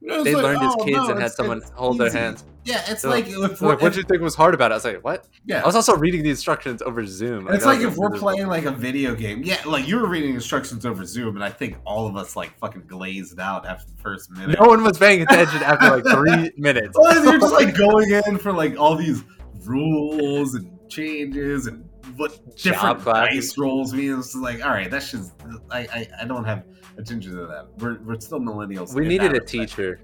they 0.00 0.34
like, 0.34 0.42
learned 0.42 0.62
as 0.62 0.74
oh, 0.78 0.84
kids 0.84 0.96
no, 0.96 1.10
and 1.10 1.20
had 1.20 1.32
someone 1.32 1.62
hold 1.74 1.98
their 1.98 2.10
hands. 2.10 2.44
Yeah, 2.64 2.82
it's 2.88 3.02
They're 3.02 3.10
like 3.10 3.26
if 3.26 3.60
like, 3.60 3.80
what 3.80 3.92
do 3.92 3.98
you 3.98 4.04
think 4.04 4.20
was 4.20 4.34
hard 4.34 4.54
about 4.54 4.70
it? 4.70 4.74
I 4.74 4.76
was 4.76 4.84
like, 4.84 5.04
what? 5.04 5.26
yeah, 5.46 5.62
I 5.62 5.66
was 5.66 5.74
also 5.74 5.96
reading 5.96 6.22
the 6.22 6.30
instructions 6.30 6.82
over 6.82 7.04
Zoom. 7.06 7.48
It's 7.48 7.64
like 7.64 7.80
if 7.80 7.96
we're 7.96 8.10
playing 8.10 8.46
like 8.46 8.64
a 8.64 8.70
video 8.70 9.14
game. 9.14 9.42
Yeah, 9.42 9.60
like 9.66 9.88
you 9.88 9.96
were 9.96 10.08
reading 10.08 10.34
instructions 10.34 10.84
over 10.84 11.04
Zoom, 11.04 11.36
and 11.36 11.44
I 11.44 11.50
think 11.50 11.78
all 11.84 12.06
of 12.06 12.16
us 12.16 12.36
like 12.36 12.56
fucking 12.58 12.84
glazed 12.86 13.40
out 13.40 13.66
after 13.66 13.90
the 13.90 14.02
first 14.02 14.30
minute. 14.30 14.58
No 14.60 14.68
one 14.68 14.82
was 14.82 14.98
paying 14.98 15.22
attention 15.22 15.62
after 15.62 15.96
like 15.98 16.04
three 16.04 16.50
minutes. 16.56 16.96
Well, 16.98 17.24
you're 17.24 17.38
just 17.38 17.54
like 17.54 17.74
going 17.74 18.10
in 18.10 18.38
for 18.38 18.52
like 18.52 18.78
all 18.78 18.96
these 18.96 19.22
rules 19.64 20.54
and 20.54 20.78
changes 20.88 21.66
and 21.66 21.89
what 22.20 22.56
different 22.56 23.02
dice 23.04 23.56
rolls 23.56 23.94
mean. 23.94 24.18
It's 24.18 24.34
like, 24.34 24.62
all 24.62 24.70
right, 24.70 24.90
that's 24.90 25.10
just 25.10 25.32
I, 25.70 25.78
I 25.80 26.08
I 26.20 26.24
don't 26.26 26.44
have 26.44 26.64
attention 26.98 27.32
to 27.32 27.46
that. 27.46 27.68
We're 27.78 27.98
we're 28.02 28.20
still 28.20 28.40
millennials. 28.40 28.94
we 28.94 29.08
needed 29.08 29.30
a 29.30 29.40
respect. 29.40 29.48
teacher. 29.48 30.00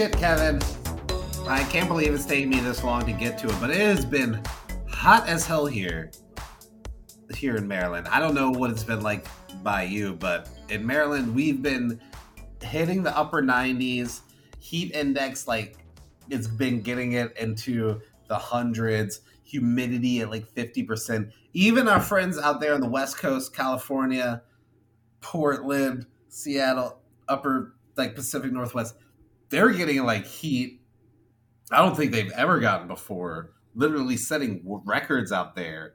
Shit, 0.00 0.16
Kevin! 0.16 0.58
I 1.46 1.62
can't 1.64 1.86
believe 1.86 2.14
it's 2.14 2.24
taking 2.24 2.48
me 2.48 2.60
this 2.60 2.82
long 2.82 3.04
to 3.04 3.12
get 3.12 3.36
to 3.40 3.48
it, 3.48 3.56
but 3.60 3.68
it 3.68 3.76
has 3.76 4.02
been 4.02 4.42
hot 4.88 5.28
as 5.28 5.44
hell 5.44 5.66
here. 5.66 6.10
Here 7.36 7.56
in 7.56 7.68
Maryland. 7.68 8.08
I 8.08 8.18
don't 8.18 8.34
know 8.34 8.50
what 8.50 8.70
it's 8.70 8.82
been 8.82 9.02
like 9.02 9.26
by 9.62 9.82
you, 9.82 10.14
but 10.14 10.48
in 10.70 10.86
Maryland, 10.86 11.34
we've 11.34 11.60
been 11.60 12.00
hitting 12.62 13.02
the 13.02 13.14
upper 13.14 13.42
90s. 13.42 14.22
Heat 14.58 14.94
index, 14.94 15.46
like, 15.46 15.76
it's 16.30 16.46
been 16.46 16.80
getting 16.80 17.12
it 17.12 17.36
into 17.36 18.00
the 18.26 18.36
hundreds. 18.36 19.20
Humidity 19.42 20.22
at 20.22 20.30
like 20.30 20.50
50%. 20.50 21.30
Even 21.52 21.88
our 21.88 22.00
friends 22.00 22.38
out 22.38 22.58
there 22.58 22.72
on 22.72 22.80
the 22.80 22.88
West 22.88 23.18
Coast, 23.18 23.54
California, 23.54 24.40
Portland, 25.20 26.06
Seattle, 26.30 27.02
upper, 27.28 27.74
like, 27.96 28.14
Pacific 28.14 28.50
Northwest, 28.50 28.94
they're 29.50 29.70
getting 29.70 30.04
like 30.04 30.24
heat 30.24 30.80
I 31.70 31.78
don't 31.78 31.96
think 31.96 32.12
they've 32.12 32.32
ever 32.32 32.58
gotten 32.58 32.88
before. 32.88 33.52
Literally 33.74 34.16
setting 34.16 34.62
records 34.84 35.30
out 35.30 35.54
there 35.54 35.94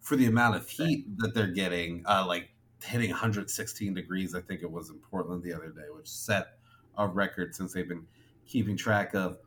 for 0.00 0.16
the 0.16 0.26
amount 0.26 0.56
of 0.56 0.68
heat 0.68 1.06
that 1.18 1.34
they're 1.34 1.52
getting, 1.52 2.02
uh, 2.06 2.24
like 2.26 2.50
hitting 2.82 3.10
116 3.10 3.94
degrees. 3.94 4.34
I 4.34 4.40
think 4.40 4.62
it 4.62 4.70
was 4.70 4.90
in 4.90 4.98
Portland 4.98 5.42
the 5.42 5.54
other 5.54 5.68
day, 5.68 5.84
which 5.96 6.08
set 6.08 6.58
a 6.98 7.06
record 7.06 7.54
since 7.54 7.72
they've 7.72 7.88
been 7.88 8.06
keeping 8.46 8.76
track 8.76 9.14
of 9.14 9.38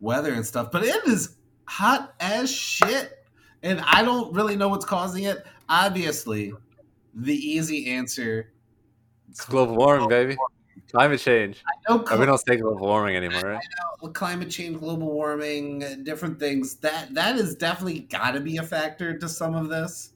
weather 0.00 0.34
and 0.34 0.44
stuff. 0.44 0.70
But 0.70 0.84
it 0.84 1.06
is 1.06 1.36
hot 1.64 2.14
as 2.20 2.50
shit, 2.50 3.24
and 3.62 3.80
I 3.80 4.02
don't 4.02 4.34
really 4.34 4.56
know 4.56 4.68
what's 4.68 4.84
causing 4.84 5.24
it. 5.24 5.44
Obviously, 5.68 6.52
the 7.14 7.34
easy 7.34 7.90
answer. 7.90 8.52
It's 9.30 9.44
global 9.44 9.76
warming, 9.76 10.08
baby. 10.08 10.36
Climate 10.92 11.18
change. 11.20 11.62
No, 11.88 12.04
Oh, 12.08 12.18
we 12.18 12.26
don't 12.26 12.38
say 12.38 12.56
global 12.56 12.86
warming 12.86 13.16
anymore, 13.16 13.42
right? 13.42 13.62
with 14.00 14.14
climate 14.14 14.50
change, 14.50 14.78
global 14.78 15.10
warming, 15.12 16.02
different 16.04 16.38
things. 16.38 16.76
That 16.76 17.12
that 17.14 17.36
is 17.36 17.54
definitely 17.56 18.00
got 18.00 18.32
to 18.32 18.40
be 18.40 18.56
a 18.58 18.62
factor 18.62 19.18
to 19.18 19.28
some 19.28 19.54
of 19.54 19.68
this. 19.68 20.12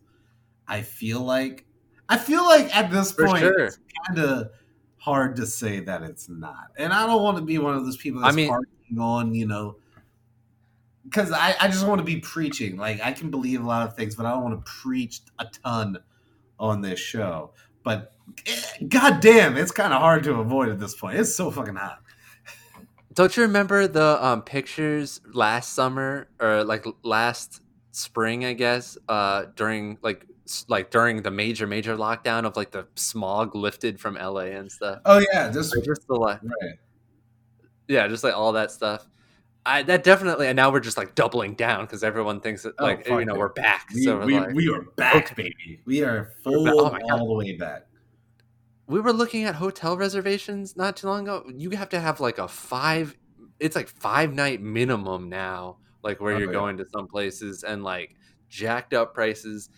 I 0.68 0.82
feel 0.82 1.20
like 1.20 1.66
I 2.08 2.16
feel 2.18 2.44
like 2.44 2.74
at 2.76 2.90
this 2.90 3.12
For 3.12 3.26
point 3.26 3.40
sure. 3.40 3.64
it's 3.64 3.78
kind 4.06 4.18
of 4.20 4.50
hard 4.98 5.36
to 5.36 5.46
say 5.46 5.80
that 5.80 6.02
it's 6.02 6.28
not. 6.28 6.68
And 6.76 6.92
I 6.92 7.06
don't 7.06 7.22
want 7.22 7.36
to 7.38 7.42
be 7.42 7.58
one 7.58 7.74
of 7.74 7.84
those 7.84 7.96
people 7.96 8.20
that's 8.20 8.32
I 8.32 8.36
mean- 8.36 8.52
on, 8.98 9.34
you 9.34 9.46
know, 9.46 9.76
because 11.04 11.32
I, 11.32 11.54
I 11.60 11.68
just 11.68 11.86
want 11.86 11.98
to 12.00 12.04
be 12.04 12.18
preaching. 12.20 12.76
Like 12.76 13.00
I 13.02 13.12
can 13.12 13.30
believe 13.30 13.62
a 13.62 13.66
lot 13.66 13.86
of 13.86 13.96
things, 13.96 14.14
but 14.14 14.26
I 14.26 14.30
don't 14.32 14.42
want 14.44 14.64
to 14.64 14.70
preach 14.70 15.20
a 15.38 15.46
ton 15.46 15.98
on 16.58 16.80
this 16.80 16.98
show. 17.00 17.52
But 17.82 18.12
god 18.88 19.20
damn, 19.20 19.56
it's 19.56 19.72
kind 19.72 19.92
of 19.92 20.00
hard 20.00 20.24
to 20.24 20.34
avoid 20.34 20.68
at 20.68 20.78
this 20.78 20.94
point. 20.94 21.18
It's 21.18 21.34
so 21.34 21.50
fucking 21.50 21.76
hot. 21.76 22.00
Don't 23.14 23.36
you 23.36 23.42
remember 23.42 23.88
the 23.88 24.24
um, 24.24 24.42
pictures 24.42 25.20
last 25.32 25.72
summer 25.74 26.28
or 26.40 26.62
like 26.64 26.86
last 27.02 27.60
spring, 27.90 28.44
I 28.44 28.52
guess, 28.52 28.96
uh, 29.08 29.46
during 29.56 29.98
like 30.02 30.26
like 30.68 30.90
during 30.90 31.22
the 31.22 31.30
major 31.30 31.66
major 31.66 31.96
lockdown 31.96 32.44
of 32.44 32.56
like 32.56 32.70
the 32.70 32.86
smog 32.94 33.54
lifted 33.54 34.00
from 34.00 34.14
LA 34.14 34.50
and 34.56 34.70
stuff. 34.70 35.00
Oh 35.04 35.22
yeah, 35.32 35.50
just 35.50 35.74
Like, 35.74 35.84
just 35.84 36.06
the 36.06 36.14
like 36.14 36.40
right. 36.42 36.74
yeah, 37.88 38.06
just 38.08 38.24
like 38.24 38.34
all 38.34 38.52
that 38.52 38.70
stuff. 38.70 39.06
I 39.66 39.82
that 39.82 40.04
definitely 40.04 40.46
and 40.46 40.56
now 40.56 40.70
we're 40.72 40.80
just 40.80 40.96
like 40.96 41.14
doubling 41.14 41.54
down 41.54 41.84
because 41.84 42.02
everyone 42.02 42.40
thinks 42.40 42.62
that 42.62 42.74
Oh, 42.78 42.84
like 42.84 43.06
you 43.06 43.24
know 43.24 43.34
it. 43.34 43.38
we're 43.38 43.52
back. 43.52 43.88
We, 43.92 44.02
so 44.04 44.18
we're 44.18 44.24
we, 44.24 44.40
like, 44.40 44.54
we 44.54 44.68
are 44.70 44.82
back, 44.96 45.36
baby. 45.36 45.80
We 45.84 46.02
are 46.02 46.32
full 46.42 46.68
oh 46.68 46.96
all 47.10 47.26
the 47.28 47.34
way 47.34 47.56
back. 47.56 47.86
We 48.90 49.00
were 49.00 49.12
looking 49.12 49.44
at 49.44 49.54
hotel 49.54 49.96
reservations 49.96 50.76
not 50.76 50.96
too 50.96 51.06
long 51.06 51.22
ago. 51.22 51.44
You 51.54 51.70
have 51.70 51.88
to 51.90 52.00
have 52.00 52.20
like 52.20 52.38
a 52.38 52.48
five. 52.48 53.16
It's 53.58 53.76
like 53.76 53.88
five 53.88 54.34
night 54.34 54.60
minimum 54.60 55.28
now. 55.28 55.78
Like 56.02 56.20
where 56.20 56.34
Oh, 56.34 56.38
you're 56.38 56.48
yeah. 56.48 56.58
going 56.58 56.76
to 56.78 56.86
some 56.92 57.06
places 57.06 57.62
and 57.62 57.84
like 57.84 58.16
jacked 58.48 58.92
up 58.94 59.14
prices. 59.14 59.68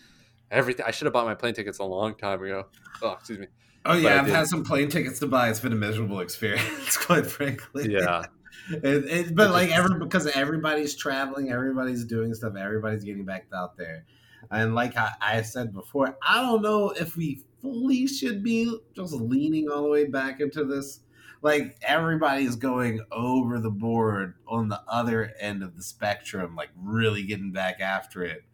Everything. 0.51 0.85
I 0.87 0.91
should 0.91 1.07
have 1.07 1.13
bought 1.13 1.27
my 1.27 1.35
plane 1.35 1.55
tickets 1.55 1.79
a 1.79 1.85
long 1.85 2.15
time 2.15 2.43
ago. 2.43 2.67
Oh, 3.03 3.13
excuse 3.13 3.39
me. 3.39 3.47
Oh 3.85 3.95
yeah, 3.95 4.21
I've 4.21 4.29
had 4.29 4.47
some 4.47 4.65
plane 4.65 4.89
tickets 4.89 5.19
to 5.21 5.27
buy. 5.27 5.49
It's 5.51 5.61
been 5.61 5.73
a 5.73 5.77
miserable 5.77 6.21
experience, 6.21 6.97
quite 7.07 7.27
frankly. 7.27 7.93
Yeah. 7.93 8.25
It, 8.71 8.85
it, 8.85 9.35
but 9.35 9.51
like 9.51 9.71
every 9.71 9.99
because 9.99 10.29
everybody's 10.29 10.95
traveling, 10.95 11.51
everybody's 11.51 12.05
doing 12.05 12.33
stuff, 12.33 12.55
everybody's 12.55 13.03
getting 13.03 13.25
back 13.25 13.47
out 13.53 13.77
there, 13.77 14.05
and 14.51 14.75
like 14.75 14.97
I, 14.97 15.13
I 15.21 15.43
said 15.43 15.73
before, 15.73 16.17
I 16.27 16.41
don't 16.43 16.63
know 16.63 16.91
if 16.91 17.17
we 17.17 17.43
fully 17.61 18.07
should 18.07 18.43
be 18.43 18.77
just 18.95 19.13
leaning 19.15 19.69
all 19.71 19.83
the 19.85 19.89
way 19.89 20.07
back 20.07 20.41
into 20.41 20.65
this. 20.65 21.01
Like 21.43 21.77
everybody's 21.83 22.55
going 22.57 23.01
over 23.11 23.59
the 23.59 23.71
board 23.71 24.35
on 24.47 24.69
the 24.69 24.81
other 24.87 25.33
end 25.41 25.63
of 25.63 25.77
the 25.77 25.83
spectrum, 25.83 26.55
like 26.55 26.71
really 26.77 27.25
getting 27.25 27.51
back 27.53 27.81
after 27.81 28.23
it. 28.25 28.45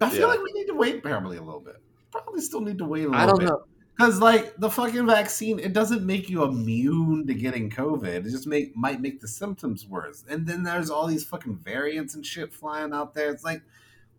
I 0.00 0.08
feel 0.10 0.20
Yeah. 0.20 0.26
like 0.26 0.42
we 0.42 0.52
need 0.52 0.66
to 0.66 0.74
wait 0.74 1.02
probably 1.02 1.36
a 1.36 1.42
little 1.42 1.60
bit. 1.60 1.76
Probably 2.10 2.40
still 2.40 2.60
need 2.60 2.78
to 2.78 2.84
wait 2.84 3.04
a 3.06 3.08
little 3.10 3.12
bit. 3.12 3.20
I 3.22 3.26
don't 3.26 3.38
bit. 3.40 3.48
know. 3.48 3.64
Because 3.96 4.18
like 4.18 4.56
the 4.56 4.70
fucking 4.70 5.06
vaccine, 5.06 5.58
it 5.58 5.72
doesn't 5.74 6.06
make 6.06 6.30
you 6.30 6.42
immune 6.44 7.26
to 7.26 7.34
getting 7.34 7.68
COVID. 7.68 8.04
It 8.06 8.22
just 8.24 8.46
make 8.46 8.74
might 8.74 9.00
make 9.00 9.20
the 9.20 9.28
symptoms 9.28 9.86
worse. 9.86 10.24
And 10.28 10.46
then 10.46 10.62
there's 10.62 10.88
all 10.90 11.06
these 11.06 11.24
fucking 11.24 11.56
variants 11.56 12.14
and 12.14 12.24
shit 12.24 12.52
flying 12.52 12.94
out 12.94 13.14
there. 13.14 13.30
It's 13.30 13.44
like 13.44 13.62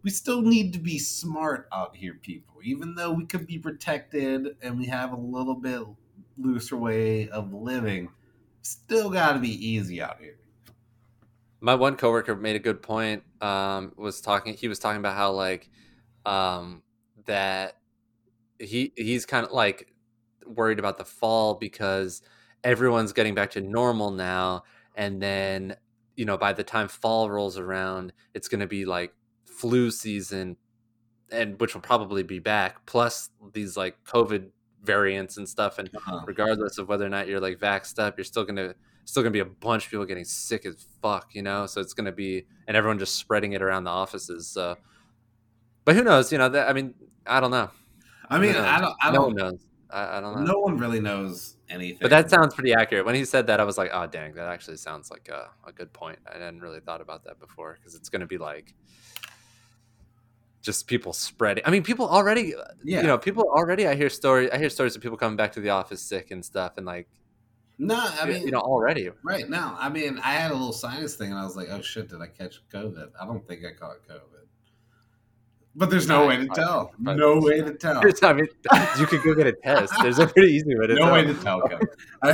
we 0.04 0.10
still 0.10 0.42
need 0.42 0.74
to 0.74 0.80
be 0.80 0.98
smart 1.00 1.68
out 1.72 1.96
here, 1.96 2.16
people. 2.22 2.56
Even 2.64 2.96
though 2.96 3.12
we 3.12 3.26
could 3.26 3.48
be 3.48 3.58
protected 3.60 4.56
and 4.62 4.78
we 4.80 4.86
have 4.88 5.14
a 5.14 5.18
little 5.18 5.56
bit 5.56 5.82
looser 6.38 6.78
way 6.78 7.30
of 7.30 7.54
living, 7.54 8.10
still 8.62 9.10
got 9.10 9.34
to 9.34 9.40
be 9.40 9.50
easy 9.68 10.02
out 10.02 10.20
here. 10.20 10.38
my 11.60 11.76
one 11.76 11.96
coworker 11.96 12.36
made 12.36 12.56
a 12.56 12.60
good 12.60 12.82
point 12.82 13.24
um 13.42 13.94
was 13.98 14.22
talking 14.22 14.54
he 14.56 14.68
was 14.68 14.80
talking 14.80 15.00
about 15.00 15.16
how 15.16 15.32
like 15.32 15.70
um 16.26 16.82
that 17.26 17.78
he 18.60 18.94
he's 18.96 19.26
kind 19.26 19.46
of 19.46 19.52
like 19.52 19.92
worried 20.46 20.80
about 20.80 20.98
the 20.98 21.06
fall 21.06 21.56
because 21.56 22.22
everyone's 22.64 23.14
getting 23.14 23.36
back 23.36 23.52
to 23.52 23.62
normal 23.62 24.12
now 24.12 24.64
and 24.96 25.22
then 25.22 25.76
you 26.16 26.26
know 26.26 26.38
by 26.38 26.54
the 26.54 26.64
time 26.64 26.88
fall 26.88 27.30
rolls 27.30 27.58
around 27.58 28.14
it's 28.34 28.48
going 28.48 28.60
to 28.60 28.68
be 28.68 28.86
like 28.86 29.14
flu 29.62 29.92
season 29.92 30.58
and 31.32 31.60
which 31.62 31.74
will 31.74 31.82
probably 31.82 32.24
be 32.24 32.40
back 32.40 32.86
plus 32.86 33.30
these 33.54 33.78
like 33.78 33.96
covid 34.04 34.50
variants 34.84 35.38
and 35.38 35.48
stuff 35.48 35.78
and 35.80 35.88
Uh-huh. 35.96 36.22
regardless 36.26 36.78
of 36.80 36.88
whether 36.90 37.06
or 37.06 37.10
not 37.10 37.28
you're 37.28 37.40
like 37.40 37.60
vaxxed 37.60 38.00
up, 38.00 38.18
you're 38.18 38.26
still 38.26 38.44
gonna 38.44 38.74
still 39.06 39.22
gonna 39.24 39.32
be 39.32 39.40
a 39.40 39.46
bunch 39.46 39.86
of 39.86 39.92
people 39.92 40.06
getting 40.06 40.26
sick 40.26 40.66
as 40.66 40.88
fuck, 41.02 41.36
you 41.36 41.44
know. 41.44 41.68
So 41.68 41.82
it's 41.82 41.94
gonna 41.94 42.12
be 42.12 42.46
and 42.68 42.76
everyone 42.76 42.98
just 42.98 43.16
spreading 43.16 43.54
it 43.54 43.62
around 43.62 43.84
the 43.84 43.92
offices. 43.92 44.48
So, 44.48 44.76
but 45.86 45.96
who 45.96 46.04
knows? 46.04 46.32
You 46.32 46.40
know, 46.40 46.50
that 46.50 46.68
I 46.68 46.74
mean, 46.74 46.96
I 47.28 47.40
don't 47.40 47.52
know. 47.52 47.70
I 48.30 48.40
mean? 48.40 48.56
I 48.56 48.80
don't. 48.82 48.96
I 49.02 49.12
no 49.12 49.22
one 49.24 49.36
knows. 49.36 49.60
I, 49.92 50.18
I 50.18 50.22
don't 50.22 50.36
know. 50.36 50.54
No 50.54 50.60
one 50.60 50.78
really 50.78 51.00
knows 51.02 51.58
anything. 51.70 52.00
But 52.02 52.10
that 52.12 52.30
sounds 52.30 52.56
pretty 52.56 52.74
accurate. 52.74 53.06
When 53.06 53.16
he 53.16 53.26
said 53.26 53.46
that, 53.48 53.60
I 53.60 53.66
was 53.66 53.78
like, 53.78 53.92
oh 53.94 54.08
dang, 54.08 54.34
that 54.36 54.48
actually 54.48 54.78
sounds 54.78 55.12
like 55.12 55.30
a, 55.30 55.50
a 55.68 55.72
good 55.72 55.92
point. 55.94 56.18
I 56.28 56.38
hadn't 56.40 56.62
really 56.62 56.80
thought 56.80 57.02
about 57.02 57.24
that 57.26 57.40
before 57.40 57.78
because 57.80 57.94
it's 57.94 58.10
gonna 58.10 58.26
be 58.28 58.38
like 58.40 58.74
just 60.62 60.88
people 60.88 61.14
spreading. 61.14 61.64
I 61.66 61.72
mean, 61.72 61.84
people 61.84 62.08
already 62.08 62.54
yeah. 62.84 63.02
you 63.02 63.08
know, 63.08 63.18
people 63.18 63.44
already. 63.50 63.88
I 63.88 63.96
hear 63.96 64.10
stories. 64.10 64.50
I 64.54 64.58
hear 64.58 64.70
stories 64.70 64.96
of 64.96 65.02
people 65.02 65.18
coming 65.18 65.38
back 65.38 65.52
to 65.54 65.60
the 65.60 65.70
office 65.72 66.02
sick 66.02 66.32
and 66.32 66.44
stuff, 66.44 66.78
and 66.78 66.86
like, 66.86 67.08
no, 67.78 67.96
I 68.22 68.26
mean, 68.28 68.44
you 68.44 68.52
know, 68.52 68.60
already. 68.60 69.10
Right 69.24 69.50
now, 69.50 69.76
I 69.80 69.90
mean, 69.90 70.20
I 70.24 70.34
had 70.34 70.52
a 70.52 70.54
little 70.54 70.74
sinus 70.74 71.16
thing, 71.16 71.32
and 71.32 71.40
I 71.40 71.44
was 71.44 71.56
like, 71.56 71.70
"Oh 71.72 71.82
shit, 71.82 72.10
did 72.10 72.22
I 72.22 72.28
catch 72.28 72.62
COVID?" 72.72 73.10
I 73.20 73.26
don't 73.26 73.46
think 73.48 73.62
I 73.66 73.74
caught 73.74 73.98
COVID, 74.08 74.46
but 75.76 75.90
there's 75.90 76.08
no 76.08 76.26
I- 76.26 76.28
way 76.28 76.38
to 76.46 76.52
I- 76.52 76.56
tell. 76.56 76.94
I- 77.08 77.14
No 77.16 77.40
way 77.40 77.62
to 77.62 77.74
tell. 77.74 78.00
I 78.24 78.34
mean, 78.34 78.48
you 79.00 79.06
could 79.08 79.24
go 79.24 79.34
get 79.34 79.48
a 79.48 79.54
test. 79.54 79.94
There's 80.02 80.20
a 80.20 80.28
pretty 80.28 80.54
easy 80.54 80.78
way 80.78 80.88
to 80.88 80.94
No 80.94 81.06
tell. 81.06 81.14
way 81.14 81.24
to 81.26 81.34
tell. 81.34 81.62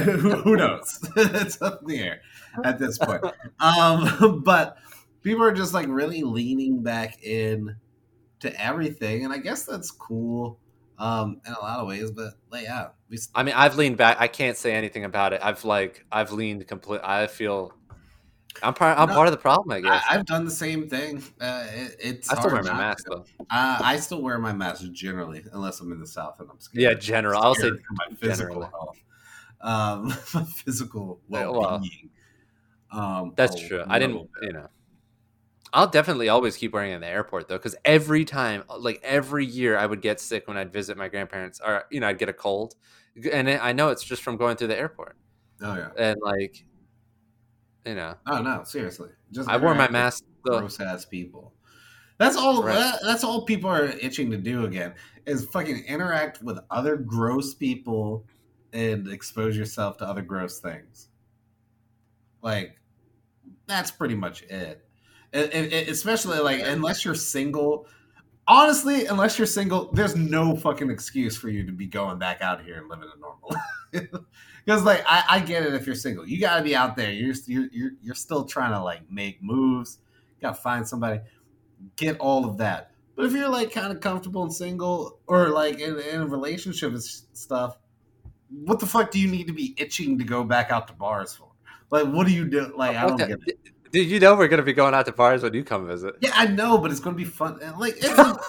Who, 0.01 0.31
who 0.41 0.57
knows? 0.57 0.99
it's 1.15 1.61
up 1.61 1.81
in 1.83 1.87
the 1.87 1.99
air 1.99 2.21
at 2.65 2.77
this 2.79 2.97
point. 2.97 3.23
Um, 3.59 4.41
but 4.43 4.77
people 5.23 5.43
are 5.43 5.51
just 5.53 5.73
like 5.73 5.87
really 5.87 6.23
leaning 6.23 6.83
back 6.83 7.23
in 7.23 7.75
to 8.41 8.61
everything, 8.61 9.25
and 9.25 9.33
I 9.33 9.37
guess 9.37 9.65
that's 9.65 9.91
cool 9.91 10.59
um, 10.97 11.41
in 11.45 11.53
a 11.53 11.59
lot 11.59 11.79
of 11.79 11.87
ways. 11.87 12.11
But 12.11 12.33
like, 12.51 12.63
yeah, 12.63 12.89
we 13.09 13.17
I 13.35 13.43
mean, 13.43 13.55
I've 13.55 13.75
leaned 13.75 13.97
back. 13.97 14.17
I 14.19 14.27
can't 14.27 14.57
say 14.57 14.73
anything 14.73 15.05
about 15.05 15.33
it. 15.33 15.41
I've 15.43 15.63
like, 15.65 16.05
I've 16.11 16.31
leaned 16.31 16.67
complete. 16.67 17.01
I 17.03 17.27
feel, 17.27 17.73
I'm 18.61 18.73
part. 18.73 18.97
I'm 18.97 19.09
No, 19.09 19.15
part 19.15 19.27
of 19.27 19.31
the 19.31 19.37
problem. 19.37 19.71
I 19.71 19.81
guess. 19.81 20.03
I, 20.09 20.15
I've 20.15 20.25
done 20.25 20.45
the 20.45 20.51
same 20.51 20.89
thing. 20.89 21.23
Uh, 21.39 21.65
it, 21.69 21.95
it's 21.99 22.29
I 22.31 22.39
still 22.39 22.51
wear 22.51 22.63
my 22.63 22.73
mask 22.73 23.05
though. 23.09 23.25
Uh, 23.49 23.79
I 23.81 23.97
still 23.97 24.21
wear 24.21 24.37
my 24.39 24.53
mask 24.53 24.91
generally, 24.91 25.43
unless 25.53 25.79
I'm 25.79 25.91
in 25.91 25.99
the 25.99 26.07
south 26.07 26.39
and 26.39 26.49
I'm 26.49 26.59
scared. 26.59 26.81
Yeah, 26.81 26.93
general. 26.93 27.41
I'll 27.41 27.55
say 27.55 27.71
my 27.71 28.15
physical 28.15 28.29
generally. 28.29 28.67
health, 28.71 28.97
um, 29.61 30.07
my 30.33 30.43
physical 30.43 31.19
Yeah, 31.29 31.47
well 31.47 31.81
um, 32.91 33.33
that's 33.35 33.59
true. 33.67 33.83
I 33.87 33.99
didn't. 33.99 34.29
bit. 34.39 34.47
You 34.47 34.53
know. 34.53 34.67
I'll 35.73 35.87
definitely 35.89 36.29
always 36.29 36.55
keep 36.57 36.73
wearing 36.73 36.91
it 36.91 36.95
in 36.95 37.01
the 37.01 37.07
airport 37.07 37.47
though, 37.47 37.57
because 37.57 37.75
every 37.85 38.23
time, 38.25 38.63
uh, 38.69 38.77
like 38.77 38.99
every 39.03 39.45
year, 39.45 39.77
I 39.77 39.85
would 39.85 40.01
get 40.01 40.19
sick 40.19 40.47
when 40.47 40.57
I'd 40.57 40.71
visit 40.71 40.97
my 40.97 41.07
grandparents, 41.09 41.59
or 41.65 41.83
you 41.91 41.99
know, 41.99 42.07
I'd 42.07 42.17
get 42.19 42.29
a 42.29 42.33
cold, 42.33 42.75
and 43.31 43.49
I 43.49 43.73
know 43.73 43.89
it's 43.89 44.03
just 44.03 44.21
from 44.23 44.37
going 44.37 44.57
through 44.57 44.67
the 44.67 44.77
airport, 44.77 45.17
Oh 45.61 45.75
yeah. 45.75 45.89
and 45.97 46.19
like, 46.21 46.65
you 47.85 47.95
know, 47.95 48.15
Oh 48.25 48.41
no, 48.41 48.63
seriously. 48.63 49.09
Just 49.31 49.49
I 49.49 49.57
wore 49.57 49.75
my 49.75 49.89
mask. 49.89 50.23
Gross 50.43 50.79
ass 50.79 51.03
people. 51.05 51.53
That's 52.17 52.37
all. 52.37 52.63
Right. 52.63 52.73
that- 52.75 52.99
that's 53.03 53.23
all 53.23 53.43
people 53.45 53.69
are 53.69 53.83
itching 53.85 54.31
to 54.31 54.37
do 54.37 54.65
again 54.65 54.93
is 55.25 55.45
fucking 55.45 55.83
interact 55.85 56.41
with 56.41 56.57
other 56.71 56.95
gross 56.95 57.53
people 57.53 58.25
and 58.73 59.07
expose 59.09 59.57
yourself 59.57 59.97
to 59.97 60.05
other 60.05 60.21
gross 60.21 60.59
things. 60.59 61.09
Like, 62.41 62.79
that's 63.67 63.91
pretty 63.91 64.15
much 64.15 64.43
it. 64.43 64.86
And, 65.33 65.51
and- 65.51 65.73
and 65.73 65.89
especially 65.89 66.39
like 66.39 66.61
unless 66.63 67.03
you're 67.05 67.15
single. 67.15 67.87
Honestly, 68.49 69.05
unless 69.07 69.37
you're 69.37 69.45
single, 69.45 69.91
there's 69.91 70.15
no 70.15 70.55
fucking 70.55 70.89
excuse 70.89 71.35
for 71.35 71.49
you 71.49 71.65
to 71.65 71.71
be 71.73 71.85
going 71.85 72.17
back 72.17 72.41
out 72.41 72.63
here 72.63 72.77
and 72.77 72.87
living 72.87 73.09
a 73.13 73.19
normal. 73.19 73.53
Because 74.65 74.83
like 74.83 75.01
I, 75.07 75.23
I 75.29 75.39
get 75.39 75.63
it 75.63 75.73
if 75.75 75.85
you're 75.85 75.95
single, 75.95 76.27
you 76.27 76.41
got 76.41 76.57
to 76.57 76.61
be 76.63 76.75
out 76.75 76.97
there. 76.97 77.09
You're, 77.09 77.33
you're 77.45 77.67
you're 77.71 77.91
you're 78.03 78.15
still 78.15 78.43
trying 78.43 78.73
to 78.73 78.81
like 78.83 79.09
make 79.09 79.41
moves. 79.41 79.99
You 80.37 80.41
Got 80.41 80.55
to 80.55 80.61
find 80.61 80.85
somebody. 80.85 81.21
Get 81.95 82.17
all 82.19 82.43
of 82.43 82.57
that. 82.57 82.91
But 83.15 83.25
if 83.27 83.31
you're 83.31 83.47
like 83.47 83.71
kind 83.71 83.93
of 83.93 84.01
comfortable 84.01 84.43
and 84.43 84.53
single, 84.53 85.19
or 85.25 85.47
like 85.51 85.79
in, 85.79 85.97
in 85.97 86.19
a 86.21 86.27
relationship 86.27 86.91
and 86.91 87.01
stuff, 87.01 87.77
what 88.49 88.79
the 88.79 88.85
fuck 88.85 89.09
do 89.09 89.19
you 89.21 89.29
need 89.29 89.47
to 89.47 89.53
be 89.53 89.73
itching 89.77 90.17
to 90.17 90.25
go 90.25 90.43
back 90.43 90.69
out 90.69 90.89
to 90.89 90.93
bars 90.93 91.33
for? 91.33 91.47
Like, 91.89 92.07
what 92.07 92.27
do 92.27 92.33
you 92.33 92.43
do? 92.43 92.73
Like, 92.75 92.97
I 92.97 93.07
don't 93.07 93.15
get 93.15 93.39
it. 93.47 93.59
Did 93.91 94.07
you 94.07 94.19
know 94.19 94.35
we're 94.35 94.47
gonna 94.47 94.63
be 94.63 94.73
going 94.73 94.93
out 94.93 95.05
to 95.05 95.11
bars 95.11 95.43
when 95.43 95.53
you 95.53 95.63
come 95.63 95.87
visit? 95.87 96.15
Yeah, 96.19 96.31
I 96.33 96.47
know, 96.47 96.77
but 96.77 96.91
it's 96.91 96.99
going 96.99 97.15
to 97.15 97.17
be 97.17 97.29
fun. 97.29 97.59
Like, 97.77 97.95
it's 97.97 98.07
a, 98.19 98.39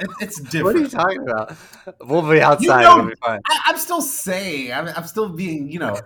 it, 0.00 0.10
it's 0.20 0.40
different. 0.40 0.64
What 0.64 0.76
are 0.76 0.78
you 0.78 0.88
talking 0.88 1.22
about? 1.22 1.56
We'll 2.00 2.28
be 2.28 2.40
outside. 2.40 2.82
You 2.82 3.02
know-. 3.02 3.14
I, 3.22 3.38
I'm 3.66 3.76
still 3.78 4.02
saying, 4.02 4.72
I'm, 4.72 4.88
I'm 4.88 5.06
still 5.06 5.28
being, 5.28 5.70
you 5.70 5.78
know, 5.78 5.98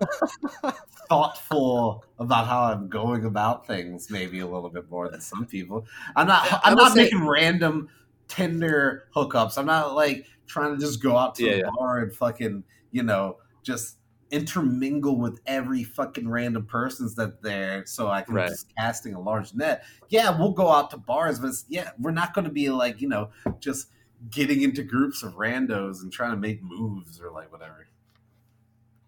thoughtful 1.09 2.05
about 2.19 2.47
how 2.47 2.62
I'm 2.62 2.89
going 2.89 3.25
about 3.25 3.67
things, 3.67 4.11
maybe 4.11 4.41
a 4.41 4.47
little 4.47 4.71
bit 4.71 4.91
more 4.91 5.09
than 5.09 5.21
some 5.21 5.47
people. 5.47 5.87
I'm 6.17 6.27
not, 6.27 6.61
I'm 6.65 6.75
not 6.77 6.93
say- 6.93 7.05
making 7.05 7.27
random 7.27 7.89
Tinder 8.29 9.09
hookups. 9.15 9.59
I'm 9.59 9.67
not 9.67 9.95
like 9.95 10.27
trying 10.47 10.75
to 10.75 10.81
just 10.81 11.03
go 11.03 11.17
out 11.17 11.35
to 11.37 11.45
Yeah, 11.45 11.57
yeah. 11.57 11.71
bar 11.77 11.99
and 11.99 12.12
fucking, 12.12 12.65
you 12.91 13.03
know, 13.03 13.39
just 13.62 13.97
intermingle 14.35 15.18
with 15.18 15.41
every 15.47 15.85
fucking 15.85 16.28
random 16.28 16.66
person's 16.66 17.14
that 17.14 17.41
there 17.43 17.87
so 17.87 18.09
I 18.09 18.22
can 18.22 18.35
Right. 18.35 18.49
just 18.49 18.66
casting 18.76 19.14
a 19.14 19.20
large 19.20 19.55
net. 19.55 19.85
Yeah, 20.09 20.37
we'll 20.39 20.53
go 20.53 20.68
out 20.70 20.91
to 20.91 20.97
bars, 20.99 21.39
but 21.41 21.49
it's, 21.49 21.64
yeah, 21.68 21.91
we're 21.99 22.11
not 22.11 22.35
going 22.35 22.45
to 22.47 22.51
be 22.53 22.68
like, 22.70 23.01
you 23.01 23.09
know, 23.09 23.30
just 23.61 23.89
getting 24.30 24.62
into 24.62 24.82
groups 24.82 25.22
of 25.22 25.35
randos 25.35 26.03
and 26.03 26.12
trying 26.12 26.32
to 26.32 26.37
make 26.37 26.62
moves 26.62 27.20
or 27.20 27.30
like 27.30 27.53
whatever. 27.53 27.87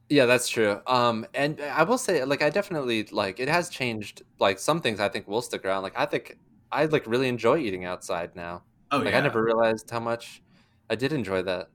Yeah, 0.08 0.26
that's 0.26 0.48
true. 0.48 0.80
Um, 0.86 1.26
and 1.34 1.60
I 1.60 1.82
will 1.82 1.98
say, 1.98 2.24
like, 2.24 2.40
I 2.42 2.50
definitely 2.50 3.04
like 3.10 3.40
it 3.40 3.48
has 3.48 3.68
changed. 3.68 4.22
Like 4.38 4.58
some 4.60 4.80
things, 4.80 5.00
I 5.00 5.08
think 5.08 5.26
will 5.26 5.42
stick 5.42 5.64
around. 5.64 5.82
Like 5.82 5.98
I 5.98 6.06
think 6.06 6.38
I 6.70 6.84
like 6.86 7.06
really 7.06 7.28
enjoy 7.28 7.58
eating 7.58 7.84
outside 7.84 8.36
now. 8.36 8.62
Oh 8.92 8.98
Like 8.98 9.12
yeah. 9.12 9.18
I 9.18 9.20
never 9.20 9.42
realized 9.42 9.90
how 9.90 9.98
much 10.00 10.42
I 10.88 10.94
did 10.94 11.12
enjoy 11.12 11.42
that, 11.42 11.70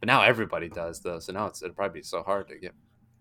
but 0.00 0.06
now 0.06 0.22
everybody 0.22 0.68
does 0.70 1.00
though. 1.00 1.18
So 1.18 1.32
now 1.32 1.46
it's 1.46 1.62
it'll 1.62 1.74
probably 1.74 2.00
be 2.00 2.04
so 2.04 2.22
hard 2.22 2.48
to 2.48 2.58
get 2.58 2.72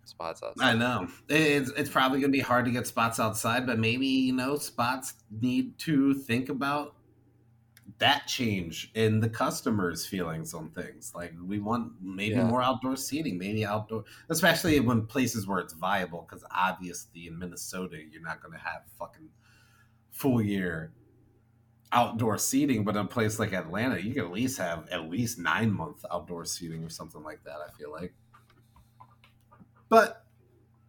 spots 0.06 0.42
outside. 0.44 0.66
I 0.66 0.74
know 0.78 1.08
it's 1.30 1.72
it's 1.72 1.90
probably 1.90 2.20
gonna 2.20 2.32
be 2.32 2.40
hard 2.40 2.66
to 2.66 2.72
get 2.72 2.88
spots 2.88 3.20
outside, 3.20 3.66
but 3.66 3.80
maybe 3.80 4.08
you 4.08 4.34
know 4.34 4.58
spots 4.58 5.14
need 5.30 5.78
to 5.80 6.14
think 6.14 6.50
about 6.50 6.96
that 8.00 8.28
change 8.28 8.92
in 8.96 9.20
the 9.20 9.30
customers' 9.30 10.06
feelings 10.06 10.54
on 10.54 10.70
things. 10.72 11.12
Like 11.14 11.34
we 11.44 11.60
want 11.60 11.94
maybe 12.02 12.36
Yeah. 12.36 12.46
more 12.46 12.62
outdoor 12.62 12.96
seating, 12.96 13.38
maybe 13.38 13.66
outdoor, 13.66 14.06
especially 14.30 14.80
when 14.80 15.06
places 15.06 15.46
where 15.48 15.60
it's 15.60 15.74
viable. 15.74 16.26
Because 16.28 16.44
obviously 16.52 17.28
in 17.28 17.38
Minnesota, 17.38 17.98
you're 18.02 18.22
not 18.22 18.42
going 18.42 18.54
to 18.54 18.60
have 18.60 18.84
fucking 18.98 19.30
full 20.12 20.42
year 20.42 20.94
outdoor 21.92 22.38
seating, 22.38 22.84
but 22.84 22.96
in 22.96 23.06
a 23.06 23.08
place 23.08 23.38
like 23.38 23.54
Atlanta, 23.54 24.00
you 24.02 24.14
can 24.14 24.26
at 24.26 24.32
least 24.32 24.58
have 24.58 24.88
at 24.90 25.10
least 25.10 25.38
nine 25.38 25.72
month 25.72 26.04
outdoor 26.12 26.46
seating 26.46 26.84
or 26.84 26.90
something 26.90 27.22
like 27.22 27.44
that. 27.44 27.58
I 27.58 27.70
feel 27.78 27.92
like, 27.92 28.16
but 29.90 30.24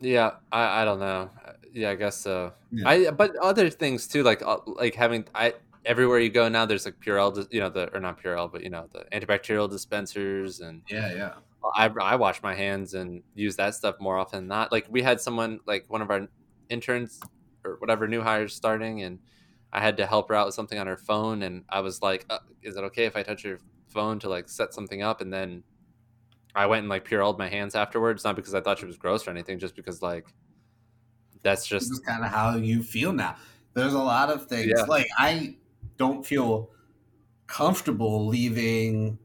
Yeah, 0.01 0.33
I, 0.53 0.83
I 0.83 0.85
don't 0.85 1.01
know. 1.01 1.31
Yeah, 1.73 1.91
I 1.91 1.95
guess 1.95 2.17
so. 2.19 2.53
Yeah. 2.71 2.89
I 2.89 3.11
but 3.11 3.37
other 3.37 3.71
things 3.71 4.07
too, 4.07 4.23
like 4.23 4.43
uh, 4.43 4.59
like 4.67 4.95
having 4.95 5.25
I 5.35 5.55
everywhere 5.85 6.19
you 6.19 6.31
go 6.31 6.49
now, 6.49 6.67
there's 6.67 6.85
like 6.85 7.01
Purell, 7.01 7.47
you 7.51 7.61
know 7.61 7.71
the 7.71 7.93
or 7.95 8.01
not 8.01 8.23
Purell, 8.23 8.51
but 8.51 8.63
you 8.63 8.71
know 8.71 8.89
the 8.93 9.05
antibacterial 9.13 9.71
dispensers, 9.71 10.61
and 10.61 10.83
yeah, 10.89 11.13
yeah, 11.15 11.33
I 11.75 11.87
I 11.87 12.17
wash 12.17 12.43
my 12.43 12.55
hands 12.55 12.95
and 12.95 13.23
use 13.35 13.57
that 13.57 13.75
stuff 13.75 13.97
more 14.01 14.19
often 14.19 14.41
than 14.41 14.49
not. 14.49 14.73
Like 14.73 14.87
we 14.91 15.03
had 15.03 15.21
someone 15.21 15.61
like 15.67 15.85
one 15.89 16.03
of 16.03 16.11
our 16.11 16.29
interns 16.69 17.21
or 17.65 17.77
whatever 17.79 18.07
new 18.09 18.23
hires 18.23 18.55
starting, 18.55 19.03
and 19.03 19.19
I 19.73 19.81
had 19.81 19.97
to 19.99 20.07
help 20.07 20.29
her 20.29 20.35
out 20.35 20.47
with 20.47 20.55
something 20.55 20.79
on 20.79 20.87
her 20.87 20.97
phone, 20.97 21.43
and 21.43 21.65
I 21.69 21.81
was 21.81 22.03
like, 22.03 22.27
uh, 22.31 22.39
"Is 22.63 22.77
it 22.77 22.85
okay 22.85 23.07
if 23.07 23.17
I 23.17 23.23
touch 23.23 23.45
your 23.45 23.59
phone 23.89 24.19
to 24.21 24.29
like 24.29 24.49
set 24.49 24.75
something 24.75 25.03
up?" 25.03 25.21
And 25.21 25.33
then 25.33 25.65
I 26.55 26.67
went 26.67 26.81
and 26.81 26.89
like 26.89 27.05
Purelled 27.07 27.39
my 27.39 27.49
hands 27.49 27.75
afterwards, 27.75 28.25
not 28.25 28.37
because 28.37 28.55
I 28.55 28.61
thought 28.61 28.79
she 28.79 28.87
was 28.87 28.97
gross 28.97 29.27
or 29.27 29.31
anything, 29.31 29.59
just 29.59 29.75
because 29.75 30.03
like 30.03 30.27
that's 31.43 31.67
just 31.67 32.05
kind 32.07 32.25
of 32.25 32.31
how 32.31 32.57
you 32.57 32.83
feel 32.83 33.13
now. 33.13 33.37
There's 33.75 33.93
a 33.93 33.99
lot 34.03 34.31
of 34.31 34.47
things 34.47 34.73
Yeah. 34.77 34.85
like 34.85 35.07
I 35.19 35.57
don't 35.97 36.25
feel 36.25 36.71
comfortable 37.47 38.27
leaving 38.27 39.19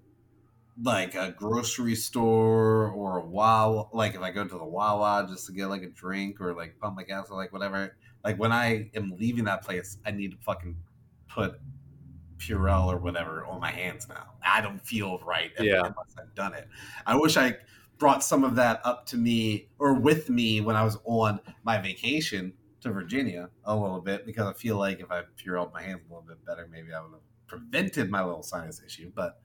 like 0.81 1.15
a 1.15 1.31
grocery 1.31 1.95
store 1.95 2.89
or 2.91 3.17
a 3.17 3.25
Wawa. 3.25 3.89
Like 3.93 4.15
if 4.15 4.21
I 4.21 4.31
go 4.31 4.43
to 4.45 4.57
the 4.57 4.65
Wawa 4.65 5.27
just 5.29 5.47
to 5.47 5.53
get 5.53 5.67
like 5.67 5.83
a 5.83 5.89
drink 5.89 6.39
or 6.41 6.53
like 6.53 6.77
pump 6.79 6.95
my 6.95 7.03
gas 7.03 7.29
or 7.29 7.37
like 7.37 7.51
whatever. 7.53 7.97
Like 8.23 8.37
when 8.39 8.51
I 8.51 8.89
am 8.95 9.11
leaving 9.17 9.45
that 9.45 9.63
place, 9.63 9.97
I 10.05 10.11
need 10.11 10.31
to 10.31 10.37
fucking 10.37 10.77
put 11.27 11.59
Purell 12.39 12.87
or 12.87 12.97
whatever 12.97 13.45
on 13.45 13.59
my 13.59 13.71
hands 13.71 14.07
now. 14.07 14.31
I 14.43 14.61
don't 14.61 14.81
feel 14.81 15.19
right 15.19 15.51
Yeah. 15.59 15.77
unless 15.79 16.15
I've 16.17 16.33
done 16.35 16.53
it. 16.53 16.67
I 17.05 17.15
wish 17.15 17.37
I 17.37 17.57
brought 17.97 18.23
some 18.23 18.43
of 18.43 18.55
that 18.55 18.81
up 18.85 19.05
to 19.07 19.17
me 19.17 19.69
or 19.77 19.93
with 19.93 20.29
me 20.29 20.61
when 20.61 20.75
I 20.75 20.83
was 20.83 20.97
on 21.05 21.39
my 21.63 21.77
vacation 21.77 22.53
to 22.81 22.91
Virginia 22.91 23.49
a 23.65 23.75
little 23.75 23.99
bit 23.99 24.25
because 24.25 24.47
I 24.47 24.53
feel 24.53 24.77
like 24.77 25.01
if 25.01 25.11
I 25.11 25.23
Purelled 25.37 25.73
my 25.73 25.81
hands 25.81 26.01
a 26.09 26.13
little 26.13 26.25
bit 26.27 26.43
better, 26.45 26.67
maybe 26.71 26.93
I 26.93 27.01
would 27.01 27.11
have 27.11 27.21
prevented 27.47 28.09
my 28.09 28.23
little 28.23 28.41
sinus 28.43 28.81
issue. 28.85 29.11
But 29.13 29.41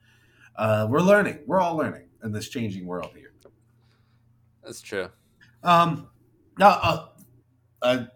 uh, 0.55 0.87
we're 0.89 1.01
learning. 1.01 1.39
We're 1.45 1.59
all 1.59 1.75
learning 1.75 2.07
in 2.23 2.31
this 2.31 2.47
changing 2.47 2.85
world 2.85 3.11
here. 3.13 3.33
that's 4.63 4.81
true. 4.81 5.09
Um, 5.63 6.09
now, 6.57 6.69
uh, 6.81 7.07
I 7.83 8.07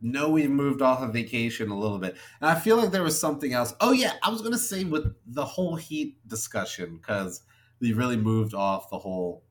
know 0.00 0.28
we've 0.30 0.50
moved 0.50 0.82
off 0.82 1.02
of 1.02 1.12
vacation 1.12 1.70
a 1.70 1.78
little 1.78 1.98
bit, 1.98 2.16
and 2.40 2.50
I 2.50 2.58
feel 2.58 2.76
like 2.76 2.90
there 2.90 3.02
was 3.02 3.18
something 3.18 3.52
else. 3.52 3.74
Oh 3.80 3.92
yeah, 3.92 4.14
I 4.22 4.30
was 4.30 4.42
gonna 4.42 4.58
say 4.58 4.84
with 4.84 5.14
the 5.26 5.44
whole 5.44 5.76
heat 5.76 6.16
discussion 6.28 6.96
because 6.96 7.42
we 7.80 7.92
really 7.92 8.16
moved 8.16 8.54
off 8.54 8.90
the 8.90 8.98
whole 8.98 9.44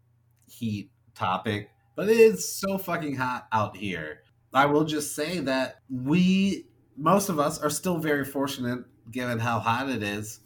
heat 0.48 0.92
topic, 1.14 1.70
but 1.96 2.10
it 2.10 2.18
is 2.18 2.48
so 2.48 2.78
fucking 2.78 3.16
hot 3.16 3.48
out 3.52 3.76
here. 3.78 4.22
I 4.54 4.68
will 4.68 4.86
just 4.86 5.16
say 5.16 5.40
that 5.40 5.82
we, 5.90 6.68
most 6.96 7.28
of 7.28 7.40
us, 7.40 7.62
are 7.62 7.70
still 7.70 7.98
very 7.98 8.24
fortunate 8.24 8.86
given 9.12 9.38
how 9.38 9.60
hot 9.60 9.90
it 9.90 10.02
is 10.02 10.40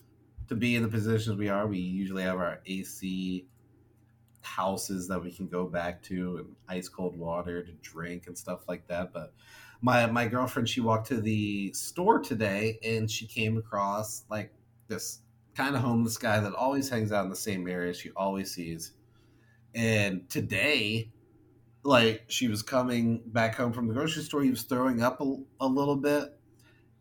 to 0.47 0.55
be 0.55 0.75
in 0.75 0.81
the 0.81 0.89
positions 0.89 1.37
we 1.37 1.47
are. 1.47 1.67
We 1.67 1.77
usually 1.77 2.23
have 2.23 2.37
our 2.37 2.59
AC 2.65 3.47
houses 4.41 5.07
that 5.07 5.23
we 5.23 5.31
can 5.31 5.47
go 5.47 5.65
back 5.65 6.01
to 6.03 6.37
and 6.37 6.55
ice 6.67 6.89
cold 6.89 7.17
water 7.17 7.63
to 7.63 7.71
drink 7.81 8.25
and 8.27 8.37
stuff 8.37 8.67
like 8.67 8.87
that. 8.87 9.13
But 9.13 9.33
my 9.81 10.05
my 10.07 10.27
girlfriend, 10.27 10.67
she 10.67 10.81
walked 10.81 11.07
to 11.07 11.21
the 11.21 11.71
store 11.73 12.19
today 12.19 12.79
and 12.83 13.09
she 13.09 13.27
came 13.27 13.57
across 13.57 14.25
like 14.29 14.53
this 14.87 15.19
kind 15.55 15.75
of 15.75 15.81
homeless 15.81 16.17
guy 16.17 16.39
that 16.39 16.53
always 16.53 16.89
hangs 16.89 17.11
out 17.11 17.23
in 17.23 17.29
the 17.29 17.35
same 17.35 17.67
area 17.67 17.93
she 17.93 18.11
always 18.15 18.53
sees. 18.53 18.93
And 19.75 20.29
today, 20.29 21.11
like 21.83 22.23
she 22.27 22.47
was 22.47 22.61
coming 22.61 23.23
back 23.27 23.55
home 23.55 23.71
from 23.71 23.87
the 23.87 23.93
grocery 23.93 24.23
store, 24.23 24.41
he 24.41 24.49
was 24.49 24.63
throwing 24.63 25.01
up 25.01 25.21
a, 25.21 25.35
a 25.61 25.67
little 25.67 25.95
bit. 25.95 26.35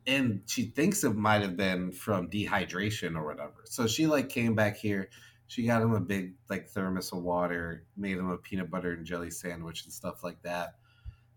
And 0.06 0.40
she 0.46 0.66
thinks 0.66 1.04
it 1.04 1.14
might 1.14 1.42
have 1.42 1.56
been 1.56 1.92
from 1.92 2.30
dehydration 2.30 3.14
or 3.14 3.26
whatever. 3.26 3.64
So 3.64 3.86
she 3.86 4.06
like 4.06 4.30
came 4.30 4.54
back 4.54 4.76
here 4.76 5.10
she 5.48 5.64
got 5.64 5.80
him 5.80 5.94
a 5.94 6.00
big 6.00 6.34
like 6.50 6.68
thermos 6.68 7.10
of 7.10 7.22
water, 7.22 7.86
made 7.96 8.18
him 8.18 8.28
a 8.28 8.36
peanut 8.36 8.70
butter 8.70 8.92
and 8.92 9.06
jelly 9.06 9.30
sandwich 9.30 9.84
and 9.84 9.92
stuff 9.92 10.22
like 10.22 10.40
that 10.42 10.74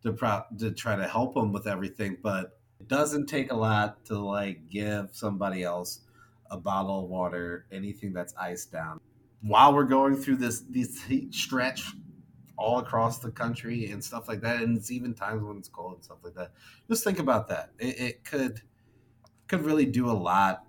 to 0.04 0.14
pro- 0.14 0.43
to 0.60 0.72
try 0.72 0.95
to 0.95 1.08
help 1.08 1.34
them 1.34 1.52
with 1.52 1.68
everything. 1.68 2.18
But 2.22 2.58
it 2.80 2.88
doesn't 2.88 3.28
take 3.28 3.52
a 3.52 3.56
lot 3.56 4.04
to 4.06 4.18
like 4.20 4.70
give 4.70 5.10
somebody 5.12 5.64
else 5.64 6.02
a 6.49 6.58
bottle 6.58 7.04
of 7.04 7.10
water, 7.10 7.66
anything 7.72 8.14
that's 8.14 8.34
iced 8.39 8.72
down. 8.72 8.99
While 9.41 9.74
we're 9.74 9.86
going 9.86 10.16
through 10.16 10.38
this 10.38 10.62
these 10.70 11.02
heat 11.04 11.34
stretch 11.34 11.93
all 12.58 12.80
across 12.80 13.20
the 13.20 13.32
country 13.32 13.89
and 13.91 14.04
stuff 14.04 14.28
like 14.28 14.41
that, 14.41 14.62
and 14.62 14.78
it's 14.78 14.91
even 14.91 15.14
times 15.14 15.43
when 15.43 15.58
it's 15.58 15.70
cold 15.70 15.95
and 15.95 16.04
stuff 16.04 16.20
like 16.24 16.36
that. 16.36 16.52
Just 16.89 17.04
think 17.04 17.20
about 17.20 17.47
that. 17.47 17.72
It, 17.80 17.99
it 17.99 18.24
could 18.24 18.62
could 19.47 19.62
really 19.62 19.86
do 19.86 20.10
a 20.10 20.14
lot, 20.14 20.64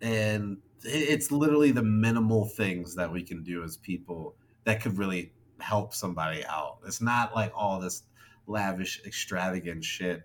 and 0.00 0.58
it's 0.82 1.30
literally 1.30 1.70
the 1.70 1.82
minimal 1.82 2.46
things 2.46 2.94
that 2.94 3.10
we 3.10 3.22
can 3.22 3.42
do 3.42 3.62
as 3.62 3.76
people 3.76 4.34
that 4.64 4.82
could 4.82 4.98
really 4.98 5.32
help 5.58 5.94
somebody 5.94 6.44
out. 6.46 6.78
It's 6.86 7.00
not 7.00 7.34
like 7.34 7.52
all 7.54 7.80
this 7.80 8.02
lavish, 8.46 9.02
extravagant 9.04 9.84
shit, 9.84 10.22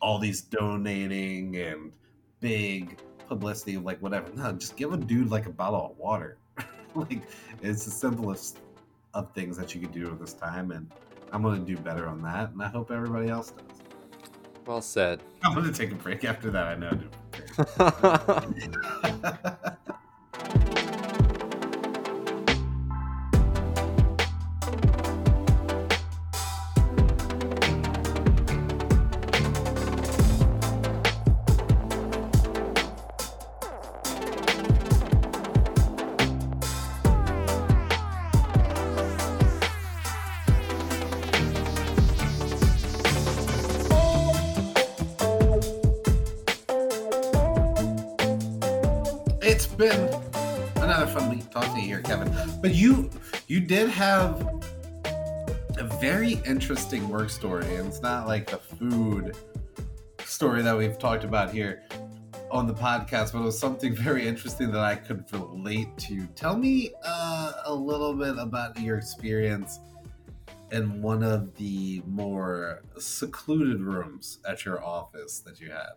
all 0.00 0.18
these 0.18 0.40
donating 0.42 1.56
and 1.56 1.92
big 2.40 2.98
publicity 3.28 3.74
of 3.74 3.84
like 3.84 4.00
whatever. 4.00 4.30
No, 4.34 4.52
just 4.52 4.76
give 4.76 4.92
a 4.92 4.96
dude 4.96 5.30
like 5.30 5.46
a 5.46 5.50
bottle 5.50 5.90
of 5.92 5.98
water. 5.98 6.38
like 6.94 7.22
it's 7.62 7.84
the 7.84 7.90
simplest 7.90 8.58
of 9.14 9.32
things 9.32 9.56
that 9.56 9.74
you 9.74 9.80
could 9.80 9.92
do 9.92 10.06
at 10.06 10.18
this 10.18 10.32
time, 10.32 10.70
and 10.70 10.90
I'm 11.32 11.42
gonna 11.42 11.60
do 11.60 11.76
better 11.76 12.06
on 12.08 12.22
that, 12.22 12.50
and 12.50 12.62
I 12.62 12.68
hope 12.68 12.90
everybody 12.90 13.28
else 13.28 13.50
does. 13.50 13.64
Well 14.66 14.82
said. 14.82 15.22
I'm 15.42 15.54
gonna 15.54 15.72
take 15.72 15.92
a 15.92 15.96
break 15.96 16.24
after 16.24 16.50
that. 16.50 16.66
I 16.66 16.74
know. 16.76 16.98
it's 49.42 49.66
been 49.66 50.08
another 50.76 51.06
fun 51.06 51.30
week 51.30 51.50
talking 51.50 51.76
here, 51.76 52.00
Kevin. 52.02 52.32
But 52.60 52.74
you 52.74 53.10
you 53.46 53.60
did 53.60 53.88
have 53.90 54.40
a 55.78 55.84
very 56.00 56.40
interesting 56.44 57.08
work 57.08 57.30
story, 57.30 57.76
and 57.76 57.86
it's 57.86 58.02
not 58.02 58.26
like 58.26 58.50
the 58.50 58.58
food 58.58 59.36
story 60.24 60.62
that 60.62 60.76
we've 60.76 60.98
talked 60.98 61.24
about 61.24 61.52
here 61.52 61.82
on 62.50 62.66
the 62.66 62.74
podcast, 62.74 63.32
but 63.32 63.40
it 63.40 63.44
was 63.44 63.58
something 63.58 63.94
very 63.96 64.26
interesting 64.26 64.70
that 64.72 64.80
I 64.80 64.94
could 64.96 65.24
relate 65.32 65.96
to. 65.98 66.26
Tell 66.28 66.56
me 66.56 66.90
uh, 67.04 67.52
a 67.64 67.74
little 67.74 68.14
bit 68.14 68.36
about 68.38 68.78
your 68.80 68.98
experience 68.98 69.80
in 70.70 71.00
one 71.00 71.22
of 71.22 71.54
the 71.56 72.02
more 72.06 72.82
secluded 72.98 73.80
rooms 73.80 74.38
at 74.46 74.64
your 74.64 74.84
office 74.84 75.40
that 75.40 75.60
you 75.60 75.70
had. 75.70 75.92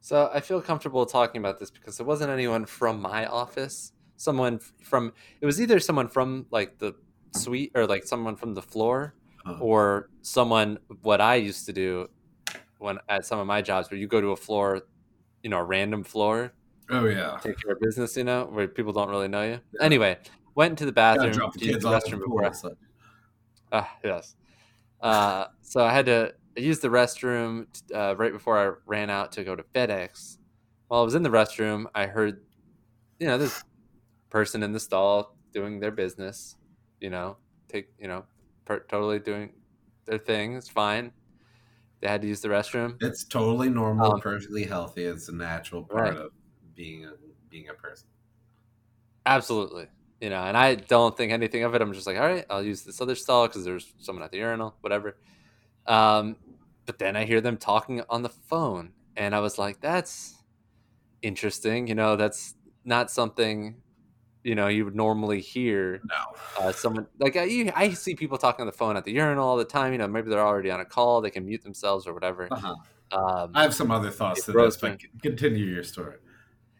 So 0.00 0.30
I 0.32 0.40
feel 0.40 0.60
comfortable 0.62 1.04
talking 1.06 1.38
about 1.40 1.58
this 1.58 1.70
because 1.70 2.00
it 2.00 2.06
wasn't 2.06 2.30
anyone 2.30 2.64
from 2.66 3.00
my 3.00 3.26
office. 3.26 3.92
Someone 4.16 4.58
from 4.82 5.12
it 5.40 5.46
was 5.46 5.60
either 5.60 5.78
someone 5.80 6.08
from 6.08 6.46
like 6.50 6.78
the 6.78 6.94
suite 7.34 7.72
or 7.74 7.86
like 7.86 8.04
someone 8.04 8.36
from 8.36 8.54
the 8.54 8.62
floor 8.62 9.14
Uh, 9.46 9.58
or 9.60 10.08
someone 10.22 10.78
what 11.02 11.20
I 11.20 11.36
used 11.36 11.64
to 11.66 11.72
do 11.72 12.08
when 12.78 12.98
at 13.08 13.24
some 13.24 13.38
of 13.38 13.46
my 13.46 13.62
jobs 13.62 13.90
where 13.90 13.98
you 13.98 14.06
go 14.06 14.20
to 14.20 14.28
a 14.32 14.36
floor, 14.36 14.82
you 15.42 15.48
know, 15.50 15.58
a 15.58 15.64
random 15.64 16.02
floor, 16.04 16.52
oh 16.90 17.06
yeah, 17.06 17.38
take 17.42 17.58
care 17.60 17.72
of 17.72 17.80
business, 17.80 18.16
you 18.16 18.24
know, 18.24 18.44
where 18.46 18.68
people 18.68 18.92
don't 18.92 19.08
really 19.08 19.28
know 19.28 19.42
you. 19.42 19.60
Anyway, 19.80 20.18
went 20.54 20.72
into 20.72 20.84
the 20.86 20.92
bathroom 20.92 21.32
the 21.54 21.58
kids 21.72 21.82
the 21.84 21.88
off 21.88 21.94
at 21.96 22.04
the 22.04 22.10
restroom 22.16 22.20
before 22.20 22.44
I 22.44 22.52
so- 22.52 22.76
Ah, 23.72 23.96
yes. 24.04 24.34
Uh, 25.00 25.46
so 25.62 25.82
I 25.84 25.92
had 25.92 26.06
to 26.06 26.34
use 26.60 26.80
the 26.80 26.88
restroom 26.88 27.66
uh, 27.94 28.16
right 28.16 28.32
before 28.32 28.58
I 28.58 28.76
ran 28.86 29.10
out 29.10 29.32
to 29.32 29.44
go 29.44 29.56
to 29.56 29.62
FedEx, 29.62 30.38
while 30.88 31.00
I 31.02 31.04
was 31.04 31.14
in 31.14 31.22
the 31.22 31.30
restroom, 31.30 31.86
I 31.94 32.06
heard, 32.06 32.46
you 33.18 33.26
know, 33.28 33.38
this 33.38 33.64
person 34.30 34.62
in 34.62 34.72
the 34.72 34.80
stall 34.80 35.38
doing 35.52 35.80
their 35.80 35.92
business. 35.92 36.56
You 37.00 37.10
know, 37.10 37.38
take 37.68 37.90
you 37.98 38.08
know, 38.08 38.26
per- 38.66 38.84
totally 38.86 39.20
doing 39.20 39.54
their 40.06 40.18
thing. 40.18 40.54
It's 40.56 40.68
fine. 40.70 41.12
They 42.00 42.08
had 42.08 42.22
to 42.22 42.28
use 42.28 42.40
the 42.42 42.48
restroom. 42.48 43.00
It's 43.00 43.24
totally 43.24 43.68
normal, 43.68 44.14
Um, 44.14 44.20
perfectly 44.20 44.64
healthy. 44.64 45.04
It's 45.04 45.28
a 45.28 45.34
natural 45.34 45.82
part 45.84 46.12
Right. 46.12 46.16
of 46.16 46.32
being 46.74 47.04
a 47.04 47.14
being 47.48 47.68
a 47.68 47.74
person. 47.74 48.08
Absolutely. 49.26 49.88
You 50.20 50.30
know, 50.30 50.42
and 50.42 50.56
I 50.56 50.74
don't 50.74 51.16
think 51.16 51.32
anything 51.32 51.64
of 51.64 51.74
it. 51.74 51.80
I'm 51.80 51.92
just 51.94 52.06
like, 52.06 52.16
all 52.16 52.26
right, 52.28 52.44
I'll 52.50 52.62
use 52.62 52.82
this 52.82 53.00
other 53.00 53.14
stall 53.14 53.46
because 53.48 53.64
there's 53.64 53.94
someone 53.98 54.22
at 54.22 54.30
the 54.30 54.38
urinal, 54.38 54.76
whatever. 54.82 55.16
Um, 55.86 56.36
but 56.90 56.98
then 56.98 57.14
I 57.14 57.24
hear 57.24 57.40
them 57.40 57.56
talking 57.56 58.02
on 58.08 58.22
the 58.24 58.28
phone, 58.28 58.90
and 59.16 59.32
I 59.32 59.38
was 59.38 59.58
like, 59.58 59.80
that's 59.80 60.34
interesting. 61.22 61.86
You 61.86 61.94
know, 61.94 62.16
that's 62.16 62.54
not 62.84 63.12
something 63.12 63.76
you 64.42 64.56
know 64.56 64.66
you 64.66 64.84
would 64.86 64.96
normally 64.96 65.40
hear. 65.40 66.00
No. 66.04 66.64
Uh, 66.64 66.72
someone 66.72 67.06
like 67.20 67.36
I, 67.36 67.44
you, 67.44 67.70
I 67.76 67.90
see 67.90 68.16
people 68.16 68.38
talking 68.38 68.62
on 68.62 68.66
the 68.66 68.72
phone 68.72 68.96
at 68.96 69.04
the 69.04 69.12
urinal 69.12 69.46
all 69.48 69.56
the 69.56 69.64
time. 69.64 69.92
You 69.92 69.98
know, 69.98 70.08
maybe 70.08 70.30
they're 70.30 70.44
already 70.44 70.72
on 70.72 70.80
a 70.80 70.84
call. 70.84 71.20
They 71.20 71.30
can 71.30 71.46
mute 71.46 71.62
themselves 71.62 72.08
or 72.08 72.12
whatever. 72.12 72.48
Uh-huh. 72.50 72.74
Um, 73.12 73.52
I 73.54 73.62
have 73.62 73.72
some 73.74 73.92
other 73.92 74.10
thoughts 74.10 74.44
to 74.46 74.52
this, 74.52 74.76
but 74.78 74.98
continue 75.22 75.66
your 75.66 75.84
story. 75.84 76.16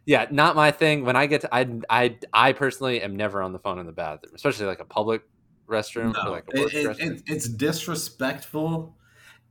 yeah, 0.07 0.27
not 0.33 0.57
my 0.57 0.73
thing. 0.73 1.05
When 1.05 1.15
I 1.15 1.27
get 1.27 1.43
to, 1.43 1.55
I, 1.55 1.69
I, 1.89 2.17
I 2.33 2.53
personally 2.53 3.01
am 3.01 3.15
never 3.15 3.43
on 3.43 3.53
the 3.53 3.61
phone 3.61 3.79
in 3.79 3.87
the 3.87 3.93
bathroom, 3.93 4.33
especially 4.35 4.67
like 4.67 4.81
a 4.81 4.85
public 4.85 5.23
restroom 5.69 6.11
or 6.19 6.25
No, 6.25 6.31
like 6.33 6.47
a 6.53 6.61
work 6.61 6.75
it- 6.75 6.85
restroom. 6.87 7.13
it- 7.17 7.23
it's 7.29 7.49
disrespectful, 7.49 8.97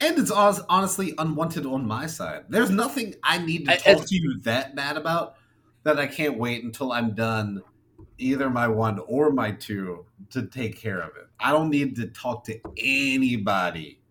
and 0.02 0.18
it's 0.18 0.32
honestly 0.32 1.14
unwanted 1.18 1.66
on 1.66 1.86
my 1.86 2.08
side. 2.08 2.46
There's 2.50 2.70
nothing 2.70 3.16
I 3.24 3.38
need 3.38 3.68
to 3.68 3.78
talk 3.78 4.06
to 4.08 4.16
you 4.16 4.40
that 4.42 4.76
bad 4.76 4.98
about 4.98 5.36
that 5.84 6.00
I 6.00 6.08
can't 6.08 6.38
wait 6.38 6.64
until 6.64 6.92
I'm 6.92 7.14
done 7.14 7.62
either 8.18 8.50
my 8.50 8.68
one 8.68 9.00
or 9.08 9.32
my 9.32 9.52
two 9.52 10.06
to 10.30 10.44
take 10.48 10.78
care 10.78 11.00
of 11.00 11.10
it. 11.18 11.28
I 11.40 11.52
don't 11.52 11.70
need 11.70 11.96
to 11.98 12.08
talk 12.08 12.44
to 12.46 12.60
anybody 12.78 14.02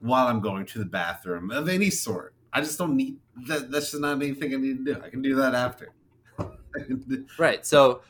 while 0.00 0.28
I'm 0.28 0.40
going 0.40 0.66
to 0.66 0.78
the 0.78 0.84
bathroom 0.84 1.50
of 1.50 1.68
any 1.68 1.90
sort. 1.90 2.34
I 2.52 2.60
just 2.60 2.78
don't 2.78 2.96
need 2.96 3.18
that. 3.46 3.70
That's 3.70 3.90
just 3.90 4.00
not 4.00 4.16
anything 4.16 4.54
I 4.54 4.56
need 4.56 4.84
to 4.84 4.94
do. 4.94 5.00
I 5.02 5.10
can 5.10 5.22
do 5.22 5.34
that 5.36 5.54
after. 5.54 5.92
Right. 7.38 7.66
So 7.66 8.02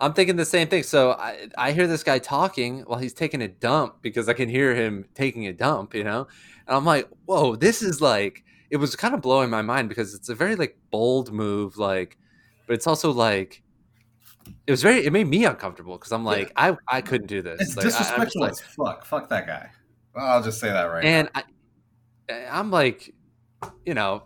I'm 0.00 0.12
thinking 0.14 0.36
the 0.36 0.44
same 0.46 0.68
thing. 0.68 0.82
So 0.82 1.12
I, 1.12 1.48
I 1.58 1.72
hear 1.72 1.86
this 1.86 2.02
guy 2.02 2.18
talking 2.18 2.80
while 2.82 2.98
he's 2.98 3.12
taking 3.12 3.42
a 3.42 3.48
dump 3.48 3.96
because 4.02 4.28
I 4.28 4.32
can 4.32 4.48
hear 4.48 4.74
him 4.74 5.04
taking 5.14 5.46
a 5.46 5.52
dump, 5.52 5.94
you 5.94 6.04
know? 6.04 6.26
And 6.66 6.76
I'm 6.76 6.84
like, 6.84 7.08
whoa, 7.26 7.56
this 7.56 7.82
is 7.82 8.00
like, 8.00 8.42
it 8.70 8.76
was 8.78 8.96
kind 8.96 9.14
of 9.14 9.20
blowing 9.20 9.50
my 9.50 9.62
mind 9.62 9.88
because 9.88 10.14
it's 10.14 10.28
a 10.28 10.34
very 10.34 10.56
like 10.56 10.78
bold 10.90 11.32
move, 11.32 11.76
like, 11.76 12.16
but 12.66 12.74
it's 12.74 12.86
also 12.86 13.10
like, 13.12 13.62
it 14.66 14.70
was 14.70 14.82
very, 14.82 15.04
it 15.04 15.12
made 15.12 15.26
me 15.28 15.44
uncomfortable 15.44 15.96
because 15.98 16.12
I'm 16.12 16.22
Yeah. 16.24 16.30
like, 16.30 16.52
I, 16.56 16.76
I 16.88 17.00
couldn't 17.02 17.26
do 17.26 17.42
this. 17.42 17.60
it's 17.60 17.76
Like, 17.76 17.86
I- 17.86 17.88
disrespectful 17.88 18.40
like- 18.42 18.50
as 18.52 18.60
fuck. 18.60 19.04
Fuck 19.04 19.28
that 19.28 19.46
guy. 19.46 19.70
I'll 20.16 20.42
just 20.42 20.58
say 20.60 20.68
that 20.70 20.84
right 20.84 21.04
now. 21.04 21.10
and 21.10 21.30
I, 21.34 21.42
eh, 22.30 22.48
I'm 22.50 22.70
like, 22.70 23.14
you 23.84 23.94
know, 23.94 24.24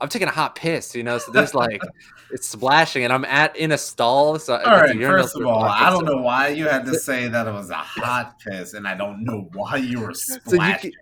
I'm 0.00 0.08
taking 0.08 0.28
a 0.28 0.32
hot 0.32 0.54
piss, 0.54 0.94
you 0.94 1.02
know. 1.02 1.18
So 1.18 1.32
there's 1.32 1.54
like, 1.54 1.80
it's 2.30 2.48
splashing, 2.48 3.04
and 3.04 3.12
I'm 3.12 3.24
at 3.24 3.56
in 3.56 3.72
a 3.72 3.78
stall. 3.78 4.38
So 4.38 4.56
All 4.56 4.76
right. 4.76 4.96
First 5.04 5.36
of 5.36 5.46
all, 5.46 5.64
I 5.64 5.90
don't 5.90 6.04
know 6.04 6.16
why 6.22 6.48
you 6.48 6.66
had 6.68 6.84
to 6.86 6.94
say 6.98 7.28
that 7.28 7.46
it 7.46 7.52
was 7.52 7.70
a 7.70 7.74
hot 7.74 8.38
piss, 8.40 8.74
and 8.74 8.86
I 8.86 8.94
don't 8.94 9.24
know 9.24 9.48
why 9.52 9.76
you 9.76 10.00
were 10.00 10.14
So 10.14 10.34
you 10.34 10.38
splashing. 10.40 10.92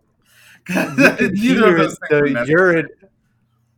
can, 0.66 0.96
you 0.96 1.11
can 1.16 1.34
hear 1.36 1.78
the 2.11 2.44
urine. 2.46 2.88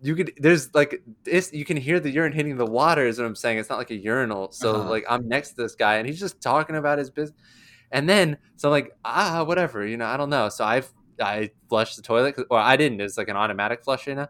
You 0.02 0.14
could 0.16 0.32
there's 0.38 0.74
like 0.74 1.02
this. 1.24 1.52
You 1.52 1.64
can 1.64 1.76
hear 1.76 2.00
the 2.00 2.10
urine 2.10 2.32
hitting 2.32 2.56
the 2.56 2.64
water. 2.66 3.06
Is 3.06 3.18
what 3.18 3.26
I'm 3.26 3.36
saying. 3.36 3.58
It's 3.58 3.68
not 3.68 3.76
like 3.78 3.90
a 3.90 3.96
urinal. 3.96 4.50
So 4.52 4.74
Uh-huh. 4.76 4.88
like 4.90 5.04
I'm 5.08 5.28
next 5.28 5.50
to 5.50 5.56
this 5.62 5.74
guy, 5.74 5.96
and 5.96 6.06
he's 6.08 6.18
just 6.18 6.40
talking 6.40 6.76
about 6.76 6.98
his 6.98 7.10
business. 7.10 7.38
And 7.92 8.08
then 8.08 8.38
so 8.56 8.68
I'm 8.68 8.72
like 8.72 8.92
ah 9.04 9.44
whatever 9.44 9.86
you 9.86 9.96
know 9.98 10.06
I 10.06 10.16
don't 10.16 10.30
know. 10.30 10.48
So 10.48 10.64
I've 10.64 10.90
I 11.20 11.50
flushed 11.68 11.96
the 11.96 12.02
toilet, 12.02 12.36
or 12.48 12.58
I 12.58 12.76
didn't. 12.76 13.00
It's 13.02 13.18
like 13.18 13.28
an 13.28 13.36
automatic 13.36 13.84
flush, 13.84 14.06
you 14.06 14.14
know. 14.14 14.28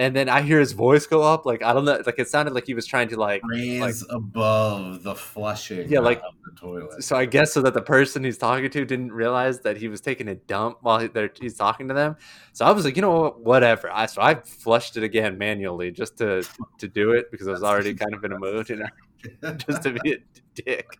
And 0.00 0.16
then 0.16 0.30
I 0.30 0.40
hear 0.40 0.58
his 0.58 0.72
voice 0.72 1.06
go 1.06 1.22
up, 1.22 1.44
like 1.44 1.62
I 1.62 1.74
don't 1.74 1.84
know, 1.84 2.00
like 2.06 2.18
it 2.18 2.28
sounded 2.28 2.54
like 2.54 2.66
he 2.66 2.72
was 2.72 2.86
trying 2.86 3.08
to 3.08 3.16
like. 3.18 3.42
raise 3.44 4.02
above 4.08 5.02
the 5.02 5.14
flushing 5.14 5.88
Yeah, 5.90 6.00
like- 6.00 6.22
of 6.26 6.34
the 6.44 6.58
toilet. 6.58 7.04
So 7.04 7.16
I 7.16 7.26
guess 7.26 7.52
so 7.52 7.60
that 7.62 7.74
the 7.74 7.82
person 7.82 8.24
he's 8.24 8.38
talking 8.38 8.70
to 8.70 8.84
didn't 8.86 9.12
realize 9.12 9.60
that 9.60 9.76
he 9.76 9.88
was 9.88 10.00
taking 10.00 10.28
a 10.28 10.34
dump 10.36 10.78
while 10.80 11.00
he, 11.00 11.08
he's 11.38 11.54
talking 11.56 11.86
to 11.88 11.94
them. 11.94 12.16
So 12.54 12.64
I 12.64 12.70
was 12.72 12.84
like, 12.86 12.96
you 12.96 13.02
know 13.02 13.20
what, 13.20 13.40
whatever. 13.40 13.90
I 13.90 14.06
so 14.06 14.22
I 14.22 14.36
flushed 14.36 14.96
it 14.96 15.02
again 15.02 15.36
manually 15.36 15.90
just 15.90 16.16
to 16.18 16.46
to 16.78 16.88
do 16.88 17.12
it 17.12 17.30
because 17.30 17.46
I 17.46 17.52
was 17.52 17.62
already 17.62 17.92
kind 17.94 18.14
of 18.14 18.24
in 18.24 18.32
a 18.32 18.38
mood, 18.38 18.70
you 18.70 18.76
know, 18.76 19.52
just 19.68 19.82
to 19.82 19.92
be 20.02 20.12
a 20.14 20.16
dick. 20.54 20.98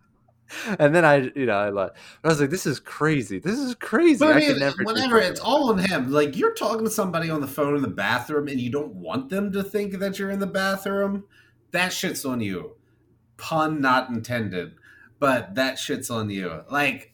And 0.79 0.95
then 0.95 1.05
I, 1.05 1.31
you 1.35 1.45
know, 1.45 1.57
I, 1.57 1.69
like, 1.69 1.91
I 2.23 2.27
was 2.27 2.39
like, 2.39 2.49
this 2.49 2.65
is 2.65 2.79
crazy. 2.79 3.39
This 3.39 3.57
is 3.57 3.75
crazy. 3.75 4.19
But 4.19 4.35
I 4.35 4.39
mean, 4.39 4.59
never. 4.59 4.83
whenever 4.83 5.19
it's 5.19 5.39
all 5.39 5.69
on 5.69 5.79
him, 5.79 6.11
like 6.11 6.35
you're 6.35 6.53
talking 6.53 6.85
to 6.85 6.91
somebody 6.91 7.29
on 7.29 7.41
the 7.41 7.47
phone 7.47 7.75
in 7.75 7.81
the 7.81 7.87
bathroom 7.87 8.47
and 8.47 8.59
you 8.59 8.71
don't 8.71 8.95
want 8.95 9.29
them 9.29 9.51
to 9.53 9.63
think 9.63 9.99
that 9.99 10.19
you're 10.19 10.31
in 10.31 10.39
the 10.39 10.47
bathroom, 10.47 11.25
that 11.71 11.93
shit's 11.93 12.25
on 12.25 12.41
you. 12.41 12.75
Pun 13.37 13.81
not 13.81 14.09
intended, 14.09 14.75
but 15.19 15.55
that 15.55 15.79
shit's 15.79 16.09
on 16.09 16.29
you. 16.29 16.61
Like, 16.69 17.13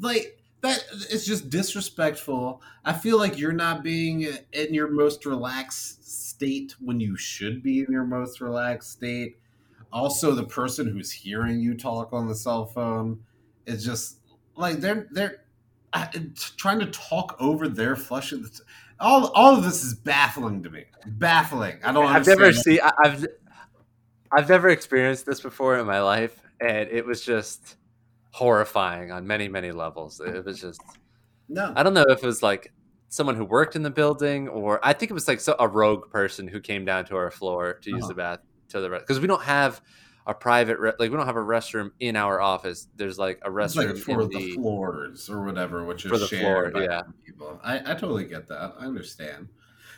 like 0.00 0.38
that. 0.62 0.84
It's 1.10 1.26
just 1.26 1.50
disrespectful. 1.50 2.62
I 2.84 2.92
feel 2.92 3.18
like 3.18 3.38
you're 3.38 3.52
not 3.52 3.82
being 3.82 4.22
in 4.52 4.74
your 4.74 4.90
most 4.90 5.24
relaxed 5.26 6.10
state 6.10 6.74
when 6.80 7.00
you 7.00 7.16
should 7.16 7.62
be 7.62 7.80
in 7.80 7.90
your 7.90 8.04
most 8.04 8.40
relaxed 8.40 8.92
state. 8.92 9.36
Also, 9.92 10.32
the 10.32 10.44
person 10.44 10.86
who's 10.86 11.10
hearing 11.10 11.60
you 11.60 11.74
talk 11.76 12.12
on 12.12 12.26
the 12.28 12.34
cell 12.34 12.64
phone 12.66 13.20
is 13.66 13.84
just 13.84 14.18
like 14.56 14.78
they're 14.78 15.06
they're 15.12 15.44
trying 16.56 16.78
to 16.80 16.86
talk 16.86 17.36
over 17.38 17.68
their 17.68 17.96
flush. 17.96 18.32
All 19.00 19.30
all 19.34 19.56
of 19.56 19.64
this 19.64 19.84
is 19.84 19.94
baffling 19.94 20.62
to 20.62 20.70
me. 20.70 20.84
Baffling. 21.06 21.78
I 21.84 21.92
don't. 21.92 22.06
I've 22.06 22.26
never 22.26 22.52
seen. 22.52 22.78
I've 23.04 23.26
I've 24.30 24.48
never 24.48 24.70
experienced 24.70 25.26
this 25.26 25.40
before 25.40 25.78
in 25.78 25.86
my 25.86 26.00
life, 26.00 26.40
and 26.60 26.88
it 26.88 27.04
was 27.04 27.22
just 27.22 27.76
horrifying 28.30 29.12
on 29.12 29.26
many 29.26 29.48
many 29.48 29.72
levels. 29.72 30.20
It 30.20 30.44
was 30.44 30.60
just. 30.60 30.80
No. 31.48 31.72
I 31.76 31.82
don't 31.82 31.92
know 31.92 32.06
if 32.08 32.22
it 32.22 32.26
was 32.26 32.42
like 32.42 32.72
someone 33.08 33.36
who 33.36 33.44
worked 33.44 33.76
in 33.76 33.82
the 33.82 33.90
building, 33.90 34.48
or 34.48 34.80
I 34.82 34.94
think 34.94 35.10
it 35.10 35.14
was 35.14 35.28
like 35.28 35.40
so, 35.40 35.54
a 35.58 35.68
rogue 35.68 36.08
person 36.10 36.48
who 36.48 36.60
came 36.60 36.86
down 36.86 37.04
to 37.06 37.16
our 37.16 37.30
floor 37.30 37.74
to 37.82 37.90
use 37.90 38.04
Uh-huh. 38.04 38.08
the 38.08 38.14
bath 38.14 38.38
to 38.72 38.80
the 38.80 38.88
because 38.90 39.20
we 39.20 39.26
don't 39.26 39.42
have 39.42 39.80
a 40.26 40.34
private 40.34 40.78
re- 40.78 40.92
like 40.98 41.10
we 41.10 41.16
don't 41.16 41.26
have 41.26 41.36
a 41.36 41.40
restroom 41.40 41.90
in 42.00 42.16
our 42.16 42.40
office. 42.40 42.88
There's 42.96 43.18
like 43.18 43.40
a 43.42 43.50
restroom 43.50 43.94
like 43.94 43.96
for 43.98 44.22
in 44.22 44.28
the, 44.30 44.38
the, 44.38 44.54
floors 44.54 45.28
or 45.28 45.44
whatever, 45.44 45.84
which 45.84 46.04
is 46.04 46.10
For 46.10 46.18
the 46.18 46.26
shared 46.26 46.72
floor, 46.72 46.86
by 46.86 46.92
yeah. 46.92 47.02
people. 47.24 47.60
I, 47.62 47.78
I 47.78 47.94
totally 47.94 48.24
get 48.24 48.48
that. 48.48 48.74
I 48.78 48.86
understand, 48.86 49.48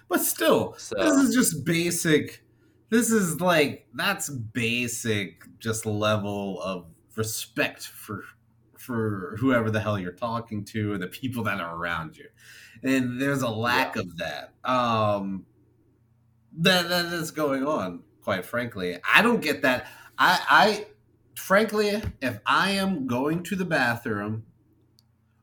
but 0.08 0.20
still, 0.20 0.74
So- 0.78 0.96
this 0.96 1.28
is 1.28 1.34
just 1.34 1.64
basic. 1.64 2.42
This 2.90 3.10
is 3.10 3.40
like 3.40 3.86
that's 3.94 4.28
basic, 4.28 5.42
just 5.58 5.86
level 5.86 6.62
of 6.62 6.86
respect 7.16 7.86
for 7.86 8.24
for 8.78 9.36
whoever 9.40 9.70
the 9.70 9.80
hell 9.80 9.98
you're 9.98 10.12
talking 10.12 10.62
to 10.62 10.92
and 10.92 11.02
the 11.02 11.06
people 11.06 11.42
that 11.44 11.58
are 11.58 11.74
around 11.74 12.16
you. 12.16 12.26
And 12.82 13.20
there's 13.20 13.40
a 13.42 13.48
lack 13.48 13.96
of 13.96 14.18
that. 14.18 14.52
Um 14.64 15.46
that 16.58 16.88
that 16.88 17.06
is 17.06 17.30
going 17.30 17.66
on, 17.66 18.02
quite 18.24 18.44
frankly. 18.44 18.98
I 19.14 19.22
don't 19.22 19.40
get 19.40 19.62
that. 19.62 19.86
I 20.18 20.40
I 20.48 20.86
frankly, 21.36 22.02
if 22.22 22.40
I 22.46 22.70
am 22.70 23.06
going 23.06 23.42
to 23.44 23.56
the 23.56 23.64
bathroom 23.64 24.44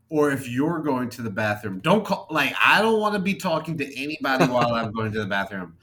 or 0.10 0.32
if 0.32 0.50
you're 0.50 0.80
going 0.80 1.10
to 1.12 1.22
the 1.22 1.30
bathroom, 1.30 1.80
don't 1.80 2.04
call 2.04 2.28
like 2.32 2.54
I 2.62 2.82
don't 2.82 3.00
want 3.00 3.14
to 3.14 3.22
be 3.22 3.36
talking 3.36 3.78
to 3.78 4.02
anybody 4.02 4.46
while 4.52 4.74
I'm 4.74 4.92
going 4.92 5.12
to 5.12 5.20
the 5.20 5.28
bathroom. 5.28 5.78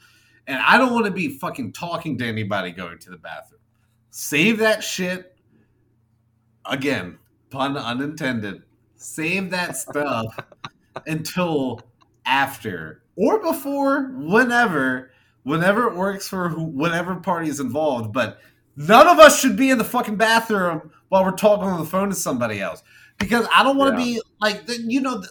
And 0.45 0.61
I 0.61 0.77
don't 0.77 0.93
want 0.93 1.05
to 1.05 1.11
be 1.11 1.37
fucking 1.37 1.73
talking 1.73 2.17
to 2.17 2.27
anybody 2.27 2.71
going 2.71 2.99
to 2.99 3.11
the 3.11 3.17
bathroom. 3.17 3.61
Save 4.09 4.57
that 4.59 4.83
shit. 4.83 5.37
Again, 6.65 7.17
pun 7.49 7.77
unintended. 7.77 8.63
Save 8.95 9.51
that 9.51 9.77
stuff 9.77 10.35
until 11.07 11.81
after 12.25 13.03
or 13.15 13.39
before, 13.39 14.11
whenever, 14.15 15.11
whenever 15.43 15.87
it 15.87 15.95
works 15.95 16.27
for 16.27 16.49
who, 16.49 16.63
whatever 16.63 17.15
party 17.15 17.49
is 17.49 17.59
involved. 17.59 18.13
But 18.13 18.39
none 18.75 19.07
of 19.07 19.19
us 19.19 19.39
should 19.39 19.55
be 19.57 19.69
in 19.69 19.77
the 19.77 19.83
fucking 19.83 20.15
bathroom 20.17 20.91
while 21.09 21.23
we're 21.23 21.31
talking 21.31 21.67
on 21.67 21.79
the 21.79 21.85
phone 21.85 22.09
to 22.09 22.15
somebody 22.15 22.59
else 22.61 22.83
because 23.17 23.47
I 23.53 23.63
don't 23.63 23.77
want 23.77 23.95
to 23.95 23.99
Yeah. 23.99 24.05
be 24.05 24.21
like 24.41 24.63
you 24.67 25.01
know, 25.01 25.23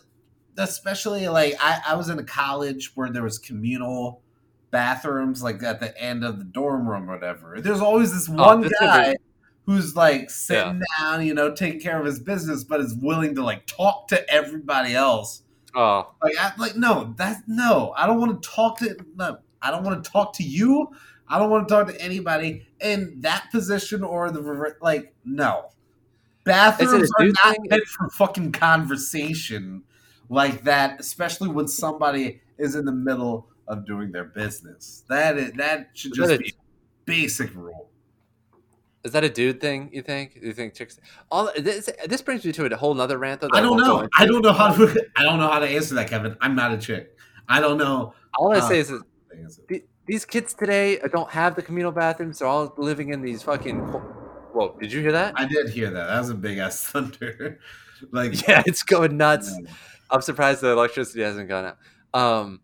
especially 0.57 1.29
like 1.29 1.55
I, 1.61 1.81
I 1.89 1.95
was 1.95 2.09
in 2.09 2.19
a 2.19 2.25
college 2.25 2.93
where 2.95 3.11
there 3.11 3.23
was 3.23 3.39
communal 3.39 4.23
bathrooms 4.71 5.43
like 5.43 5.63
at 5.63 5.81
the 5.81 5.99
end 6.01 6.25
of 6.25 6.39
the 6.39 6.45
dorm 6.45 6.87
room 6.89 7.09
or 7.09 7.15
whatever. 7.15 7.61
There's 7.61 7.81
always 7.81 8.13
this 8.13 8.29
one 8.29 8.61
this 8.61 8.73
guy 8.81 9.17
who's 9.67 9.95
like 9.97 10.31
sitting 10.31 10.83
down, 10.99 11.27
you 11.27 11.35
know, 11.35 11.55
taking 11.55 11.81
care 11.81 11.99
of 11.99 12.05
his 12.07 12.19
business, 12.21 12.65
but 12.65 12.81
is 12.81 12.95
willing 12.95 13.35
to 13.35 13.45
like 13.45 13.67
talk 13.67 14.09
to 14.09 14.29
everybody 14.33 14.95
else. 14.95 15.43
oh 15.75 16.09
Like, 16.23 16.35
I, 16.41 16.53
like 16.59 16.77
no, 16.77 17.15
that 17.19 17.43
no, 17.47 17.95
I 17.97 18.07
don't 18.07 18.19
want 18.21 18.43
to 18.43 18.49
talk 18.49 18.79
to 18.81 18.97
no. 19.17 19.39
I 19.63 19.71
don't 19.71 19.85
want 19.85 20.03
to 20.03 20.11
talk 20.11 20.35
to 20.35 20.43
you. 20.43 20.89
I 21.29 21.39
don't 21.39 21.51
want 21.51 21.69
to 21.69 21.75
talk 21.75 21.89
to 21.89 22.01
anybody 22.01 22.67
in 22.81 23.21
that 23.21 23.51
position 23.51 24.03
or 24.03 24.31
the 24.31 24.75
like. 24.81 25.15
No, 25.25 25.67
bathrooms 26.45 27.11
are 27.19 27.27
not 27.27 27.57
thing? 27.57 27.67
meant 27.69 27.85
for 27.85 28.09
fucking 28.11 28.53
conversation 28.53 29.83
like 30.29 30.65
that, 30.65 31.01
especially 31.01 31.49
when 31.49 31.69
somebody 31.69 32.41
is 32.59 32.75
in 32.75 32.85
the 32.85 32.93
middle 32.93 33.49
of 33.67 33.87
doing 33.87 34.11
their 34.11 34.25
business. 34.25 35.05
That 35.09 35.37
is, 35.37 35.53
that 35.53 35.91
should 35.95 36.15
just 36.15 36.31
that 36.31 36.41
be 36.41 36.49
a 36.49 36.53
basic 37.05 37.55
rule. 37.55 37.91
Is 39.05 39.13
that 39.13 39.25
a 39.25 39.29
dude 39.29 39.61
thing? 39.61 39.91
You 39.93 40.03
think? 40.03 40.39
You 40.43 40.53
think 40.53 40.75
chicks? 40.75 40.99
All 41.31 41.51
this, 41.57 41.89
this 42.07 42.21
brings 42.21 42.45
me 42.45 42.53
to 42.53 42.65
a 42.67 42.77
whole 42.77 43.01
other 43.01 43.17
rant. 43.17 43.41
Though, 43.41 43.49
I 43.53 43.61
don't 43.61 43.79
know. 43.79 44.09
I 44.19 44.27
don't 44.27 44.43
know 44.43 44.53
how 44.53 44.75
to. 44.75 45.07
I 45.17 45.23
don't 45.23 45.39
know 45.39 45.49
how 45.49 45.61
to 45.61 45.69
answer 45.69 45.95
that, 45.95 46.11
Kevin. 46.11 46.37
I'm 46.41 46.57
not 46.57 46.73
a 46.73 46.79
chick. 46.79 47.17
I 47.49 47.61
don't 47.61 47.79
know. 47.79 48.15
All 48.37 48.53
I 48.53 48.59
uh, 48.59 48.69
say 48.69 48.81
is, 48.81 48.93
is 49.39 49.61
these 50.07 50.25
kids 50.25 50.55
today 50.55 50.99
don't 51.13 51.31
have 51.31 51.55
the 51.55 51.63
communal 51.63 51.93
bathrooms. 51.93 52.39
They're 52.39 52.49
all 52.49 52.73
living 52.77 53.13
in 53.13 53.23
these 53.23 53.43
fucking. 53.43 53.79
Whoa! 53.79 54.77
Did 54.81 54.93
you 54.93 55.01
hear 55.01 55.13
that? 55.13 55.35
I 55.37 55.47
did 55.47 55.71
hear 55.71 55.91
that. 55.91 56.07
That 56.07 56.19
was 56.19 56.31
a 56.31 56.35
big 56.35 56.59
ass 56.59 56.81
thunder. 56.87 57.61
like 58.11 58.49
yeah, 58.49 58.63
it's 58.67 58.83
going 58.83 59.17
nuts. 59.17 59.55
I'm 60.11 60.23
surprised 60.23 60.63
the 60.63 60.71
electricity 60.71 61.23
hasn't 61.23 61.49
gone 61.49 61.67
out. 61.67 61.77
Um, 62.15 62.61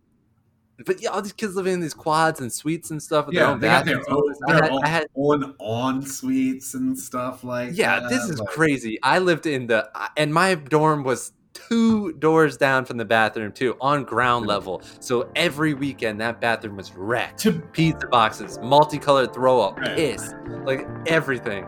but 0.85 1.01
yeah, 1.01 1.11
all 1.11 1.22
these 1.22 1.33
kids 1.33 1.55
living 1.55 1.75
in 1.75 1.81
these 1.81 1.95
quads 1.95 2.41
and 2.41 2.53
suites 2.53 2.91
and 2.91 3.01
stuff 3.01 3.27
with 3.27 3.35
yeah, 3.35 3.43
their 3.43 3.51
own 3.51 3.61
bathrooms. 3.61 4.07
Their 4.47 4.72
own, 4.72 4.83
I 4.83 4.89
had, 4.89 5.07
own 5.14 5.55
on 5.59 6.03
suites 6.03 6.75
and 6.75 6.99
stuff 6.99 7.45
like. 7.45 7.70
Yeah, 7.75 8.01
that. 8.01 8.09
this 8.09 8.25
is 8.25 8.41
like, 8.41 8.49
crazy. 8.49 8.99
I 9.03 9.18
lived 9.18 9.47
in 9.47 9.66
the 9.66 9.89
and 10.16 10.33
my 10.35 10.55
dorm 10.55 11.05
was 11.05 11.33
two 11.55 12.13
doors 12.15 12.57
down 12.57 12.85
from 12.85 12.97
the 12.97 13.05
bathroom 13.05 13.53
too, 13.53 13.77
on 13.81 14.05
ground 14.05 14.47
level. 14.47 14.83
So 15.01 15.31
every 15.35 15.75
weekend 15.75 16.21
that 16.21 16.41
bathroom 16.41 16.77
was 16.77 16.95
wrecked. 16.95 17.41
To, 17.41 17.53
Pizza 17.53 18.07
boxes, 18.07 18.59
multicolored 18.63 19.33
throw 19.33 19.61
up, 19.61 19.77
piss, 19.77 20.35
like 20.65 20.87
everything. 21.07 21.67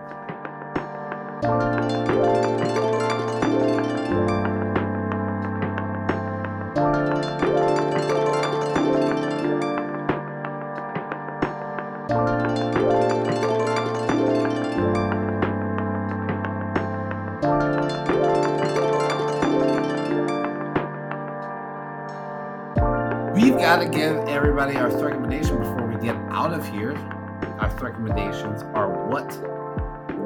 Got 23.67 23.83
to 23.83 23.89
give 23.89 24.17
everybody 24.29 24.77
our 24.77 24.89
recommendation 25.03 25.59
before 25.59 25.89
we 25.89 26.01
get 26.01 26.15
out 26.31 26.53
of 26.53 26.65
here. 26.69 26.93
Our 27.59 27.69
recommendations 27.83 28.63
are 28.63 29.09
what 29.09 29.27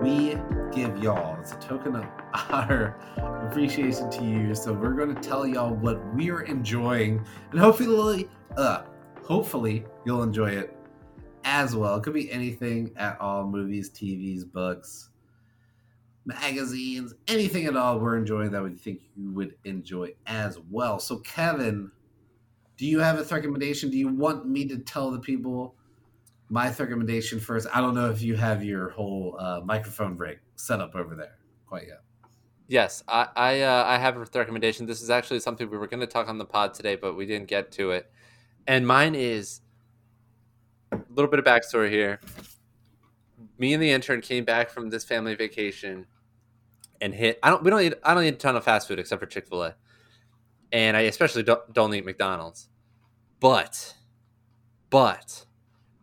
we 0.02 0.36
give 0.70 1.02
y'all. 1.02 1.40
It's 1.40 1.52
a 1.52 1.56
token 1.56 1.96
of 1.96 2.04
our 2.50 2.98
appreciation 3.46 4.10
to 4.10 4.22
you. 4.22 4.54
So 4.54 4.74
we're 4.74 4.92
going 4.92 5.14
to 5.14 5.20
tell 5.22 5.46
y'all 5.46 5.74
what 5.74 6.04
we're 6.14 6.42
enjoying, 6.42 7.24
and 7.50 7.58
hopefully, 7.58 8.28
uh, 8.58 8.82
hopefully 9.22 9.86
you'll 10.04 10.22
enjoy 10.22 10.50
it 10.50 10.76
as 11.44 11.74
well. 11.74 11.96
It 11.96 12.02
could 12.02 12.12
be 12.12 12.30
anything 12.30 12.92
at 12.96 13.18
all: 13.22 13.46
movies, 13.46 13.88
TVs, 13.88 14.52
books, 14.52 15.08
magazines, 16.26 17.14
anything 17.26 17.64
at 17.64 17.74
all. 17.74 18.00
We're 18.00 18.18
enjoying 18.18 18.50
that 18.50 18.62
we 18.62 18.74
think 18.74 19.00
you 19.16 19.32
would 19.32 19.54
enjoy 19.64 20.12
as 20.26 20.58
well. 20.70 20.98
So, 20.98 21.20
Kevin 21.20 21.90
do 22.80 22.86
you 22.86 22.98
have 22.98 23.20
a 23.20 23.24
recommendation? 23.24 23.90
Do 23.90 23.98
you 23.98 24.08
want 24.08 24.48
me 24.48 24.64
to 24.68 24.78
tell 24.78 25.10
the 25.10 25.18
people 25.18 25.74
my 26.48 26.68
recommendation 26.70 27.38
first? 27.38 27.68
I 27.74 27.82
don't 27.82 27.94
know 27.94 28.08
if 28.08 28.22
you 28.22 28.36
have 28.36 28.64
your 28.64 28.88
whole 28.88 29.36
uh, 29.38 29.60
microphone 29.62 30.16
break 30.16 30.38
set 30.56 30.80
up 30.80 30.94
over 30.94 31.14
there 31.14 31.36
quite 31.66 31.86
yet. 31.86 32.00
Yes, 32.68 33.04
I 33.06 33.28
I, 33.36 33.60
uh, 33.60 33.84
I 33.86 33.98
have 33.98 34.16
a 34.16 34.20
recommendation. 34.20 34.86
This 34.86 35.02
is 35.02 35.10
actually 35.10 35.40
something 35.40 35.68
we 35.68 35.76
were 35.76 35.88
going 35.88 36.00
to 36.00 36.06
talk 36.06 36.26
on 36.26 36.38
the 36.38 36.46
pod 36.46 36.72
today, 36.72 36.96
but 36.96 37.18
we 37.18 37.26
didn't 37.26 37.48
get 37.48 37.70
to 37.72 37.90
it. 37.90 38.10
And 38.66 38.86
mine 38.86 39.14
is 39.14 39.60
a 40.90 41.00
little 41.10 41.30
bit 41.30 41.38
of 41.38 41.44
backstory 41.44 41.90
here. 41.90 42.18
Me 43.58 43.74
and 43.74 43.82
the 43.82 43.90
intern 43.90 44.22
came 44.22 44.46
back 44.46 44.70
from 44.70 44.88
this 44.88 45.04
family 45.04 45.34
vacation 45.34 46.06
and 47.02 47.12
hit. 47.12 47.38
I 47.42 47.50
don't. 47.50 47.62
We 47.62 47.68
don't 47.68 47.82
eat. 47.82 47.94
I 48.02 48.14
don't 48.14 48.24
eat 48.24 48.34
a 48.34 48.38
ton 48.38 48.56
of 48.56 48.64
fast 48.64 48.88
food 48.88 48.98
except 48.98 49.20
for 49.20 49.26
Chick 49.26 49.48
Fil 49.48 49.64
A, 49.64 49.74
and 50.72 50.96
I 50.96 51.00
especially 51.02 51.42
don't, 51.42 51.72
don't 51.72 51.94
eat 51.94 52.04
McDonald's. 52.04 52.68
But, 53.40 53.94
but 54.90 55.46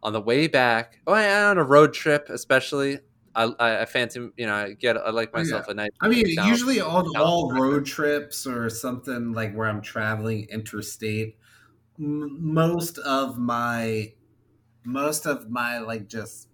on 0.01 0.13
the 0.13 0.22
way 0.22 0.47
back, 0.47 0.99
oh, 1.07 1.13
on 1.13 1.57
a 1.57 1.63
road 1.63 1.93
trip, 1.93 2.30
especially, 2.30 2.99
I, 3.36 3.53
I 3.59 3.86
fancy, 3.86 4.30
you 4.38 4.47
know, 4.47 4.55
I 4.55 4.74
get, 4.74 4.97
I 4.97 5.11
like 5.11 5.34
myself 5.34 5.65
yeah. 5.68 5.72
a 5.72 5.76
nice. 5.76 5.89
I 6.01 6.07
mean, 6.07 6.26
usually 6.45 6.82
on 6.82 7.15
all 7.15 7.53
road 7.53 7.86
trips 7.86 8.47
or 8.47 8.70
something 8.70 9.34
like 9.34 9.53
where 9.53 9.70
I'm 9.70 9.82
traveling 9.82 10.47
interstate, 10.49 11.38
m- 11.99 12.53
most 12.53 12.97
of 12.97 13.38
my, 13.38 14.13
most 14.84 15.28
of 15.28 15.49
my 15.49 15.80
like 15.80 16.07
just, 16.07 16.47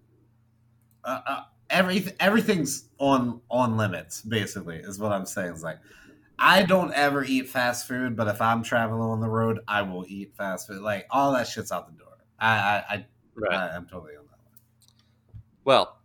uh, 1.05 1.21
uh, 1.25 1.41
everything, 1.69 2.13
everything's 2.19 2.89
on 2.99 3.41
on 3.49 3.77
limits. 3.77 4.21
Basically, 4.21 4.77
is 4.77 4.99
what 4.99 5.11
I'm 5.11 5.25
saying. 5.25 5.51
It's 5.51 5.63
like 5.63 5.79
I 6.37 6.63
don't 6.63 6.93
ever 6.93 7.23
eat 7.23 7.49
fast 7.49 7.87
food, 7.87 8.15
but 8.15 8.27
if 8.27 8.41
I'm 8.41 8.63
traveling 8.63 9.01
on 9.01 9.21
the 9.21 9.29
road, 9.29 9.59
I 9.67 9.81
will 9.81 10.05
eat 10.07 10.35
fast 10.35 10.67
food. 10.67 10.81
Like 10.81 11.05
all 11.09 11.33
that 11.33 11.47
shit's 11.47 11.71
out 11.71 11.87
the 11.87 11.93
door. 11.93 12.17
I 12.39 12.55
I, 12.57 12.83
I, 12.89 13.05
right. 13.35 13.53
I 13.53 13.75
am 13.75 13.85
totally 13.85 14.15
on 14.15 14.25
that 14.25 14.39
one. 14.43 15.41
Well, 15.63 15.99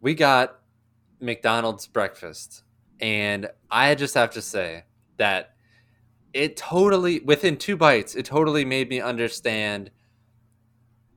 we 0.00 0.14
got 0.14 0.60
McDonald's 1.20 1.86
breakfast, 1.86 2.64
and 3.00 3.48
I 3.70 3.94
just 3.94 4.14
have 4.14 4.30
to 4.32 4.42
say 4.42 4.84
that 5.16 5.54
it 6.32 6.56
totally 6.56 7.20
within 7.20 7.56
two 7.56 7.76
bites, 7.76 8.14
it 8.14 8.24
totally 8.24 8.64
made 8.64 8.88
me 8.88 9.00
understand 9.00 9.90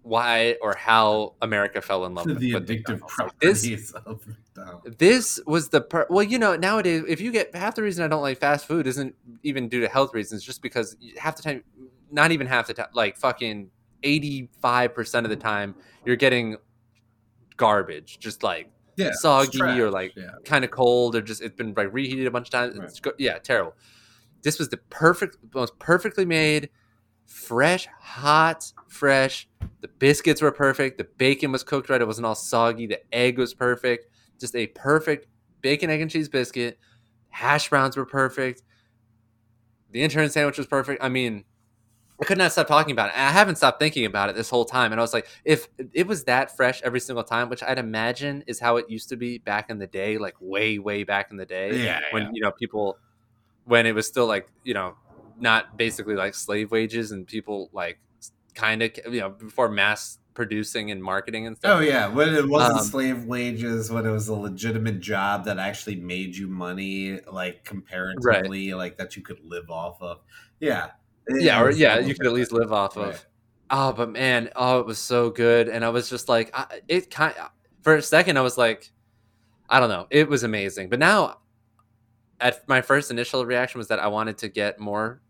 why 0.04 0.56
or 0.62 0.76
how 0.76 1.36
America 1.42 1.82
fell 1.82 2.06
in 2.06 2.16
love 2.16 2.26
with 2.26 2.40
the 2.40 2.54
addictive 2.54 3.06
properties 3.08 3.62
this, 3.62 3.92
of 3.92 4.26
McDonald's. 4.28 4.98
This 4.98 5.40
was 5.46 5.70
the 5.70 5.82
per- 5.82 6.08
well, 6.10 6.24
you 6.24 6.40
know, 6.40 6.56
nowadays 6.56 7.04
if 7.08 7.22
you 7.22 7.32
get 7.32 7.56
half 7.56 7.76
the 7.76 7.84
reason 7.84 8.04
I 8.04 8.08
don't 8.08 8.22
like 8.22 8.40
fast 8.40 8.66
food 8.66 8.88
isn't 8.88 9.16
even 9.44 9.70
due 9.70 9.82
to 9.82 9.88
health 9.88 10.14
reasons, 10.14 10.44
just 10.44 10.62
because 10.62 10.98
half 11.18 11.36
the 11.36 11.44
time, 11.44 11.64
not 12.12 12.32
even 12.32 12.48
half 12.48 12.68
the 12.68 12.74
time, 12.74 12.88
like 12.94 13.18
fucking 13.18 13.70
eighty 14.04 14.50
five 14.62 14.96
percent 14.96 15.26
of 15.26 15.30
the 15.30 15.36
time, 15.36 15.76
you're 16.06 16.16
getting 16.16 16.58
garbage, 17.58 18.20
just 18.20 18.42
like 18.42 18.72
yeah, 18.98 19.12
soggy 19.14 19.62
or 19.62 19.92
like 19.92 20.14
yeah. 20.16 20.32
kind 20.46 20.66
of 20.66 20.72
cold 20.72 21.16
or 21.16 21.22
just 21.22 21.42
it's 21.42 21.56
been 21.56 21.74
like 21.76 21.94
reheated 21.94 22.28
a 22.28 22.32
bunch 22.32 22.48
of 22.48 22.52
times. 22.52 22.78
Right. 23.06 23.16
yeah, 23.18 23.38
terrible. 23.38 23.76
This 24.42 24.58
was 24.58 24.70
the 24.70 24.78
perfect, 24.78 25.38
most 25.54 25.78
perfectly 25.78 26.26
made, 26.26 26.70
fresh, 27.26 27.88
hot, 28.00 28.72
fresh 28.88 29.48
the 29.82 29.88
biscuits 29.88 30.42
were 30.42 30.52
perfect. 30.52 30.98
The 31.00 31.08
bacon 31.18 31.52
was 31.52 31.64
cooked 31.64 31.90
right. 31.90 32.02
It 32.02 32.08
wasn't 32.08 32.28
all 32.28 32.36
soggy. 32.36 32.86
The 32.86 33.02
egg 33.14 33.38
was 33.38 33.54
perfect. 33.54 34.08
Just 34.40 34.56
a 34.56 34.68
perfect 34.68 35.28
bacon, 35.62 35.90
egg, 35.90 36.02
and 36.02 36.10
cheese 36.10 36.30
biscuit. 36.30 36.80
Hash 37.30 37.70
browns 37.70 37.98
were 37.98 38.06
perfect. 38.06 38.62
The 39.92 40.04
intern 40.04 40.30
sandwich 40.30 40.58
was 40.58 40.68
perfect. 40.68 41.04
I 41.04 41.10
mean, 41.10 41.46
I 42.22 42.26
could 42.26 42.38
not 42.38 42.52
stop 42.52 42.68
talking 42.68 42.92
about 42.92 43.10
it. 43.10 43.16
I 43.18 43.32
haven't 43.32 43.56
stopped 43.56 43.80
thinking 43.80 44.06
about 44.06 44.30
it 44.30 44.36
this 44.36 44.50
whole 44.50 44.66
time. 44.66 44.92
And 44.92 45.02
I 45.02 45.04
was 45.04 45.14
like, 45.14 45.28
if 45.44 45.68
it 45.94 46.06
was 46.06 46.26
that 46.26 46.56
fresh 46.56 46.82
every 46.84 47.00
single 47.00 47.24
time, 47.24 47.50
which 47.50 47.64
I'd 47.64 47.80
imagine 47.80 48.44
is 48.46 48.60
how 48.60 48.78
it 48.78 48.90
used 48.90 49.10
to 49.10 49.18
be 49.18 49.40
back 49.40 49.72
in 49.72 49.80
the 49.80 49.88
day, 49.88 50.20
like 50.20 50.36
way, 50.40 50.78
way 50.78 51.04
back 51.04 51.32
in 51.32 51.38
the 51.38 51.46
day, 51.46 51.84
yeah, 51.84 52.02
when 52.12 52.24
yeah. 52.24 52.30
you 52.34 52.42
know 52.42 52.52
people, 52.52 53.00
when 53.66 53.88
it 53.88 53.96
was 53.96 54.06
still 54.06 54.28
like 54.28 54.48
you 54.64 54.76
know, 54.76 54.96
not 55.42 55.78
basically 55.78 56.16
like 56.16 56.36
slave 56.36 56.72
wages 56.72 57.12
and 57.12 57.28
people 57.28 57.70
like 57.74 58.00
kind 58.54 58.84
of 58.84 58.92
you 59.06 59.20
know 59.20 59.30
before 59.30 59.70
mass 59.70 60.20
producing 60.34 60.92
and 60.92 61.04
marketing 61.04 61.48
and 61.48 61.58
stuff. 61.58 61.78
Oh 61.78 61.82
yeah, 61.82 62.08
when 62.08 62.34
it 62.34 62.48
wasn't 62.48 62.80
um, 62.80 62.86
slave 62.86 63.26
wages, 63.26 63.92
when 63.92 64.06
it 64.06 64.12
was 64.12 64.28
a 64.28 64.34
legitimate 64.34 65.00
job 65.00 65.46
that 65.46 65.60
actually 65.60 65.96
made 65.96 66.36
you 66.36 66.48
money, 66.48 67.20
like 67.32 67.64
comparatively, 67.64 68.72
right. 68.72 68.78
like 68.78 68.98
that 68.98 69.16
you 69.16 69.22
could 69.22 69.40
live 69.44 69.70
off 69.70 70.02
of. 70.02 70.20
Yeah, 70.60 70.92
yeah, 71.30 71.62
or 71.62 71.72
yeah, 71.72 72.00
you 72.00 72.16
could 72.16 72.26
at 72.26 72.34
least 72.34 72.52
live 72.52 72.72
off 72.72 72.96
right. 72.96 73.10
of. 73.10 73.26
Oh, 73.70 73.94
but 73.94 74.12
man, 74.12 74.50
oh, 74.56 74.80
it 74.80 74.86
was 74.86 75.00
so 75.00 75.30
good, 75.30 75.70
and 75.70 75.86
I 75.86 75.90
was 75.90 76.10
just 76.10 76.30
like, 76.30 76.52
I, 76.54 76.82
it 76.88 77.10
kind. 77.10 77.34
For 77.82 77.96
a 77.96 78.02
second, 78.02 78.38
I 78.38 78.42
was 78.42 78.58
like, 78.58 78.92
I 79.70 79.80
don't 79.80 79.90
know, 79.90 80.08
it 80.10 80.30
was 80.30 80.44
amazing. 80.44 80.90
But 80.90 81.00
now, 81.00 81.40
at 82.40 82.68
my 82.68 82.82
first 82.82 83.12
initial 83.12 83.46
reaction 83.46 83.80
was 83.80 83.88
that 83.88 84.00
I 84.00 84.08
wanted 84.08 84.38
to 84.40 84.50
get 84.50 84.80
more, 84.80 85.22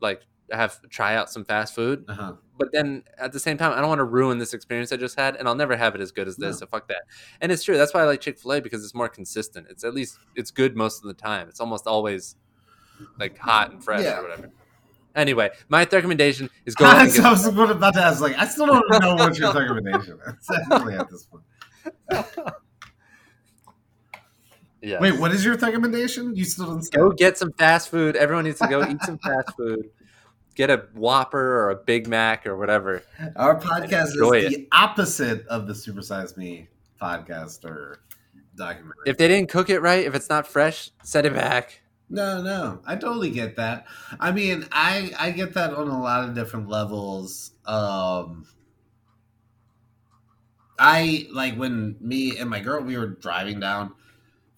like 0.00 0.22
have 0.52 0.80
try 0.88 1.14
out 1.14 1.30
some 1.30 1.44
fast 1.44 1.74
food. 1.74 2.04
Uh-huh. 2.08 2.34
But 2.58 2.72
then 2.72 3.04
at 3.18 3.32
the 3.32 3.40
same 3.40 3.56
time, 3.56 3.72
I 3.72 3.76
don't 3.76 3.88
want 3.88 4.00
to 4.00 4.04
ruin 4.04 4.38
this 4.38 4.52
experience 4.52 4.92
I 4.92 4.96
just 4.96 5.18
had, 5.18 5.36
and 5.36 5.48
I'll 5.48 5.54
never 5.54 5.76
have 5.76 5.94
it 5.94 6.00
as 6.00 6.12
good 6.12 6.28
as 6.28 6.36
this. 6.36 6.56
No. 6.56 6.60
So 6.60 6.66
fuck 6.66 6.88
that. 6.88 7.02
And 7.40 7.50
it's 7.50 7.62
true. 7.62 7.76
That's 7.76 7.94
why 7.94 8.02
I 8.02 8.04
like 8.04 8.20
Chick 8.20 8.38
Fil 8.38 8.52
A 8.52 8.60
because 8.60 8.84
it's 8.84 8.94
more 8.94 9.08
consistent. 9.08 9.66
It's 9.70 9.84
at 9.84 9.94
least 9.94 10.18
it's 10.34 10.50
good 10.50 10.76
most 10.76 11.02
of 11.02 11.08
the 11.08 11.14
time. 11.14 11.48
It's 11.48 11.60
almost 11.60 11.86
always 11.86 12.36
like 13.18 13.38
hot 13.38 13.70
and 13.70 13.82
fresh 13.82 14.02
yeah. 14.02 14.18
or 14.18 14.22
whatever. 14.22 14.50
Anyway, 15.16 15.50
my 15.68 15.84
recommendation 15.90 16.48
is 16.66 16.74
go. 16.74 16.84
I 16.88 17.04
was 17.04 17.46
about 17.46 17.94
to 17.94 18.00
ask, 18.00 18.20
like, 18.20 18.38
I 18.38 18.46
still 18.46 18.66
don't 18.66 19.02
know 19.02 19.14
what 19.16 19.36
your 19.36 19.52
recommendation 19.52 20.18
is 20.26 20.50
at 20.70 21.10
this 21.10 21.26
point. 21.26 21.44
Yes. 24.82 25.00
Wait, 25.00 25.18
what 25.18 25.32
is 25.32 25.44
your 25.44 25.56
recommendation? 25.56 26.34
You 26.34 26.44
still 26.44 26.74
didn't. 26.74 26.90
Go 26.92 27.10
get 27.10 27.36
some 27.36 27.52
fast 27.52 27.88
food. 27.88 28.16
Everyone 28.16 28.44
needs 28.44 28.58
to 28.60 28.68
go 28.68 28.88
eat 28.88 29.02
some 29.02 29.18
fast 29.18 29.54
food. 29.56 29.90
Get 30.54 30.70
a 30.70 30.86
Whopper 30.94 31.38
or 31.38 31.70
a 31.70 31.76
Big 31.76 32.08
Mac 32.08 32.46
or 32.46 32.56
whatever. 32.56 33.02
Our 33.36 33.60
podcast 33.60 34.08
is 34.08 34.14
Enjoy 34.14 34.48
the 34.48 34.68
opposite 34.72 35.46
of 35.48 35.66
the 35.66 35.74
Super 35.74 36.02
Size 36.02 36.36
Me 36.36 36.68
podcast 37.00 37.64
or 37.64 38.00
documentary. 38.56 38.94
If 39.06 39.18
they 39.18 39.28
didn't 39.28 39.50
cook 39.50 39.70
it 39.70 39.80
right, 39.80 40.04
if 40.04 40.14
it's 40.14 40.28
not 40.28 40.46
fresh, 40.46 40.90
send 41.02 41.26
it 41.26 41.34
back. 41.34 41.82
No, 42.08 42.42
no, 42.42 42.80
I 42.84 42.96
totally 42.96 43.30
get 43.30 43.56
that. 43.56 43.86
I 44.18 44.32
mean, 44.32 44.66
I 44.72 45.12
I 45.18 45.30
get 45.30 45.54
that 45.54 45.72
on 45.72 45.88
a 45.88 46.00
lot 46.00 46.28
of 46.28 46.34
different 46.34 46.68
levels. 46.68 47.52
Um, 47.64 48.46
I 50.76 51.28
like 51.32 51.54
when 51.54 51.96
me 52.00 52.36
and 52.38 52.50
my 52.50 52.60
girl 52.60 52.82
we 52.82 52.98
were 52.98 53.06
driving 53.06 53.60
down 53.60 53.94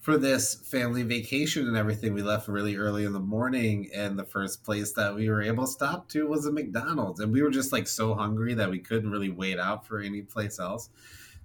for 0.03 0.19
this 0.19 0.57
family 0.57 1.05
vacation 1.05 1.69
and 1.69 1.77
everything. 1.77 2.13
We 2.13 2.23
left 2.23 2.49
really 2.49 2.77
early 2.77 3.05
in 3.05 3.13
the 3.13 3.21
morning, 3.21 3.89
and 3.95 4.19
the 4.19 4.25
first 4.25 4.65
place 4.65 4.93
that 4.95 5.15
we 5.15 5.31
were 5.31 5.41
able 5.41 5.65
to 5.65 5.71
stop 5.71 6.09
to 6.09 6.27
was 6.27 6.45
a 6.45 6.53
McDonald's, 6.53 7.21
and 7.21 7.33
we 7.33 7.41
were 7.41 7.51
just 7.51 7.73
like 7.73 7.87
so 7.87 8.15
hungry 8.15 8.53
that 8.55 8.69
we 8.69 8.81
couldn't 8.81 9.13
really 9.13 9.31
wait 9.31 9.61
out 9.61 9.87
for 9.87 10.01
any 10.01 10.21
place 10.21 10.59
else. 10.59 10.91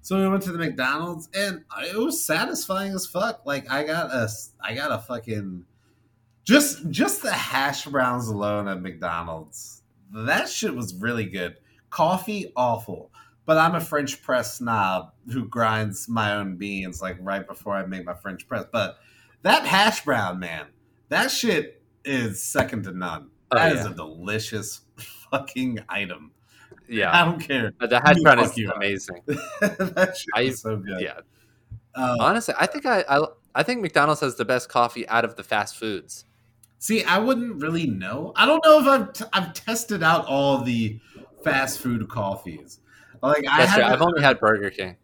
So 0.01 0.17
we 0.19 0.27
went 0.27 0.41
to 0.43 0.51
the 0.51 0.57
McDonald's, 0.57 1.29
and 1.35 1.65
it 1.83 1.97
was 1.97 2.25
satisfying 2.25 2.93
as 2.93 3.05
fuck. 3.05 3.45
Like 3.45 3.69
I 3.71 3.83
got 3.83 4.11
a, 4.11 4.27
I 4.59 4.73
got 4.73 4.91
a 4.91 4.97
fucking 4.97 5.63
just 6.43 6.89
just 6.89 7.21
the 7.21 7.31
hash 7.31 7.85
browns 7.85 8.27
alone 8.27 8.67
at 8.67 8.81
McDonald's. 8.81 9.83
That 10.11 10.49
shit 10.49 10.73
was 10.73 10.95
really 10.95 11.25
good. 11.25 11.57
Coffee 11.91 12.51
awful, 12.55 13.11
but 13.47 13.57
I'm 13.57 13.73
a 13.73 13.81
French 13.81 14.21
press 14.21 14.57
snob 14.59 15.11
who 15.31 15.47
grinds 15.47 16.07
my 16.07 16.35
own 16.35 16.57
beans 16.57 17.01
like 17.01 17.17
right 17.19 17.47
before 17.47 17.73
I 17.73 17.85
make 17.87 18.05
my 18.05 18.13
French 18.13 18.47
press. 18.47 18.65
But 18.71 18.97
that 19.41 19.65
hash 19.65 20.03
brown, 20.05 20.39
man, 20.39 20.65
that 21.09 21.31
shit 21.31 21.81
is 22.05 22.43
second 22.43 22.83
to 22.83 22.91
none. 22.91 23.29
Oh, 23.51 23.57
That 23.57 23.71
is 23.75 23.85
yeah. 23.85 23.91
a 23.91 23.93
delicious 23.95 24.81
fucking 25.31 25.79
item. 25.89 26.31
Yeah. 26.87 27.11
I 27.19 27.25
don't 27.25 27.39
care. 27.39 27.73
Uh, 27.81 27.87
The 27.87 27.99
hash 27.99 28.19
brown 28.21 28.39
is 28.39 28.47
fuck 28.49 28.57
you 28.57 28.69
are. 28.69 28.75
amazing. 28.75 29.21
that 29.25 30.15
shit 30.17 30.27
I- 30.35 30.41
is 30.41 30.61
so 30.61 30.77
good. 30.77 30.99
Yeah. 31.01 31.19
Uh, 31.95 32.15
Honestly, 32.19 32.53
I 32.59 32.67
think 32.67 32.85
I, 32.85 33.03
I 33.09 33.25
I 33.55 33.63
think 33.63 33.81
McDonald's 33.81 34.21
has 34.21 34.35
the 34.35 34.45
best 34.45 34.69
coffee 34.69 35.07
out 35.09 35.25
of 35.25 35.35
the 35.35 35.43
fast 35.43 35.77
foods. 35.77 36.25
See, 36.77 37.03
I 37.03 37.17
wouldn't 37.17 37.59
really 37.59 37.87
know. 37.87 38.33
I 38.35 38.45
don't 38.45 38.63
know 38.63 38.79
if 38.79 38.85
I've 38.87 39.13
t- 39.13 39.25
I've 39.33 39.53
tested 39.53 40.03
out 40.03 40.27
all 40.27 40.61
the 40.61 40.99
fast 41.43 41.79
food 41.79 42.07
coffees. 42.07 42.79
Like 43.21 43.45
I 43.49 43.57
That's 43.59 43.73
true. 43.73 43.83
haven't- 43.83 43.93
I've 43.93 44.01
only 44.01 44.21
had 44.21 44.39
Burger 44.39 44.69
King. 44.69 44.95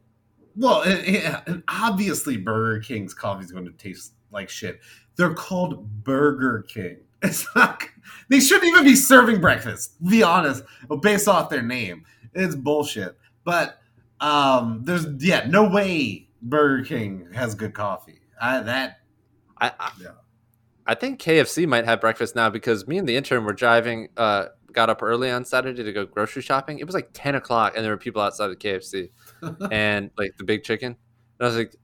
well, 0.56 0.82
it- 0.84 1.04
it- 1.48 1.64
obviously 1.68 2.38
Burger 2.38 2.80
King's 2.82 3.14
coffee 3.14 3.44
is 3.46 3.52
going 3.52 3.66
to 3.66 3.72
taste 3.72 4.14
like 4.32 4.50
shit. 4.50 4.80
They're 5.16 5.34
called 5.34 6.04
Burger 6.04 6.66
King. 6.68 6.98
It's 7.24 7.48
not. 7.56 7.82
They 8.28 8.42
shouldn't 8.42 8.66
even 8.68 8.84
be 8.84 8.98
serving 8.98 9.40
breakfast. 9.40 9.94
Be 10.04 10.24
honest, 10.24 10.62
based 11.02 11.30
off 11.30 11.50
their 11.50 11.62
name, 11.62 12.04
it's 12.34 12.54
bullshit. 12.54 13.18
But 13.46 13.78
um, 14.20 14.82
there's 14.84 15.06
yeah, 15.20 15.46
no 15.48 15.70
way 15.70 16.28
Burger 16.42 16.84
King 16.84 17.30
has 17.34 17.56
good 17.56 17.74
coffee. 17.74 18.20
I, 18.42 18.60
that 18.64 19.00
I, 19.58 19.72
I, 19.80 19.92
Yeah. 20.02 20.08
I 20.86 20.96
think 20.96 21.22
KFC 21.22 21.66
might 21.66 21.86
have 21.86 22.02
breakfast 22.02 22.36
now 22.36 22.50
because 22.50 22.86
me 22.90 22.98
and 22.98 23.08
the 23.08 23.16
intern 23.16 23.46
were 23.46 23.54
driving. 23.54 24.10
Uh, 24.18 24.48
got 24.74 24.90
up 24.90 25.02
early 25.02 25.30
on 25.30 25.46
Saturday 25.46 25.84
to 25.84 25.94
go 25.94 26.06
grocery 26.06 26.42
shopping. 26.42 26.80
It 26.80 26.86
was 26.86 26.96
like 26.96 27.10
ten 27.14 27.36
o'clock, 27.36 27.74
and 27.76 27.84
there 27.84 27.92
were 27.92 27.98
people 27.98 28.22
outside 28.22 28.48
the 28.48 28.56
KFC 28.56 29.10
and 29.72 30.12
like 30.18 30.36
the 30.38 30.44
big 30.44 30.64
chicken. 30.64 30.96
And 31.40 31.46
I 31.46 31.46
was 31.46 31.56
like, 31.56 31.76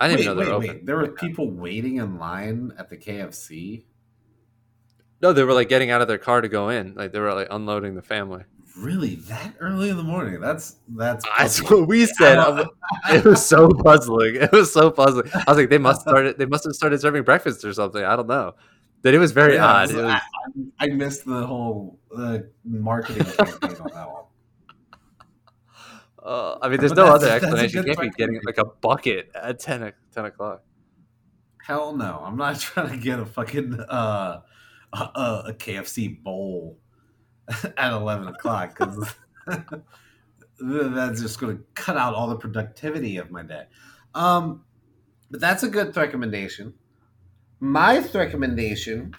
I 0.00 0.08
didn't 0.08 0.20
wait, 0.20 0.24
even 0.24 0.36
know 0.36 0.44
they 0.44 0.50
wait, 0.50 0.52
were 0.52 0.58
wait. 0.60 0.70
open. 0.70 0.86
There 0.86 0.96
were 0.96 1.08
people 1.08 1.50
waiting 1.50 1.96
in 1.96 2.18
line 2.18 2.72
at 2.78 2.88
the 2.88 2.96
KFC. 2.96 3.84
No, 5.22 5.32
they 5.32 5.44
were 5.44 5.52
like 5.52 5.68
getting 5.68 5.90
out 5.90 6.00
of 6.00 6.08
their 6.08 6.18
car 6.18 6.40
to 6.40 6.48
go 6.48 6.70
in. 6.70 6.94
Like 6.94 7.12
they 7.12 7.20
were 7.20 7.34
like 7.34 7.48
unloading 7.50 7.94
the 7.94 8.02
family. 8.02 8.44
Really, 8.78 9.16
that 9.16 9.54
early 9.60 9.90
in 9.90 9.96
the 9.96 10.02
morning? 10.02 10.40
That's 10.40 10.76
that's. 10.88 11.24
That's 11.36 11.62
what 11.70 11.86
we 11.86 12.06
said. 12.18 12.38
I 12.38 12.66
it 13.10 13.24
was 13.24 13.44
so 13.44 13.68
puzzling. 13.68 14.36
It 14.40 14.52
was 14.52 14.72
so 14.72 14.90
puzzling. 14.90 15.30
I 15.34 15.44
was 15.48 15.58
like, 15.58 15.68
they 15.68 15.78
must 15.78 16.00
started. 16.02 16.38
They 16.38 16.46
must 16.46 16.64
have 16.64 16.72
started 16.72 17.00
serving 17.00 17.24
breakfast 17.24 17.64
or 17.64 17.74
something. 17.74 18.02
I 18.02 18.16
don't 18.16 18.28
know. 18.28 18.54
But 19.02 19.14
it 19.14 19.18
was 19.18 19.32
very 19.32 19.54
Yeah, 19.54 19.66
odd. 19.66 19.92
was- 19.92 20.04
I, 20.04 20.20
I 20.78 20.86
missed 20.88 21.24
the 21.24 21.46
whole 21.46 21.98
uh, 22.16 22.38
marketing 22.64 23.24
campaign 23.36 23.76
on 23.80 23.90
that 23.94 24.10
one. 24.10 24.24
uh, 26.22 26.58
I 26.60 26.68
mean, 26.68 26.80
there's 26.80 26.92
But 26.92 27.06
no 27.06 27.12
other 27.14 27.28
explanation. 27.28 27.78
You 27.86 27.94
can't 27.94 28.00
be 28.00 28.10
getting 28.10 28.40
like 28.44 28.58
a 28.58 28.64
bucket 28.66 29.30
at 29.34 29.58
10, 29.58 29.82
o- 29.84 29.92
10 30.14 30.24
o'clock. 30.26 30.62
Hell 31.62 31.94
no, 31.96 32.22
I'm 32.24 32.36
not 32.36 32.58
trying 32.60 32.90
to 32.90 32.96
get 32.96 33.18
a 33.20 33.26
fucking 33.26 33.78
uh, 33.80 34.40
a, 34.92 34.98
a 34.98 35.54
KFC 35.56 36.22
bowl 36.22 36.78
at 37.76 37.92
eleven 37.92 38.28
o'clock 38.28 38.76
because 38.76 39.14
that's 40.60 41.20
just 41.20 41.38
going 41.40 41.56
to 41.58 41.64
cut 41.74 41.96
out 41.96 42.14
all 42.14 42.28
the 42.28 42.36
productivity 42.36 43.16
of 43.18 43.30
my 43.30 43.42
day. 43.42 43.64
Um, 44.14 44.64
but 45.30 45.40
that's 45.40 45.62
a 45.62 45.68
good 45.68 45.96
recommendation. 45.96 46.74
My 47.60 47.98
recommendation 48.14 49.14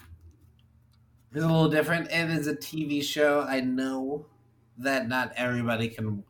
is 1.31 1.43
a 1.43 1.47
little 1.47 1.69
different. 1.69 2.09
It 2.11 2.29
is 2.31 2.47
a 2.47 2.55
TV 2.55 3.03
show. 3.03 3.41
I 3.41 3.61
know 3.61 4.25
that 4.79 5.07
not 5.07 5.31
everybody 5.35 5.89
can 5.89 6.23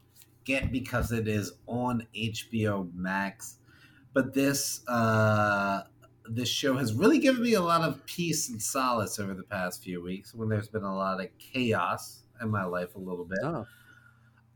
get 0.44 0.72
because 0.72 1.12
it 1.14 1.28
is 1.28 1.54
on 1.68 2.06
HBO 2.14 2.94
Max, 2.94 3.60
but 4.14 4.34
this 4.34 4.86
uh, 4.90 5.84
this 6.26 6.50
show 6.50 6.76
has 6.78 6.94
really 6.94 7.20
given 7.20 7.42
me 7.42 7.54
a 7.54 7.62
lot 7.62 7.82
of 7.82 8.06
peace 8.06 8.50
and 8.50 8.62
solace 8.62 9.18
over 9.18 9.34
the 9.34 9.44
past 9.44 9.82
few 9.82 10.04
weeks 10.04 10.34
when 10.36 10.50
there's 10.50 10.68
been 10.68 10.84
a 10.84 10.96
lot 10.96 11.22
of 11.22 11.28
chaos 11.40 12.24
in 12.42 12.50
my 12.50 12.66
life 12.66 12.96
a 12.96 13.00
little 13.00 13.26
bit. 13.26 13.40
Oh, 13.42 13.66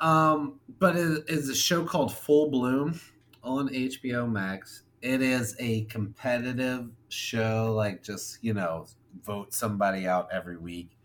Um, 0.02 0.60
but 0.80 0.98
it 0.98 1.24
is 1.30 1.50
a 1.50 1.56
show 1.56 1.86
called 1.86 2.14
Full 2.14 2.50
Bloom 2.50 3.00
on 3.44 3.70
HBO 3.70 4.30
Max. 4.30 4.84
It 5.06 5.22
is 5.22 5.56
a 5.60 5.86
competitive 5.86 6.90
show, 7.10 7.74
like 7.76 8.02
just 8.04 8.44
you 8.44 8.54
know, 8.56 8.88
vote 9.24 9.54
somebody 9.54 10.08
out 10.08 10.30
every 10.32 10.58
week, 10.58 10.98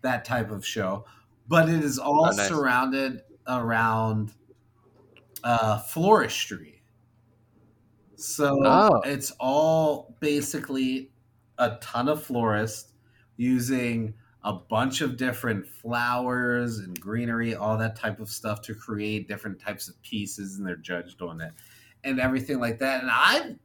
that 0.00 0.24
type 0.24 0.50
of 0.50 0.66
show. 0.66 1.04
But 1.48 1.68
it 1.68 1.84
is 1.84 1.98
all 1.98 2.26
Oh, 2.28 2.30
nice. 2.30 2.48
surrounded 2.48 3.22
around 3.46 4.32
uh, 5.44 5.80
floristry. 5.82 6.80
So 8.16 8.60
Oh. 8.64 9.00
it's 9.04 9.32
all 9.40 10.16
basically 10.20 11.12
a 11.58 11.76
ton 11.80 12.08
of 12.08 12.22
florists 12.22 12.94
using 13.36 14.14
a 14.44 14.52
bunch 14.54 15.00
of 15.00 15.16
different 15.16 15.66
flowers 15.66 16.78
and 16.78 16.98
greenery, 17.00 17.54
all 17.54 17.76
that 17.78 17.96
type 17.96 18.18
of 18.20 18.28
stuff 18.28 18.60
to 18.62 18.74
create 18.74 19.28
different 19.28 19.60
types 19.60 19.88
of 19.88 20.00
pieces, 20.02 20.56
and 20.58 20.66
they're 20.66 20.76
judged 20.76 21.22
on 21.22 21.40
it 21.40 21.52
and 22.04 22.20
everything 22.20 22.58
like 22.60 22.78
that. 22.80 23.02
And 23.02 23.10
I 23.12 23.56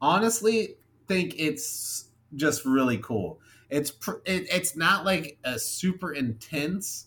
honestly 0.00 0.76
think 1.08 1.34
it's 1.38 2.06
just 2.34 2.64
really 2.64 2.98
cool. 2.98 3.40
It's 3.70 3.90
pr- 3.90 4.22
it, 4.24 4.46
it's 4.52 4.76
not 4.76 5.04
like 5.04 5.38
a 5.44 5.58
super 5.58 6.12
intense 6.12 7.06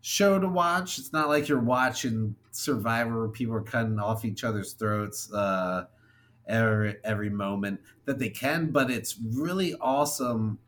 show 0.00 0.38
to 0.38 0.48
watch. 0.48 0.98
It's 0.98 1.12
not 1.12 1.28
like 1.28 1.48
you're 1.48 1.60
watching 1.60 2.34
Survivor 2.50 3.20
where 3.20 3.28
people 3.28 3.54
are 3.54 3.62
cutting 3.62 3.98
off 3.98 4.24
each 4.24 4.44
other's 4.44 4.72
throats 4.72 5.32
uh, 5.32 5.84
every 6.46 6.96
every 7.04 7.30
moment 7.30 7.80
that 8.04 8.18
they 8.18 8.30
can. 8.30 8.70
But 8.70 8.90
it's 8.90 9.16
really 9.18 9.74
awesome. 9.80 10.58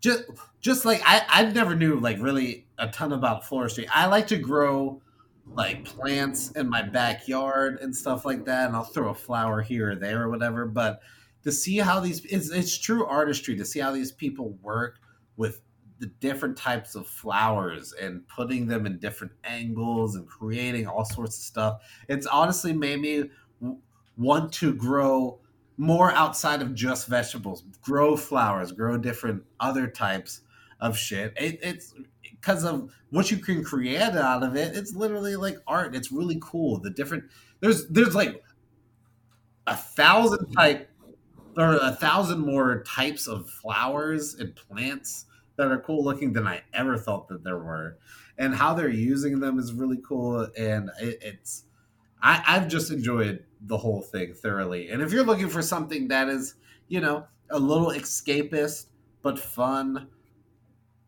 Just 0.00 0.24
just 0.60 0.84
like 0.84 1.00
I 1.04 1.22
I 1.28 1.44
never 1.44 1.74
knew 1.74 1.98
like 1.98 2.20
really 2.20 2.66
a 2.78 2.88
ton 2.88 3.12
about 3.12 3.44
floristry. 3.44 3.86
I 3.92 4.06
like 4.06 4.26
to 4.28 4.38
grow 4.38 5.00
like 5.54 5.84
plants 5.84 6.50
in 6.52 6.68
my 6.68 6.82
backyard 6.82 7.78
and 7.80 7.94
stuff 7.94 8.24
like 8.24 8.44
that, 8.46 8.66
and 8.66 8.76
I'll 8.76 8.84
throw 8.84 9.10
a 9.10 9.14
flower 9.14 9.62
here 9.62 9.90
or 9.90 9.94
there 9.94 10.22
or 10.22 10.30
whatever. 10.30 10.66
But 10.66 11.00
to 11.44 11.52
see 11.52 11.78
how 11.78 12.00
these 12.00 12.24
it's, 12.24 12.50
it's 12.50 12.78
true 12.78 13.06
artistry 13.06 13.56
to 13.56 13.64
see 13.64 13.80
how 13.80 13.92
these 13.92 14.12
people 14.12 14.56
work 14.62 15.00
with 15.36 15.60
the 15.98 16.06
different 16.06 16.56
types 16.56 16.94
of 16.94 17.06
flowers 17.06 17.92
and 17.92 18.26
putting 18.26 18.66
them 18.66 18.86
in 18.86 18.98
different 18.98 19.32
angles 19.44 20.16
and 20.16 20.26
creating 20.26 20.86
all 20.86 21.04
sorts 21.04 21.36
of 21.36 21.44
stuff. 21.44 21.82
It's 22.08 22.26
honestly 22.26 22.72
made 22.72 23.00
me 23.00 23.30
want 24.16 24.52
to 24.54 24.74
grow 24.74 25.38
more 25.76 26.12
outside 26.12 26.60
of 26.60 26.74
just 26.74 27.06
vegetables, 27.06 27.62
grow 27.80 28.16
flowers, 28.16 28.72
grow 28.72 28.96
different 28.98 29.44
other 29.60 29.86
types 29.86 30.40
of 30.80 30.98
shit. 30.98 31.32
It, 31.36 31.60
it's 31.62 31.94
because 32.42 32.64
of 32.64 32.92
what 33.10 33.30
you 33.30 33.36
can 33.36 33.62
create 33.62 34.00
out 34.00 34.42
of 34.42 34.56
it. 34.56 34.76
It's 34.76 34.94
literally 34.94 35.36
like 35.36 35.56
art. 35.66 35.94
It's 35.94 36.10
really 36.10 36.38
cool. 36.42 36.78
The 36.78 36.90
different 36.90 37.24
there's 37.60 37.86
there's 37.88 38.14
like 38.14 38.42
a 39.66 39.76
thousand 39.76 40.52
type 40.52 40.90
or 41.56 41.76
a 41.76 41.92
thousand 41.92 42.40
more 42.40 42.82
types 42.82 43.28
of 43.28 43.48
flowers 43.48 44.34
and 44.34 44.54
plants 44.56 45.26
that 45.56 45.70
are 45.70 45.78
cool 45.78 46.02
looking 46.02 46.32
than 46.32 46.46
I 46.46 46.62
ever 46.74 46.98
thought 46.98 47.28
that 47.28 47.44
there 47.44 47.58
were, 47.58 47.98
and 48.38 48.54
how 48.54 48.74
they're 48.74 48.88
using 48.88 49.38
them 49.38 49.58
is 49.58 49.72
really 49.72 50.00
cool. 50.02 50.48
And 50.58 50.90
it, 51.00 51.18
it's 51.22 51.64
I, 52.22 52.42
I've 52.46 52.68
just 52.68 52.90
enjoyed 52.90 53.44
the 53.60 53.76
whole 53.76 54.00
thing 54.00 54.34
thoroughly. 54.34 54.88
And 54.88 55.00
if 55.02 55.12
you're 55.12 55.24
looking 55.24 55.48
for 55.48 55.62
something 55.62 56.08
that 56.08 56.28
is, 56.28 56.54
you 56.88 57.00
know, 57.00 57.26
a 57.50 57.58
little 57.58 57.88
escapist 57.88 58.86
but 59.22 59.38
fun, 59.38 60.08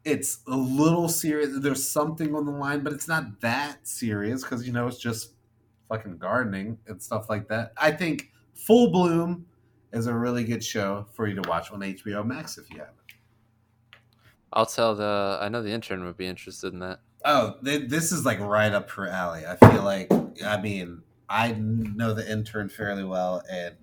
it's 0.04 0.40
a 0.46 0.56
little 0.56 1.08
serious. 1.08 1.50
There's 1.54 1.88
something 1.88 2.34
on 2.34 2.44
the 2.44 2.52
line, 2.52 2.80
but 2.80 2.92
it's 2.92 3.08
not 3.08 3.40
that 3.40 3.86
serious 3.86 4.42
because 4.42 4.66
you 4.66 4.72
know 4.72 4.86
it's 4.86 4.98
just 4.98 5.32
fucking 5.88 6.18
gardening 6.18 6.78
and 6.86 7.02
stuff 7.02 7.28
like 7.28 7.48
that. 7.48 7.72
I 7.76 7.90
think 7.90 8.32
Full 8.54 8.90
Bloom 8.90 9.46
is 9.92 10.06
a 10.06 10.14
really 10.14 10.44
good 10.44 10.62
show 10.62 11.06
for 11.12 11.26
you 11.26 11.40
to 11.40 11.48
watch 11.48 11.70
on 11.70 11.80
HBO 11.80 12.24
Max 12.26 12.58
if 12.58 12.70
you 12.70 12.78
haven't. 12.78 12.96
I'll 14.52 14.66
tell 14.66 14.94
the. 14.94 15.38
I 15.40 15.48
know 15.48 15.62
the 15.62 15.72
intern 15.72 16.04
would 16.04 16.16
be 16.16 16.26
interested 16.26 16.72
in 16.72 16.80
that. 16.80 17.00
Oh, 17.24 17.56
th- 17.64 17.88
this 17.88 18.12
is 18.12 18.24
like 18.24 18.38
right 18.40 18.72
up 18.72 18.90
her 18.92 19.08
alley. 19.08 19.44
I 19.46 19.56
feel 19.56 19.82
like, 19.82 20.12
I 20.44 20.60
mean, 20.60 21.02
I 21.28 21.52
know 21.52 22.12
the 22.12 22.30
intern 22.30 22.68
fairly 22.68 23.04
well, 23.04 23.42
and 23.50 23.74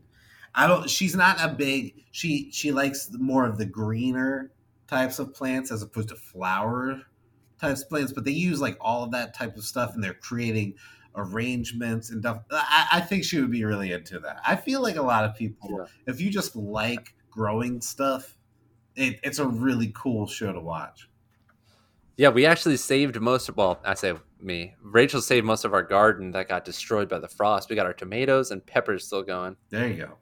I 0.54 0.68
don't. 0.68 0.90
She's 0.90 1.16
not 1.16 1.44
a 1.44 1.50
big. 1.50 2.06
She 2.12 2.50
she 2.52 2.72
likes 2.72 3.10
more 3.18 3.46
of 3.46 3.58
the 3.58 3.66
greener 3.66 4.52
types 4.92 5.18
of 5.20 5.34
plants 5.34 5.72
as 5.72 5.82
opposed 5.82 6.10
to 6.10 6.16
flower 6.16 7.02
types 7.60 7.82
of 7.82 7.90
plants. 7.90 8.12
But 8.12 8.26
they 8.26 8.32
use 8.32 8.60
like 8.62 8.78
all 8.82 9.04
of 9.04 9.12
that 9.12 9.34
type 9.34 9.56
of 9.58 9.64
stuff, 9.64 9.96
and 9.96 10.04
they're 10.04 10.14
creating 10.14 10.76
arrangements 11.16 12.10
and 12.12 12.22
stuff. 12.22 12.42
I, 12.52 12.88
I 12.94 13.00
think 13.02 13.24
she 13.24 13.40
would 13.40 13.52
be 13.52 13.64
really 13.64 13.92
into 13.92 14.20
that. 14.20 14.42
I 14.46 14.56
feel 14.56 14.82
like 14.82 14.96
a 14.98 15.02
lot 15.02 15.26
of 15.26 15.36
people, 15.36 15.70
Yeah. 15.80 15.86
if 16.14 16.20
you 16.22 16.30
just 16.30 16.56
like 16.56 17.14
growing 17.30 17.82
stuff, 17.82 18.38
it, 18.96 19.20
it's 19.24 19.40
a 19.40 19.46
really 19.48 19.92
cool 19.96 20.28
show 20.28 20.52
to 20.52 20.60
watch. 20.60 21.08
Yeah, 22.18 22.30
we 22.30 22.46
actually 22.46 22.78
saved 22.78 23.20
most 23.20 23.50
of. 23.50 23.58
Well, 23.58 23.80
I 23.86 23.94
say 23.94 24.14
me. 24.40 24.76
Rachel 24.82 25.22
saved 25.22 25.46
most 25.46 25.66
of 25.66 25.74
our 25.74 25.82
garden 25.84 26.32
that 26.32 26.50
got 26.50 26.66
destroyed 26.66 27.08
by 27.10 27.20
the 27.20 27.28
frost. 27.28 27.70
We 27.70 27.76
got 27.76 27.86
our 27.86 27.94
tomatoes 27.94 28.52
and 28.52 28.64
peppers 28.66 29.06
still 29.08 29.24
going. 29.24 29.56
There 29.70 29.88
you 29.88 29.96
go. 30.06 30.18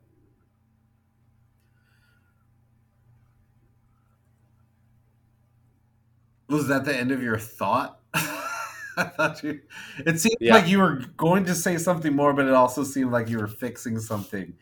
Was 6.50 6.68
that 6.68 6.86
the 6.86 6.96
end 6.96 7.12
of 7.12 7.22
your 7.22 7.38
thought? 7.38 8.00
I 8.14 9.04
thought 9.16 9.42
you. 9.44 9.62
It 10.06 10.20
seemed 10.20 10.36
Yeah. 10.40 10.56
like 10.56 10.68
you 10.68 10.80
were 10.80 11.04
going 11.16 11.46
to 11.46 11.56
say 11.56 11.78
something 11.78 12.14
more, 12.16 12.34
but 12.34 12.46
it 12.48 12.54
also 12.54 12.84
seemed 12.84 13.12
like 13.12 13.30
you 13.30 13.38
were 13.38 13.48
fixing 13.48 14.00
something 14.00 14.54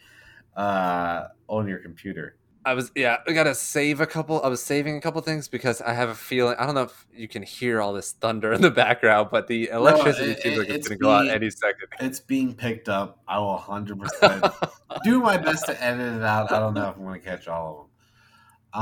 uh, 0.56 1.28
on 1.48 1.68
your 1.68 1.80
computer. 1.80 2.36
I 2.66 2.74
was 2.74 2.92
yeah, 2.96 3.18
I 3.26 3.32
gotta 3.32 3.56
save 3.56 4.02
a 4.02 4.06
couple. 4.06 4.42
I 4.44 4.50
was 4.50 4.62
saving 4.62 4.98
a 4.98 5.02
couple 5.02 5.22
things 5.22 5.48
because 5.48 5.80
I 5.82 5.94
have 5.94 6.10
a 6.10 6.16
feeling. 6.16 6.58
I 6.60 6.66
don't 6.66 6.76
know 6.76 6.84
if 6.84 7.06
you 7.16 7.30
can 7.30 7.42
hear 7.42 7.80
all 7.82 7.94
this 7.94 8.12
thunder 8.12 8.52
in 8.52 8.60
the 8.62 8.70
background, 8.72 9.30
but 9.32 9.48
the 9.48 9.70
electricity 9.70 10.32
it- 10.32 10.42
seems 10.42 10.58
like 10.58 10.68
it- 10.68 10.76
it's, 10.76 10.78
it's 10.80 10.88
gonna 10.90 11.00
go 11.00 11.10
out 11.12 11.30
any 11.34 11.50
second. 11.50 11.88
It's 12.02 12.20
being 12.20 12.54
picked 12.54 12.90
up. 12.90 13.22
I 13.26 13.40
will 13.40 13.58
100% 13.58 14.70
do 15.06 15.22
my 15.22 15.38
best 15.38 15.66
to 15.68 15.82
edit 15.82 16.16
it 16.18 16.24
out. 16.24 16.52
I 16.52 16.60
don't 16.60 16.74
know 16.74 16.90
if 16.90 16.98
I'm 16.98 17.04
going 17.06 17.22
to 17.22 17.26
catch 17.26 17.48
all 17.48 17.72
of 17.72 17.78
them. 17.78 17.87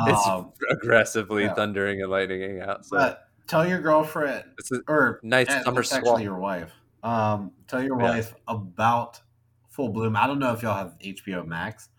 It's 0.08 0.28
Um, 0.28 0.52
aggressively 0.70 1.44
yeah. 1.44 1.54
thundering 1.54 2.02
and 2.02 2.10
lightning 2.12 2.62
out. 2.62 2.86
So 2.86 2.98
but 2.98 3.28
tell 3.48 3.68
your 3.68 3.80
girlfriend, 3.80 4.44
it's 4.58 4.72
a 4.72 4.82
or 4.88 5.20
nice 5.24 5.48
summer 5.64 5.82
actually 5.82 6.24
your 6.24 6.40
wife. 6.40 6.72
Um, 7.04 7.52
tell 7.68 7.84
your 7.84 8.00
Yeah. 8.00 8.10
wife 8.12 8.36
about 8.48 9.22
Full 9.70 9.90
Bloom. 9.90 10.16
I 10.16 10.26
don't 10.28 10.40
know 10.40 10.54
if 10.54 10.62
y'all 10.64 10.76
have 10.78 10.98
HBO 11.00 11.46
Max. 11.46 11.90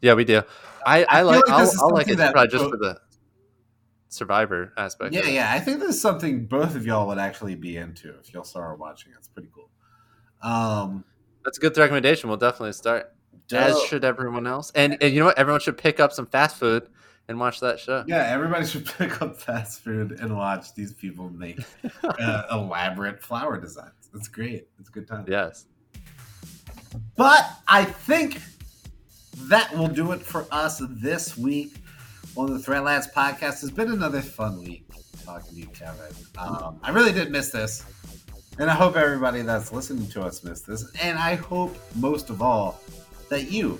Yeah, 0.00 0.14
we 0.14 0.24
do. 0.24 0.42
I, 0.86 1.04
I, 1.08 1.18
feel 1.18 1.26
like. 1.26 1.48
like 1.48 1.50
I'll, 1.50 1.70
I'll 1.80 1.90
like 1.90 2.08
it 2.08 2.16
that- 2.18 2.32
probably 2.32 2.48
just 2.50 2.70
for 2.70 2.76
the 2.76 3.00
survivor 4.08 4.72
aspect. 4.76 5.14
Yeah, 5.14 5.26
yeah. 5.26 5.52
I 5.52 5.60
think 5.60 5.80
this 5.80 5.90
is 5.96 6.00
something 6.00 6.46
both 6.46 6.74
of 6.76 6.86
y'all 6.86 7.06
would 7.08 7.18
actually 7.18 7.54
be 7.54 7.76
into 7.76 8.14
if 8.18 8.32
y'all 8.32 8.44
started 8.44 8.78
watching. 8.80 9.12
It's 9.16 9.28
pretty 9.28 9.50
cool. 9.54 9.70
Um, 10.42 11.04
That's 11.44 11.58
a 11.58 11.60
good 11.60 11.76
recommendation. 11.76 12.28
We'll 12.28 12.38
definitely 12.38 12.72
start. 12.72 13.12
As 13.52 13.80
should 13.84 14.04
everyone 14.04 14.46
else. 14.46 14.70
And 14.74 14.98
and 15.02 15.12
you 15.14 15.20
know 15.20 15.26
what? 15.26 15.38
Everyone 15.38 15.60
should 15.60 15.78
pick 15.78 16.00
up 16.00 16.12
some 16.12 16.26
fast 16.26 16.56
food 16.58 16.88
and 17.28 17.38
watch 17.38 17.60
that 17.60 17.78
show. 17.78 18.04
yeah, 18.06 18.26
everybody 18.26 18.66
should 18.66 18.86
pick 18.98 19.20
up 19.22 19.36
fast 19.40 19.84
food 19.84 20.12
and 20.12 20.34
watch 20.34 20.74
these 20.74 20.92
people 20.92 21.30
make 21.30 21.60
uh, 22.02 22.42
elaborate 22.50 23.22
flower 23.22 23.60
designs. 23.60 23.92
It's 24.14 24.28
great. 24.28 24.68
It's 24.80 24.88
a 24.88 24.92
good 24.92 25.06
time. 25.06 25.26
Yes. 25.28 25.66
But 27.16 27.46
I 27.68 27.84
think 27.84 28.40
that 29.42 29.76
will 29.76 29.88
do 29.88 30.12
it 30.12 30.22
for 30.22 30.46
us 30.50 30.82
this 30.88 31.36
week 31.36 31.74
on 32.36 32.52
the 32.52 32.58
Threadlands 32.58 33.12
podcast. 33.12 33.62
It's 33.62 33.70
been 33.70 33.92
another 33.92 34.22
fun 34.22 34.58
week 34.60 34.86
talking 35.24 35.50
to 35.50 35.60
you, 35.60 35.66
Kevin. 35.68 36.14
Um, 36.38 36.80
I 36.82 36.90
really 36.90 37.12
did 37.12 37.30
miss 37.30 37.50
this. 37.50 37.84
And 38.58 38.68
I 38.68 38.74
hope 38.74 38.96
everybody 38.96 39.42
that's 39.42 39.72
listening 39.72 40.08
to 40.08 40.22
us 40.22 40.42
missed 40.42 40.66
this. 40.66 40.90
And 41.00 41.16
I 41.18 41.36
hope 41.36 41.76
most 41.94 42.30
of 42.30 42.42
all 42.42 42.80
that 43.28 43.52
you 43.52 43.78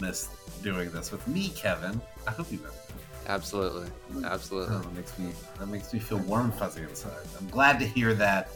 missed 0.00 0.30
doing 0.62 0.90
this 0.92 1.12
with 1.12 1.26
me, 1.28 1.50
Kevin. 1.50 2.00
I 2.26 2.30
hope 2.30 2.50
you 2.50 2.58
missed. 2.60 2.83
Absolutely. 3.26 3.88
Absolutely. 4.24 4.76
Oh, 4.76 4.80
that 4.80 4.94
makes 4.94 5.18
me 5.18 5.32
that 5.58 5.66
makes 5.66 5.92
me 5.92 5.98
feel 5.98 6.18
warm 6.18 6.46
and 6.46 6.54
fuzzy 6.54 6.82
inside. 6.82 7.12
I'm 7.38 7.48
glad 7.48 7.78
to 7.80 7.86
hear 7.86 8.14
that. 8.14 8.50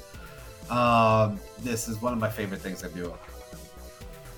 Um, 0.70 1.40
this 1.60 1.88
is 1.88 2.00
one 2.02 2.12
of 2.12 2.18
my 2.18 2.28
favorite 2.28 2.60
things 2.60 2.84
I 2.84 2.88
do 2.88 3.12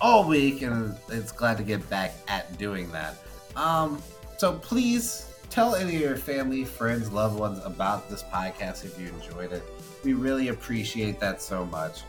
all 0.01 0.27
week, 0.27 0.63
and 0.63 0.97
it's 1.09 1.33
glad 1.33 1.57
to 1.59 1.63
get 1.63 1.89
back 1.91 2.15
at 2.29 2.57
doing 2.59 2.91
that. 2.93 3.17
Um, 3.57 4.03
so 4.39 4.55
please 4.59 5.27
tell 5.51 5.75
any 5.75 5.97
of 5.97 6.01
your 6.01 6.17
family, 6.17 6.65
friends, 6.65 7.11
loved 7.11 7.39
ones 7.39 7.61
about 7.65 8.09
this 8.09 8.23
podcast 8.23 8.85
if 8.85 8.99
you 8.99 9.09
enjoyed 9.09 9.53
it. 9.53 9.63
We 10.05 10.15
really 10.15 10.49
appreciate 10.49 11.19
that 11.21 11.43
so 11.43 11.67
much. 11.67 12.03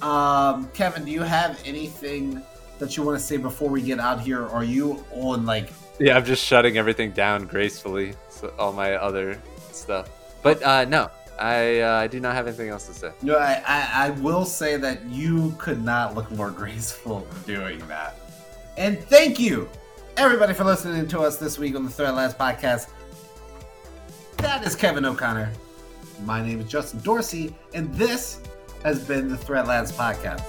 Um, 0.00 0.70
Kevin, 0.72 1.04
do 1.04 1.10
you 1.10 1.22
have 1.22 1.60
anything 1.66 2.42
that 2.78 2.96
you 2.96 3.02
want 3.02 3.18
to 3.18 3.24
say 3.24 3.36
before 3.36 3.68
we 3.68 3.82
get 3.82 3.98
out 3.98 4.20
here? 4.20 4.46
Are 4.46 4.64
you 4.64 5.04
on 5.12 5.44
like 5.44 5.70
Yeah, 6.00 6.16
I'm 6.16 6.24
just 6.24 6.42
shutting 6.42 6.78
everything 6.78 7.10
down 7.10 7.46
gracefully. 7.46 8.14
So 8.30 8.52
all 8.58 8.72
my 8.72 8.94
other 8.94 9.38
stuff. 9.70 10.08
But 10.42 10.62
uh, 10.62 10.86
no, 10.86 11.10
I 11.38 11.80
uh, 11.80 11.92
I 11.92 12.06
do 12.06 12.20
not 12.20 12.34
have 12.34 12.46
anything 12.46 12.70
else 12.70 12.86
to 12.86 12.94
say. 12.94 13.12
No, 13.20 13.36
I, 13.36 13.62
I, 13.66 14.06
I 14.06 14.10
will 14.10 14.46
say 14.46 14.78
that 14.78 15.04
you 15.04 15.54
could 15.58 15.84
not 15.84 16.14
look 16.14 16.30
more 16.30 16.50
graceful 16.62 17.26
doing 17.46 17.86
that. 17.88 18.18
And 18.78 18.98
thank 18.98 19.38
you, 19.38 19.68
everybody, 20.16 20.54
for 20.54 20.64
listening 20.64 21.06
to 21.08 21.20
us 21.20 21.36
this 21.36 21.58
week 21.58 21.76
on 21.76 21.84
the 21.84 21.90
Thread 21.90 22.14
Last 22.14 22.38
Podcast. 22.38 22.88
That 24.38 24.66
is 24.66 24.74
Kevin 24.74 25.04
O'Connor. 25.04 25.52
My 26.24 26.42
name 26.42 26.60
is 26.60 26.68
Justin 26.68 27.00
Dorsey, 27.00 27.54
and 27.74 27.92
this 27.94 28.40
has 28.84 29.06
been 29.06 29.28
the 29.28 29.36
Thread 29.36 29.66
Lads 29.66 29.92
Podcast. 29.92 30.44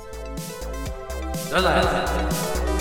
Bye-bye. 1.51 2.77